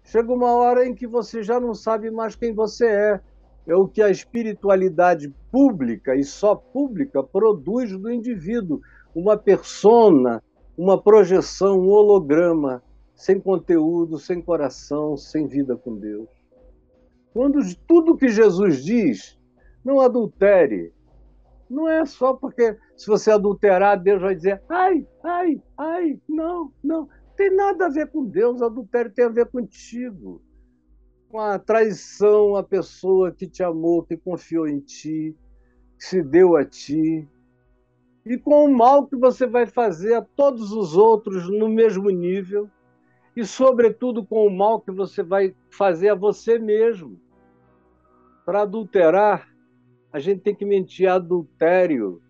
Chega 0.03 0.33
uma 0.33 0.51
hora 0.51 0.85
em 0.85 0.93
que 0.93 1.07
você 1.07 1.45
já 1.45 1.61
não 1.61 1.73
sabe 1.73 2.11
mais 2.11 2.35
quem 2.35 2.53
você 2.53 2.87
é. 2.87 3.21
É 3.65 3.77
o 3.77 3.87
que 3.87 4.03
a 4.03 4.11
espiritualidade 4.11 5.33
pública 5.53 6.17
e 6.17 6.25
só 6.25 6.57
pública 6.57 7.23
produz 7.23 7.97
do 7.97 8.11
indivíduo, 8.11 8.81
uma 9.15 9.37
persona, 9.37 10.43
uma 10.81 10.99
projeção, 10.99 11.79
um 11.79 11.91
holograma, 11.91 12.83
sem 13.15 13.39
conteúdo, 13.39 14.19
sem 14.19 14.41
coração, 14.41 15.15
sem 15.15 15.47
vida 15.47 15.77
com 15.77 15.95
Deus. 15.95 16.27
Quando 17.35 17.61
tudo 17.87 18.17
que 18.17 18.31
Jesus 18.31 18.83
diz, 18.83 19.39
não 19.85 20.01
adultere, 20.01 20.91
não 21.69 21.87
é 21.87 22.07
só 22.07 22.33
porque 22.33 22.79
se 22.97 23.07
você 23.07 23.31
adulterar, 23.31 24.03
Deus 24.03 24.23
vai 24.23 24.35
dizer, 24.35 24.63
ai, 24.71 25.07
ai, 25.23 25.63
ai, 25.77 26.19
não, 26.27 26.73
não. 26.83 27.07
Tem 27.37 27.55
nada 27.55 27.85
a 27.85 27.91
ver 27.91 28.11
com 28.11 28.25
Deus, 28.25 28.63
adultério 28.63 29.13
tem 29.13 29.27
a 29.27 29.29
ver 29.29 29.51
contigo. 29.51 30.41
Com 31.29 31.41
a 31.41 31.59
traição, 31.59 32.57
a 32.57 32.63
pessoa 32.63 33.31
que 33.31 33.47
te 33.47 33.63
amou, 33.63 34.03
que 34.03 34.17
confiou 34.17 34.67
em 34.67 34.81
ti, 34.81 35.37
que 35.99 36.05
se 36.07 36.23
deu 36.23 36.57
a 36.57 36.65
ti. 36.65 37.29
E 38.25 38.37
com 38.37 38.65
o 38.65 38.77
mal 38.77 39.07
que 39.07 39.17
você 39.17 39.47
vai 39.47 39.67
fazer 39.67 40.15
a 40.15 40.23
todos 40.23 40.73
os 40.73 40.97
outros 40.97 41.49
no 41.49 41.69
mesmo 41.69 42.11
nível. 42.11 42.69
E, 43.35 43.45
sobretudo, 43.45 44.25
com 44.25 44.47
o 44.47 44.51
mal 44.51 44.81
que 44.81 44.91
você 44.91 45.23
vai 45.23 45.55
fazer 45.71 46.11
a 46.11 46.15
você 46.15 46.59
mesmo. 46.59 47.19
Para 48.45 48.63
adulterar, 48.63 49.49
a 50.13 50.19
gente 50.19 50.43
tem 50.43 50.55
que 50.55 50.65
mentir. 50.65 51.09
Adultério 51.09 52.21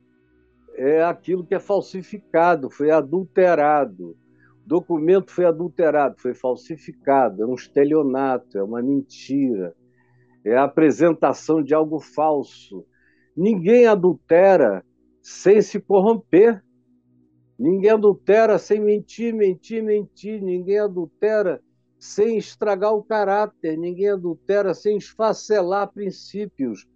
é 0.74 1.02
aquilo 1.02 1.44
que 1.44 1.54
é 1.54 1.58
falsificado, 1.58 2.70
foi 2.70 2.90
adulterado. 2.90 4.16
O 4.64 4.68
documento 4.68 5.30
foi 5.30 5.44
adulterado, 5.44 6.16
foi 6.18 6.34
falsificado, 6.34 7.42
é 7.42 7.46
um 7.46 7.54
estelionato, 7.54 8.56
é 8.56 8.62
uma 8.62 8.80
mentira, 8.80 9.74
é 10.44 10.56
a 10.56 10.64
apresentação 10.64 11.62
de 11.62 11.74
algo 11.74 11.98
falso. 11.98 12.86
Ninguém 13.36 13.86
adultera 13.86 14.84
sem 15.22 15.60
se 15.62 15.80
corromper. 15.80 16.62
Ninguém 17.58 17.90
adultera 17.90 18.58
sem 18.58 18.80
mentir, 18.80 19.34
mentir, 19.34 19.82
mentir. 19.82 20.42
Ninguém 20.42 20.78
adultera 20.78 21.60
sem 21.98 22.38
estragar 22.38 22.94
o 22.94 23.02
caráter. 23.02 23.76
Ninguém 23.76 24.08
adultera 24.08 24.72
sem 24.74 24.96
esfacelar 24.96 25.92
princípios. 25.92 26.86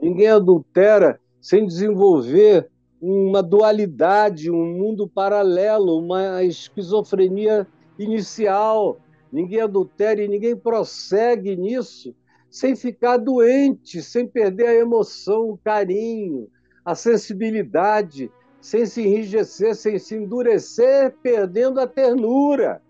Ninguém 0.00 0.28
adultera 0.28 1.20
sem 1.40 1.66
desenvolver 1.66 2.68
uma 3.00 3.42
dualidade, 3.42 4.50
um 4.50 4.76
mundo 4.76 5.08
paralelo, 5.08 5.98
uma 5.98 6.42
esquizofrenia 6.42 7.66
inicial. 7.98 8.98
Ninguém 9.32 9.60
adultera 9.60 10.22
e 10.22 10.28
ninguém 10.28 10.56
prossegue 10.56 11.56
nisso 11.56 12.14
sem 12.50 12.74
ficar 12.74 13.18
doente, 13.18 14.02
sem 14.02 14.26
perder 14.26 14.66
a 14.66 14.74
emoção, 14.74 15.50
o 15.50 15.58
carinho, 15.58 16.48
a 16.84 16.94
sensibilidade, 16.94 18.30
sem 18.60 18.86
se 18.86 19.02
enrijecer, 19.02 19.74
sem 19.74 19.98
se 19.98 20.16
endurecer, 20.16 21.14
perdendo 21.22 21.80
a 21.80 21.86
ternura. 21.86 22.82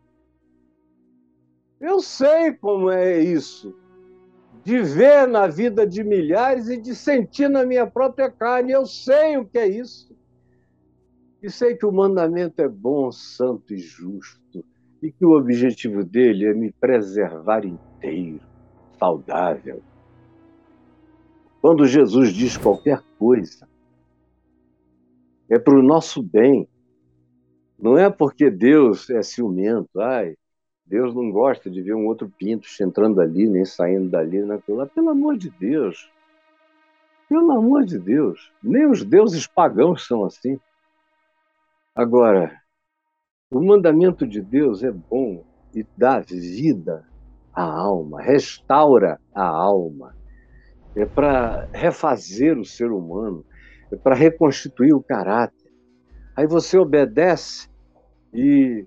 Eu 1.80 2.00
sei 2.00 2.52
como 2.52 2.90
é 2.90 3.20
isso 3.20 3.74
de 4.64 4.82
ver 4.82 5.26
na 5.26 5.46
vida 5.46 5.86
de 5.86 6.02
milhares 6.02 6.68
e 6.68 6.76
de 6.76 6.94
sentir 6.94 7.48
na 7.48 7.64
minha 7.64 7.86
própria 7.86 8.30
carne. 8.30 8.72
Eu 8.72 8.84
sei 8.86 9.36
o 9.36 9.44
que 9.44 9.58
é 9.58 9.66
isso. 9.66 10.14
E 11.42 11.50
sei 11.50 11.76
que 11.76 11.86
o 11.86 11.92
mandamento 11.92 12.60
é 12.60 12.68
bom, 12.68 13.12
santo 13.12 13.72
e 13.72 13.78
justo, 13.78 14.64
e 15.00 15.12
que 15.12 15.24
o 15.24 15.36
objetivo 15.36 16.02
dele 16.04 16.46
é 16.46 16.52
me 16.52 16.72
preservar 16.72 17.64
inteiro, 17.64 18.40
saudável. 18.98 19.80
Quando 21.60 21.86
Jesus 21.86 22.32
diz 22.32 22.56
qualquer 22.56 23.02
coisa, 23.18 23.67
é 25.48 25.58
para 25.58 25.78
o 25.78 25.82
nosso 25.82 26.22
bem. 26.22 26.68
Não 27.78 27.96
é 27.96 28.10
porque 28.10 28.50
Deus 28.50 29.08
é 29.10 29.22
ciumento, 29.22 30.00
ai, 30.00 30.34
Deus 30.84 31.14
não 31.14 31.30
gosta 31.30 31.70
de 31.70 31.82
ver 31.82 31.94
um 31.94 32.06
outro 32.06 32.32
pinto 32.38 32.66
entrando 32.80 33.20
ali, 33.20 33.46
nem 33.48 33.64
saindo 33.64 34.08
dali, 34.08 34.42
naquilo 34.42 34.78
lá. 34.78 34.86
Pelo 34.86 35.10
amor 35.10 35.36
de 35.36 35.50
Deus. 35.50 36.10
Pelo 37.28 37.52
amor 37.52 37.84
de 37.84 37.98
Deus. 37.98 38.50
Nem 38.62 38.90
os 38.90 39.04
deuses 39.04 39.46
pagãos 39.46 40.06
são 40.06 40.24
assim. 40.24 40.58
Agora, 41.94 42.58
o 43.50 43.60
mandamento 43.60 44.26
de 44.26 44.40
Deus 44.40 44.82
é 44.82 44.90
bom 44.90 45.44
e 45.74 45.84
dá 45.96 46.20
vida 46.20 47.06
à 47.52 47.62
alma, 47.62 48.22
restaura 48.22 49.20
a 49.34 49.46
alma. 49.46 50.16
É 50.96 51.04
para 51.04 51.68
refazer 51.72 52.58
o 52.58 52.64
ser 52.64 52.90
humano, 52.90 53.44
para 53.96 54.14
reconstituir 54.14 54.92
o 54.92 55.02
caráter. 55.02 55.72
Aí 56.36 56.46
você 56.46 56.78
obedece 56.78 57.68
e 58.32 58.84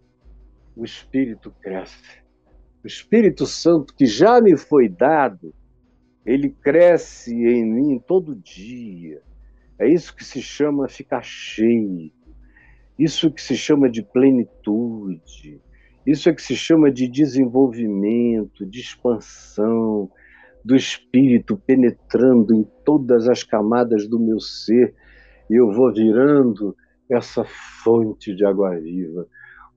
o 0.76 0.86
Espírito 0.86 1.52
cresce. 1.62 2.22
O 2.84 2.88
Espírito 2.88 3.46
Santo 3.46 3.94
que 3.94 4.06
já 4.06 4.40
me 4.40 4.58
foi 4.58 4.88
dado, 4.88 5.54
ele 6.26 6.50
cresce 6.50 7.34
em 7.34 7.66
mim 7.66 8.00
todo 8.00 8.36
dia. 8.36 9.22
É 9.78 9.88
isso 9.88 10.16
que 10.16 10.24
se 10.24 10.42
chama 10.42 10.88
ficar 10.88 11.24
cheio. 11.24 12.12
Isso 12.98 13.32
que 13.32 13.42
se 13.42 13.58
chama 13.58 13.90
de 13.90 14.04
plenitude, 14.04 15.60
isso 16.06 16.30
é 16.30 16.34
que 16.34 16.42
se 16.42 16.56
chama 16.56 16.92
de 16.92 17.08
desenvolvimento, 17.08 18.66
de 18.66 18.80
expansão 18.80 20.10
do 20.64 20.76
espírito 20.76 21.58
penetrando 21.58 22.54
em 22.54 22.64
todas 22.86 23.28
as 23.28 23.44
camadas 23.44 24.08
do 24.08 24.20
meu 24.20 24.40
ser, 24.40 24.94
e 25.50 25.56
eu 25.56 25.72
vou 25.72 25.92
virando 25.92 26.76
essa 27.10 27.44
fonte 27.84 28.34
de 28.34 28.46
água 28.46 28.80
viva, 28.80 29.28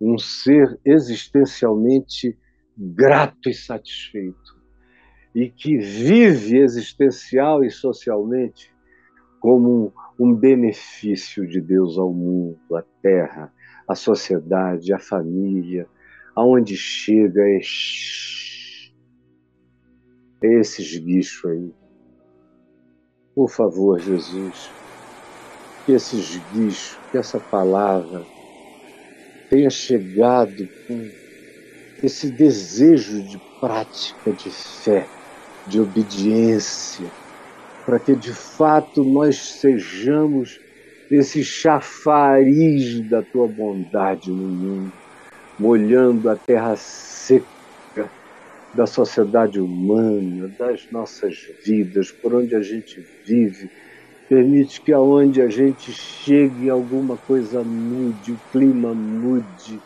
um 0.01 0.19
ser 0.19 0.79
existencialmente 0.85 2.37
grato 2.77 3.49
e 3.49 3.55
satisfeito, 3.55 4.55
e 5.35 5.49
que 5.49 5.79
vive 5.79 6.59
existencial 6.59 7.65
e 7.65 7.71
socialmente 7.71 8.73
como 9.41 9.93
um, 10.19 10.27
um 10.31 10.35
benefício 10.35 11.47
de 11.47 11.61
Deus 11.61 11.99
ao 11.99 12.13
mundo, 12.13 12.59
à 12.75 12.83
terra, 13.03 13.53
à 13.87 13.95
sociedade, 13.95 14.93
à 14.93 14.99
família, 14.99 15.87
aonde 16.35 16.77
chega 16.77 17.43
é, 17.43 17.61
esses 20.47 20.99
bichos 20.99 21.51
aí. 21.51 21.73
Por 23.35 23.51
favor, 23.51 23.99
Jesus, 23.99 24.71
que 25.85 25.93
esses 25.93 26.37
bichos, 26.53 26.99
que 27.11 27.19
essa 27.19 27.41
palavra 27.41 28.25
tenha 29.51 29.71
chegado 29.71 30.69
com 30.87 31.11
esse 32.03 32.31
desejo 32.31 33.23
de 33.23 33.41
prática, 33.61 34.33
de 34.33 34.51
fé, 34.51 35.09
de 35.67 35.81
obediência, 35.81 37.11
para 37.87 37.99
que 37.99 38.15
de 38.15 38.33
fato 38.33 39.05
nós 39.05 39.37
sejamos 39.61 40.61
esse 41.11 41.45
chafariz 41.45 43.09
da 43.09 43.23
tua 43.23 43.47
bondade 43.47 44.31
no 44.31 44.49
mundo 44.49 44.93
molhando 45.59 46.29
a 46.29 46.37
terra 46.37 46.75
seca 46.77 47.47
da 48.75 48.87
sociedade 48.87 49.61
humana, 49.61 50.49
das 50.59 50.91
nossas 50.91 51.49
vidas, 51.65 52.11
por 52.11 52.35
onde 52.35 52.55
a 52.57 52.61
gente 52.61 53.01
vive. 53.25 53.71
Permite 54.29 54.81
que 54.81 54.93
aonde 54.93 55.41
a 55.41 55.49
gente 55.49 55.93
chegue 55.93 56.69
alguma 56.69 57.17
coisa 57.17 57.63
mude, 57.63 58.33
o 58.33 58.39
clima 58.51 58.93
mude, 58.93 59.81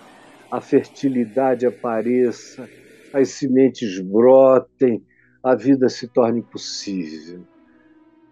a 0.50 0.60
fertilidade 0.60 1.66
apareça, 1.66 2.68
as 3.12 3.30
sementes 3.30 4.00
brotem, 4.00 5.02
a 5.42 5.54
vida 5.54 5.88
se 5.88 6.08
torne 6.08 6.42
possível. 6.42 7.40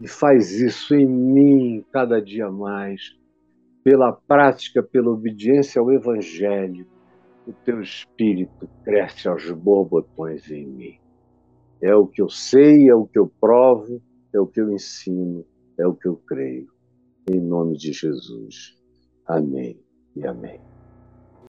E 0.00 0.08
faz 0.08 0.52
isso 0.52 0.94
em 0.94 1.06
mim 1.06 1.84
cada 1.92 2.20
dia 2.20 2.50
mais, 2.50 3.14
pela 3.84 4.12
prática, 4.12 4.82
pela 4.82 5.10
obediência 5.10 5.80
ao 5.80 5.92
Evangelho, 5.92 6.86
o 7.46 7.52
teu 7.64 7.80
espírito 7.80 8.68
cresce 8.84 9.28
aos 9.28 9.50
borbotões 9.50 10.50
em 10.50 10.66
mim. 10.66 10.98
É 11.80 11.94
o 11.94 12.06
que 12.06 12.20
eu 12.20 12.28
sei, 12.28 12.88
é 12.88 12.94
o 12.94 13.06
que 13.06 13.18
eu 13.18 13.30
provo, 13.40 14.02
é 14.32 14.40
o 14.40 14.46
que 14.46 14.60
eu 14.60 14.72
ensino, 14.72 15.44
é 15.78 15.86
o 15.86 15.94
que 15.94 16.08
eu 16.08 16.16
creio. 16.16 16.68
Em 17.30 17.40
nome 17.40 17.76
de 17.76 17.92
Jesus. 17.92 18.76
Amém 19.26 19.78
e 20.14 20.26
amém. 20.26 20.60